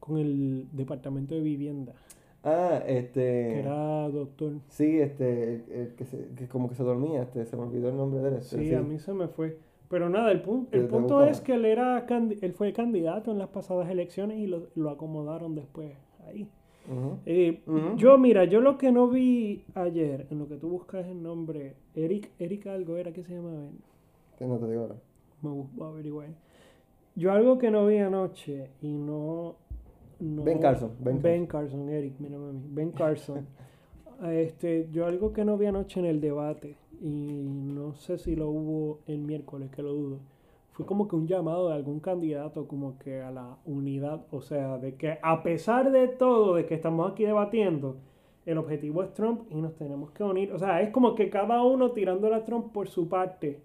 con 0.00 0.18
el 0.18 0.66
Departamento 0.72 1.34
de 1.34 1.40
Vivienda, 1.42 1.92
Ah, 2.44 2.82
que 2.84 2.98
este. 2.98 3.60
era 3.60 4.08
doctor. 4.08 4.54
Sí, 4.68 4.98
este. 4.98 5.54
el- 5.54 5.64
el 5.72 5.88
que, 5.94 6.04
se- 6.04 6.28
que 6.36 6.48
como 6.48 6.68
que 6.68 6.74
se 6.74 6.82
dormía, 6.82 7.22
este, 7.22 7.44
se 7.46 7.56
me 7.56 7.62
olvidó 7.62 7.88
el 7.88 7.96
nombre 7.96 8.20
de 8.20 8.28
él. 8.30 8.34
este, 8.36 8.58
Sí, 8.58 8.74
a 8.74 8.82
mí 8.82 8.98
se 8.98 9.12
me 9.14 9.28
fue. 9.28 9.58
Pero 9.88 10.08
nada, 10.08 10.32
el, 10.32 10.42
Te- 10.42 10.78
el 10.78 10.86
punto 10.86 11.24
es 11.26 11.40
que 11.40 11.54
él 11.54 11.66
era 11.66 12.04
él 12.40 12.52
fue 12.54 12.72
candidato 12.72 13.30
en 13.30 13.38
las 13.38 13.48
pasadas 13.50 13.90
elecciones 13.90 14.38
y 14.38 14.46
lo, 14.46 14.68
lo 14.74 14.88
acomodaron 14.90 15.54
después 15.54 15.92
ahí. 16.26 16.48
Eh. 17.26 17.60
Yo, 17.96 18.18
mira, 18.18 18.44
yo 18.44 18.60
lo 18.60 18.76
que 18.78 18.90
no 18.90 19.08
vi 19.08 19.62
ayer, 19.74 20.26
en 20.30 20.38
lo 20.40 20.48
que 20.48 20.56
tú 20.56 20.68
buscas 20.68 21.06
el 21.06 21.22
nombre, 21.22 21.74
Eric, 21.94 22.30
Eric 22.40 22.66
algo 22.66 22.96
era 22.96 23.12
que 23.12 23.22
se 23.22 23.34
llamaba 23.34 23.66
él. 23.66 23.76
Que 24.38 24.46
no 24.46 24.58
te 24.58 24.66
digo 24.68 24.82
ahora. 24.82 24.96
Me 25.42 25.50
busco 25.50 25.84
averiguar. 25.84 26.28
Yo 27.14 27.32
algo 27.32 27.58
que 27.58 27.70
no 27.70 27.86
vi 27.86 27.98
anoche 27.98 28.70
y 28.80 28.88
no... 28.94 29.56
no- 30.20 30.42
Ben 30.44 30.58
Carson, 30.58 30.92
Ben 31.00 31.20
Ben, 31.20 31.46
Carson, 31.46 31.88
Eric, 31.88 32.14
mírame 32.18 32.48
a 32.48 32.52
mí. 32.52 32.62
Ben 32.68 32.90
Carson. 32.92 33.46
este, 34.24 34.88
yo 34.92 35.06
algo 35.06 35.32
que 35.32 35.44
no 35.44 35.58
vi 35.58 35.66
anoche 35.66 36.00
en 36.00 36.06
el 36.06 36.20
debate 36.20 36.76
y 37.00 37.08
no 37.10 37.94
sé 37.94 38.16
si 38.18 38.36
lo 38.36 38.48
hubo 38.48 39.00
el 39.06 39.18
miércoles, 39.18 39.70
que 39.70 39.82
lo 39.82 39.92
dudo. 39.92 40.18
Fue 40.72 40.86
como 40.86 41.06
que 41.06 41.16
un 41.16 41.26
llamado 41.26 41.68
de 41.68 41.74
algún 41.74 42.00
candidato 42.00 42.66
como 42.66 42.98
que 42.98 43.20
a 43.20 43.30
la 43.30 43.58
unidad, 43.66 44.22
o 44.30 44.40
sea, 44.40 44.78
de 44.78 44.94
que 44.94 45.18
a 45.22 45.42
pesar 45.42 45.90
de 45.92 46.08
todo, 46.08 46.54
de 46.54 46.64
que 46.64 46.74
estamos 46.74 47.10
aquí 47.12 47.24
debatiendo, 47.24 47.96
el 48.44 48.58
objetivo 48.58 49.02
es 49.04 49.12
Trump 49.14 49.42
y 49.50 49.54
nos 49.60 49.74
tenemos 49.76 50.10
que 50.10 50.24
unir. 50.24 50.52
O 50.52 50.58
sea, 50.58 50.80
es 50.82 50.90
como 50.90 51.14
que 51.14 51.30
cada 51.30 51.62
uno 51.62 51.92
tirándole 51.92 52.34
a 52.34 52.44
Trump 52.44 52.72
por 52.72 52.88
su 52.88 53.08
parte. 53.08 53.60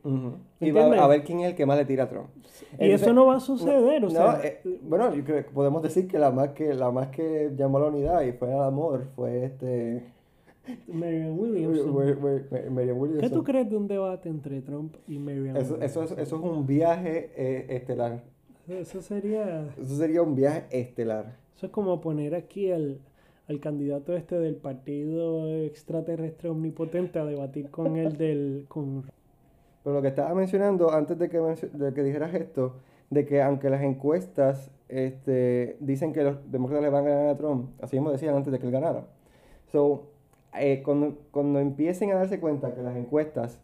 Y 0.59 0.71
va 0.71 0.85
a 1.03 1.07
ver 1.07 1.23
quién 1.23 1.39
es 1.39 1.49
el 1.51 1.55
que 1.55 1.65
más 1.65 1.77
le 1.77 1.85
tira 1.85 2.03
a 2.03 2.09
Trump. 2.09 2.27
Y 2.35 2.83
Entonces, 2.83 3.01
eso 3.01 3.13
no 3.13 3.25
va 3.25 3.37
a 3.37 3.39
suceder, 3.39 4.03
o 4.05 4.07
no, 4.07 4.13
sea, 4.13 4.39
eh, 4.43 4.61
bueno, 4.83 5.13
yo 5.15 5.23
creo 5.23 5.37
que 5.43 5.49
podemos 5.51 5.81
decir 5.81 6.07
que 6.07 6.19
la 6.19 6.29
más 6.31 6.49
que 6.49 6.73
la 6.73 6.91
más 6.91 7.07
que 7.07 7.51
llamó 7.55 7.77
a 7.77 7.81
la 7.81 7.87
unidad 7.87 8.21
y 8.21 8.33
fue 8.33 8.53
al 8.53 8.63
amor 8.63 9.07
fue 9.15 9.45
este 9.45 10.03
Marianne 10.87 11.31
Williamson. 11.39 11.89
Wi- 11.95 12.11
Wi- 12.13 12.43
Wi- 12.51 12.69
Marianne 12.69 12.85
¿Qué 12.85 12.91
Williamson. 12.93 13.31
tú 13.31 13.43
crees 13.43 13.69
de 13.69 13.77
un 13.77 13.87
debate 13.87 14.29
entre 14.29 14.61
Trump 14.61 14.95
y 15.07 15.17
Marianne 15.17 15.59
Eso, 15.59 15.75
eso, 15.81 15.99
Williamson? 16.01 16.03
es- 16.03 16.27
eso 16.27 16.35
es 16.35 16.41
un 16.43 16.67
viaje 16.67 17.31
eh, 17.35 17.65
estelar. 17.69 18.21
Eso 18.67 19.01
sería... 19.01 19.69
Eso 19.81 19.95
sería 19.95 20.21
un 20.21 20.35
viaje 20.35 20.65
estelar. 20.71 21.35
Eso 21.55 21.67
es 21.67 21.71
como 21.71 22.01
poner 22.01 22.35
aquí 22.35 22.69
al, 22.71 22.99
al 23.47 23.59
candidato 23.59 24.15
este 24.15 24.37
del 24.39 24.55
partido 24.55 25.47
extraterrestre 25.55 26.49
omnipotente 26.49 27.19
a 27.19 27.25
debatir 27.25 27.69
con 27.69 27.95
el 27.97 28.17
del... 28.17 28.65
Con... 28.67 29.03
Pero 29.83 29.95
lo 29.95 30.01
que 30.01 30.09
estaba 30.09 30.33
mencionando 30.35 30.91
antes 30.91 31.17
de 31.17 31.29
que, 31.29 31.37
de 31.39 31.93
que 31.93 32.03
dijeras 32.03 32.33
esto, 32.33 32.75
de 33.09 33.25
que 33.25 33.41
aunque 33.41 33.69
las 33.69 33.81
encuestas 33.83 34.69
este, 34.89 35.77
dicen 35.79 36.11
que 36.11 36.23
los 36.23 36.51
demócratas 36.51 36.83
le 36.83 36.89
van 36.89 37.05
a 37.07 37.09
ganar 37.09 37.27
a 37.29 37.37
Trump, 37.37 37.69
así 37.81 37.95
mismo 37.95 38.11
decían 38.11 38.35
antes 38.35 38.51
de 38.51 38.59
que 38.59 38.65
él 38.65 38.71
ganara. 38.71 39.05
So, 39.71 40.07
eh, 40.59 40.81
cuando, 40.83 41.17
cuando 41.31 41.59
empiecen 41.59 42.11
a 42.11 42.15
darse 42.15 42.39
cuenta 42.41 42.73
que 42.75 42.81
las 42.81 42.97
encuestas 42.97 43.59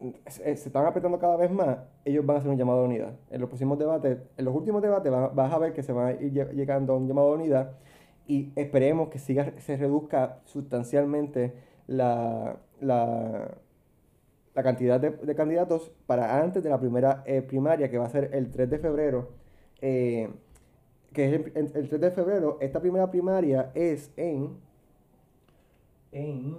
eh, 0.00 0.12
se 0.26 0.54
se 0.56 0.68
están 0.68 0.84
apretando 0.84 1.18
cada 1.18 1.36
vez 1.36 1.50
más, 1.50 1.78
ellos 2.04 2.26
van 2.26 2.36
a 2.36 2.38
hacer 2.40 2.50
un 2.50 2.58
llamado 2.58 2.80
de 2.82 2.86
unidad. 2.88 3.12
En 3.30 3.40
los 3.40 3.48
próximos 3.48 3.78
debates, 3.78 4.18
en 4.36 4.44
los 4.44 4.54
últimos 4.54 4.82
debates, 4.82 5.10
va- 5.10 5.28
vas 5.28 5.52
a 5.52 5.58
ver 5.58 5.72
que 5.72 5.82
se 5.82 5.92
va 5.94 6.08
a 6.08 6.12
ir 6.12 6.32
lle- 6.32 6.52
llegando 6.52 6.92
a 6.92 6.96
un 6.96 7.08
llamado 7.08 7.28
de 7.30 7.34
unidad 7.42 7.70
y 8.28 8.52
esperemos 8.54 9.08
que 9.08 9.18
siga, 9.18 9.52
se 9.58 9.76
reduzca 9.76 10.40
sustancialmente 10.44 11.54
la, 11.86 12.60
la, 12.80 13.58
la 14.54 14.62
cantidad 14.62 15.00
de, 15.00 15.34
candidatos 15.34 15.90
para 16.06 16.40
antes 16.40 16.62
de 16.62 16.68
la 16.68 16.78
primera 16.78 17.22
eh, 17.26 17.42
primaria, 17.42 17.88
que 17.90 17.96
va 17.96 18.06
a 18.06 18.10
ser 18.10 18.30
el 18.34 18.50
3 18.50 18.68
de 18.68 18.78
febrero. 18.78 19.30
Eh, 19.80 20.28
que 21.12 21.34
es 21.34 21.54
el, 21.54 21.88
3 21.88 22.00
de 22.00 22.10
febrero. 22.10 22.58
Esta 22.60 22.80
primera 22.80 23.10
primaria 23.10 23.70
es 23.74 24.10
en. 24.16 24.58
En. 26.12 26.56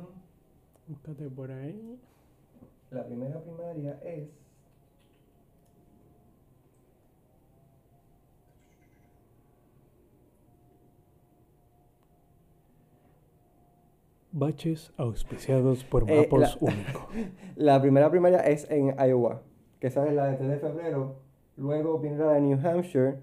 por 1.36 1.51
ahí. 1.51 1.99
La 2.89 3.05
primera 3.05 3.39
primaria 3.41 3.99
es. 4.03 4.30
Baches 14.32 14.93
auspiciados 14.97 15.84
por 15.84 16.09
eh, 16.09 16.21
Mapos 16.21 16.57
Único. 16.61 17.09
La 17.55 17.82
primera 17.82 18.09
primaria 18.11 18.39
es 18.39 18.69
en 18.69 18.95
Iowa, 18.99 19.41
que 19.80 19.88
esa 19.88 20.05
es 20.07 20.13
la 20.13 20.27
de 20.27 20.38
3 20.38 20.49
de 20.49 20.57
febrero. 20.59 21.15
Luego 21.57 21.99
viene 21.99 22.17
la 22.17 22.34
de 22.34 22.41
New 22.41 22.59
Hampshire 22.63 23.17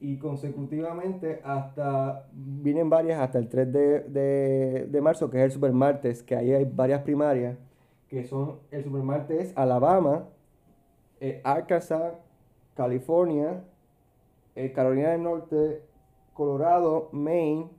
y 0.00 0.18
consecutivamente 0.18 1.40
hasta 1.44 2.28
vienen 2.32 2.90
varias 2.90 3.20
hasta 3.20 3.38
el 3.38 3.48
3 3.48 3.72
de, 3.72 4.86
de, 4.88 5.00
marzo, 5.00 5.30
que 5.30 5.38
es 5.38 5.44
el 5.44 5.52
supermartes, 5.52 6.22
que 6.22 6.36
ahí 6.36 6.52
hay 6.52 6.64
varias 6.64 7.02
primarias, 7.02 7.56
que 8.08 8.24
son 8.24 8.60
el 8.70 8.82
supermartes 8.82 9.52
Alabama, 9.56 10.28
eh, 11.20 11.40
Arkansas, 11.44 12.14
California, 12.74 13.62
eh, 14.54 14.72
Carolina 14.72 15.10
del 15.10 15.22
Norte, 15.22 15.82
Colorado, 16.34 17.08
Maine, 17.12 17.70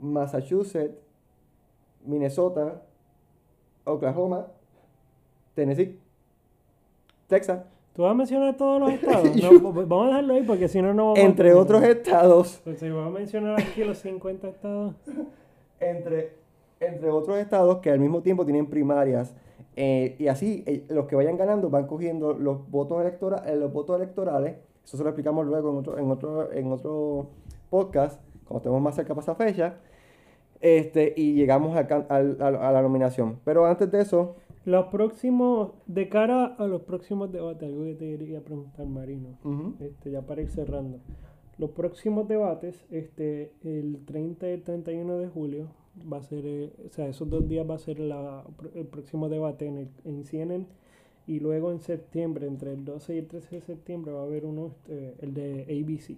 Massachusetts, 0.00 1.01
Minnesota, 2.04 2.82
Oklahoma, 3.84 4.46
Tennessee, 5.54 5.98
Texas. 7.26 7.62
¿Tú 7.94 8.02
vas 8.02 8.12
a 8.12 8.14
mencionar 8.14 8.56
todos 8.56 8.80
los 8.80 8.90
estados? 8.92 9.30
vamos 9.62 10.04
a 10.04 10.08
dejarlo 10.08 10.34
ahí 10.34 10.42
porque 10.42 10.68
si 10.68 10.80
no, 10.80 10.94
no 10.94 11.08
vamos 11.08 11.18
Entre 11.18 11.52
otros 11.54 11.82
estados. 11.82 12.60
Pues 12.64 12.78
si 12.78 12.88
vamos 12.88 13.14
a 13.14 13.18
mencionar 13.18 13.60
aquí 13.60 13.84
los 13.84 13.98
50 13.98 14.48
estados. 14.48 14.94
entre, 15.80 16.36
entre 16.80 17.10
otros 17.10 17.38
estados 17.38 17.78
que 17.78 17.90
al 17.90 18.00
mismo 18.00 18.22
tiempo 18.22 18.44
tienen 18.44 18.66
primarias. 18.66 19.34
Eh, 19.76 20.16
y 20.18 20.28
así, 20.28 20.62
eh, 20.66 20.84
los 20.88 21.06
que 21.06 21.16
vayan 21.16 21.36
ganando 21.36 21.70
van 21.70 21.86
cogiendo 21.86 22.34
los 22.34 22.68
votos, 22.70 23.00
electorales 23.00 23.50
eh, 23.50 23.56
los 23.56 23.72
votos 23.72 23.96
electorales. 23.96 24.56
Eso 24.84 24.96
se 24.96 25.02
lo 25.02 25.10
explicamos 25.10 25.46
luego 25.46 25.70
en 25.70 25.76
otro, 25.76 25.98
en 25.98 26.10
otro, 26.10 26.52
en 26.52 26.72
otro 26.72 27.28
podcast, 27.70 28.20
cuando 28.44 28.58
estemos 28.58 28.82
más 28.82 28.94
cerca 28.94 29.14
para 29.14 29.22
esa 29.22 29.34
fecha. 29.34 29.76
Este, 30.62 31.12
y 31.16 31.34
llegamos 31.34 31.76
a, 31.76 31.80
a, 31.80 32.22
la 32.22 32.82
nominación. 32.82 33.40
Pero 33.44 33.66
antes 33.66 33.90
de 33.90 34.00
eso... 34.00 34.36
Los 34.64 34.86
próximos, 34.86 35.72
de 35.86 36.08
cara 36.08 36.44
a 36.44 36.68
los 36.68 36.82
próximos 36.82 37.32
debates, 37.32 37.68
algo 37.68 37.82
que 37.82 37.94
te 37.94 38.16
quería 38.16 38.40
preguntar, 38.40 38.86
Marino, 38.86 39.36
este, 39.80 40.12
ya 40.12 40.22
para 40.22 40.40
ir 40.40 40.50
cerrando. 40.50 41.00
Los 41.58 41.70
próximos 41.70 42.28
debates, 42.28 42.86
este, 42.92 43.52
el 43.64 44.04
30 44.06 44.48
y 44.48 44.50
el 44.52 44.62
31 44.62 45.18
de 45.18 45.26
julio, 45.26 45.66
va 46.10 46.18
a 46.18 46.22
ser, 46.22 46.46
eh, 46.46 46.72
o 46.86 46.90
sea, 46.90 47.08
esos 47.08 47.28
dos 47.28 47.48
días 47.48 47.68
va 47.68 47.74
a 47.74 47.78
ser 47.78 47.98
la, 47.98 48.44
el 48.76 48.86
próximo 48.86 49.28
debate 49.28 49.66
en, 49.66 49.78
el, 49.78 49.88
en 50.04 50.24
CNN 50.24 50.66
y 51.26 51.40
luego 51.40 51.72
en 51.72 51.80
septiembre, 51.80 52.46
entre 52.46 52.72
el 52.72 52.84
12 52.84 53.16
y 53.16 53.18
el 53.18 53.26
13 53.26 53.56
de 53.56 53.62
septiembre, 53.62 54.12
va 54.12 54.20
a 54.20 54.24
haber 54.24 54.44
uno, 54.44 54.66
este, 54.66 55.16
el 55.20 55.34
de 55.34 55.62
ABC. 55.62 56.16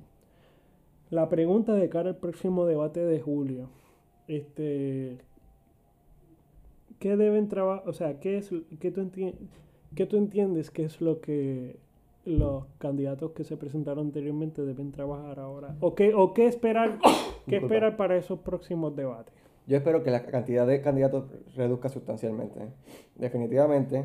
La 1.10 1.30
pregunta 1.30 1.74
de 1.74 1.88
cara 1.88 2.10
al 2.10 2.16
próximo 2.16 2.66
debate 2.66 3.00
de 3.00 3.20
julio, 3.20 3.68
este, 4.28 5.18
¿qué 6.98 7.16
deben 7.16 7.48
trabajar? 7.48 7.88
O 7.88 7.92
sea, 7.92 8.20
¿qué, 8.20 8.38
es, 8.38 8.50
qué, 8.80 8.90
tú 8.90 9.10
¿qué 9.94 10.06
tú 10.06 10.16
entiendes 10.16 10.70
que 10.70 10.84
es 10.84 11.00
lo 11.00 11.20
que 11.20 11.76
los 12.24 12.64
candidatos 12.78 13.32
que 13.32 13.44
se 13.44 13.56
presentaron 13.56 14.06
anteriormente 14.06 14.62
deben 14.62 14.92
trabajar 14.92 15.38
ahora? 15.38 15.76
¿O 15.80 15.94
qué, 15.94 16.14
o 16.14 16.32
qué 16.34 16.46
esperar, 16.46 16.98
qué 17.48 17.56
esperar 17.56 17.96
para 17.96 18.16
esos 18.16 18.38
próximos 18.40 18.96
debates? 18.96 19.34
Yo 19.66 19.78
espero 19.78 20.02
que 20.02 20.10
la 20.10 20.26
cantidad 20.26 20.66
de 20.66 20.82
candidatos 20.82 21.24
reduzca 21.56 21.88
sustancialmente. 21.88 22.60
Definitivamente. 23.14 24.04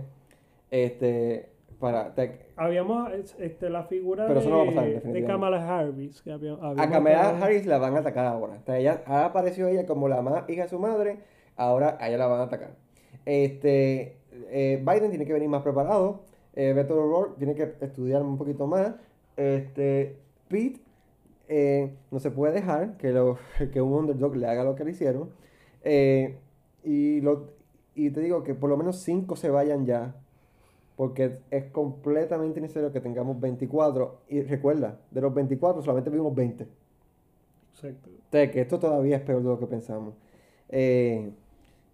Este, 0.72 1.50
para 1.80 2.14
habíamos 2.56 3.12
este, 3.40 3.70
la 3.70 3.84
figura 3.84 4.28
de, 4.28 5.02
de, 5.02 5.24
Kamala 5.26 5.80
Harris 5.80 6.22
a 6.28 6.90
Kamala 6.90 7.30
Harris 7.40 7.66
la 7.66 7.78
van 7.78 7.96
a 7.96 8.00
atacar 8.00 8.26
ahora. 8.26 8.62
Ella 8.68 9.02
ha 9.06 9.26
aparecido 9.26 9.68
ella 9.70 9.86
como 9.86 10.08
la 10.08 10.22
más 10.22 10.50
hija 10.50 10.64
de 10.64 10.70
su 10.70 10.80
madre 10.80 11.20
ahora 11.56 11.98
a 12.00 12.10
ella 12.10 12.18
la 12.18 12.28
van 12.28 12.42
a 12.42 12.44
atacar. 12.44 12.72
Este 13.26 14.18
eh, 14.50 14.84
Biden 14.86 15.10
tiene 15.10 15.26
que 15.26 15.34
venir 15.34 15.50
más 15.50 15.64
preparado 15.64 16.22
eh, 16.60 16.74
Beto 16.74 16.96
O'Rourke 16.96 17.38
tiene 17.38 17.56
que 17.56 17.74
estudiar 17.82 18.22
un 18.22 18.38
poquito 18.38 18.68
más. 18.68 18.94
Este 19.38 20.18
Pete 20.50 20.82
eh, 21.48 21.94
no 22.12 22.20
se 22.20 22.32
puede 22.32 22.54
dejar 22.54 22.98
que, 22.98 23.12
lo, 23.12 23.38
que 23.72 23.82
un 23.82 23.94
underdog 23.94 24.36
le 24.36 24.48
haga 24.48 24.64
lo 24.64 24.76
que 24.76 24.84
le 24.84 24.92
hicieron. 24.92 25.30
Eh, 25.84 26.38
y, 26.84 27.22
lo, 27.22 27.48
y 27.96 28.10
te 28.10 28.20
digo 28.22 28.44
que 28.44 28.56
por 28.56 28.70
lo 28.70 28.78
menos 28.78 28.98
cinco 28.98 29.36
se 29.36 29.50
vayan 29.50 29.86
ya 29.86 30.16
porque 31.00 31.40
es 31.50 31.64
completamente 31.72 32.60
necesario 32.60 32.92
que 32.92 33.00
tengamos 33.00 33.40
24. 33.40 34.24
Y 34.28 34.42
recuerda, 34.42 35.00
de 35.12 35.22
los 35.22 35.34
24 35.34 35.82
solamente 35.82 36.10
vimos 36.10 36.36
20. 36.36 36.68
Exacto. 37.72 38.10
O 38.10 38.32
sea, 38.32 38.52
que 38.52 38.60
esto 38.60 38.80
todavía 38.80 39.16
es 39.16 39.22
peor 39.22 39.42
de 39.42 39.48
lo 39.48 39.58
que 39.58 39.66
pensamos. 39.66 40.14
Eh, 40.68 41.32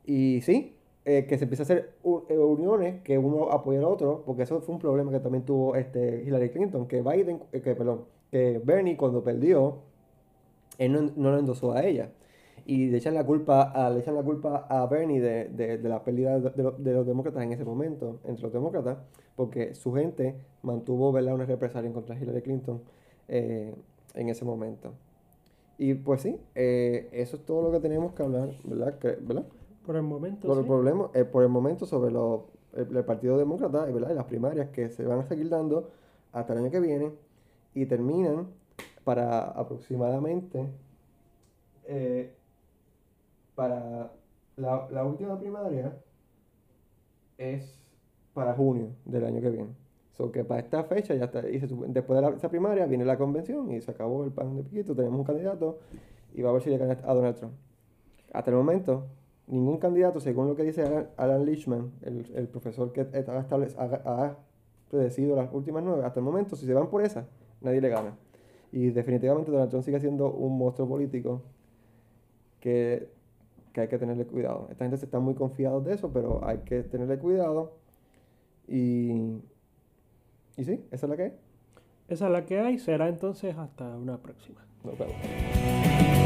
y 0.06 0.42
sí, 0.42 0.76
eh, 1.06 1.28
que 1.30 1.38
se 1.38 1.44
empieza 1.44 1.62
a 1.62 1.66
hacer 1.66 1.94
eh, 2.04 2.36
uniones, 2.36 3.04
que 3.04 3.20
uno 3.20 3.52
apoya 3.52 3.78
al 3.78 3.86
otro, 3.86 4.24
porque 4.26 4.42
eso 4.42 4.60
fue 4.62 4.74
un 4.74 4.82
problema 4.82 5.12
que 5.12 5.20
también 5.20 5.46
tuvo 5.46 5.76
este 5.76 6.24
Hillary 6.24 6.50
Clinton, 6.50 6.88
que 6.88 7.04
Biden, 7.04 7.42
que, 7.52 7.76
perdón, 7.76 8.06
que 8.32 8.60
Bernie 8.66 8.98
cuando 8.98 9.24
perdió, 9.24 9.82
él 10.80 10.92
no, 10.92 11.12
no 11.16 11.30
lo 11.30 11.38
endosó 11.38 11.74
a 11.74 11.86
ella 11.86 12.10
y 12.66 12.88
le 12.88 12.98
echan 12.98 13.14
la 13.14 13.24
culpa 13.24 13.62
a, 13.64 13.90
le 13.92 14.00
echan 14.00 14.16
la 14.16 14.24
culpa 14.24 14.66
a 14.68 14.86
Bernie 14.88 15.22
de, 15.22 15.50
de, 15.50 15.78
de 15.78 15.90
la 15.90 16.04
pérdida 16.04 16.40
de, 16.40 16.50
de, 16.80 16.94
los 16.94 17.06
demócratas 17.06 17.44
en 17.44 17.54
ese 17.54 17.64
momento, 17.64 18.20
entre 18.24 18.44
los 18.44 18.54
demócratas, 18.54 18.98
porque 19.36 19.76
su 19.76 19.94
gente 19.94 20.36
mantuvo 20.64 21.12
¿verdad? 21.12 21.36
una 21.36 21.46
represalia 21.46 21.94
contra 21.94 22.18
Hillary 22.18 22.42
Clinton 22.42 22.82
eh, 23.28 23.76
en 24.16 24.30
ese 24.30 24.46
momento. 24.46 24.94
Y 25.78 25.94
pues 25.94 26.22
sí, 26.22 26.40
eh, 26.56 27.08
eso 27.12 27.38
es 27.38 27.46
todo 27.46 27.62
lo 27.62 27.72
que 27.72 27.80
tenemos 27.80 28.14
que 28.14 28.24
hablar, 28.24 28.50
¿verdad? 28.64 28.98
¿verdad? 29.22 29.46
Por 29.86 29.96
el 29.98 30.04
momento. 30.04 30.48
Por, 30.48 30.58
el, 30.58 30.66
problema, 30.66 31.12
eh, 31.14 31.24
por 31.24 31.44
el 31.44 31.50
momento 31.50 31.86
sobre 31.86 32.12
lo, 32.12 32.48
el, 32.74 32.88
Partido 33.04 33.38
Demócrata 33.38 33.86
¿verdad? 33.86 34.10
y 34.10 34.16
las 34.16 34.26
primarias 34.26 34.70
que 34.70 34.90
se 34.90 35.06
van 35.06 35.20
a 35.20 35.26
seguir 35.28 35.50
dando 35.50 35.92
hasta 36.32 36.54
el 36.54 36.60
año 36.60 36.72
que 36.72 36.80
viene 36.80 37.12
y 37.76 37.86
terminan 37.86 38.48
para 39.04 39.44
aproximadamente 39.44 40.66
para 43.56 44.12
la, 44.58 44.88
la 44.92 45.04
última 45.04 45.40
primaria 45.40 45.98
es 47.38 47.82
para 48.34 48.54
junio 48.54 48.90
del 49.06 49.26
año 49.26 49.42
que 49.42 49.50
viene. 49.50 49.86
So 50.14 50.32
que 50.32 50.46
para 50.46 50.62
esta 50.62 50.84
fecha 50.84 51.14
ya 51.16 51.26
está, 51.26 51.48
y 51.48 51.58
después 51.60 52.16
de 52.18 52.22
la, 52.22 52.30
esa 52.30 52.50
primaria 52.50 52.86
viene 52.86 53.04
la 53.04 53.18
convención 53.18 53.72
y 53.72 53.82
se 53.82 53.92
acabó 53.92 54.24
el 54.24 54.32
pan 54.32 54.56
de 54.56 54.64
piquito, 54.64 54.96
tenemos 54.96 55.20
un 55.20 55.26
candidato 55.26 55.80
y 56.34 56.42
va 56.42 56.52
a 56.52 56.54
ver 56.54 56.62
si 56.62 56.70
llega 56.70 56.86
a 56.86 57.14
Donald 57.14 57.36
Trump. 57.36 57.54
Hasta 58.32 58.52
el 58.52 58.58
momento, 58.58 59.08
ningún 59.48 59.78
candidato, 59.78 60.20
según 60.20 60.48
lo 60.48 60.56
que 60.56 60.64
dice 60.64 60.84
Alan, 60.84 61.10
Alan 61.18 61.46
Lichman, 61.46 61.92
el, 62.02 62.32
el, 62.34 62.48
profesor 62.48 62.94
que 62.94 63.02
ha, 63.02 63.08
ha, 64.06 64.38
predecido 64.90 65.36
las 65.36 65.52
últimas 65.54 65.84
nueve, 65.84 66.06
hasta 66.06 66.20
el 66.20 66.26
momento, 66.26 66.56
si 66.56 66.66
se 66.66 66.74
van 66.74 66.90
por 66.90 67.04
esa, 67.04 67.28
nadie 67.60 67.82
le 67.82 67.90
gana. 67.90 68.18
Y 68.72 68.92
definitivamente 68.92 69.52
Donald 69.52 69.70
Trump 69.70 69.84
sigue 69.84 70.00
siendo 70.00 70.32
un 70.32 70.58
monstruo 70.58 70.88
político 70.88 71.42
que 72.60 73.10
que 73.76 73.82
hay 73.82 73.88
que 73.90 73.98
tenerle 73.98 74.26
cuidado. 74.26 74.70
Esta 74.72 74.86
gente 74.86 74.96
se 74.96 75.04
está 75.04 75.20
muy 75.20 75.36
confiados 75.36 75.84
de 75.84 75.94
eso, 75.94 76.10
pero 76.14 76.48
hay 76.48 76.60
que 76.60 76.82
tenerle 76.84 77.20
cuidado. 77.20 77.74
Y, 78.70 79.12
y 80.56 80.64
sí, 80.64 80.86
esa 80.92 81.06
es 81.06 81.10
la 81.10 81.18
que 81.18 81.24
hay. 81.24 81.34
Esa 82.08 82.28
es 82.28 82.32
la 82.32 82.46
que 82.46 82.58
hay. 82.58 82.80
Será 82.80 83.10
entonces 83.10 83.58
hasta 83.58 83.84
una 83.98 84.18
próxima. 84.18 84.66
Nos 84.82 84.98
vemos. 84.98 86.25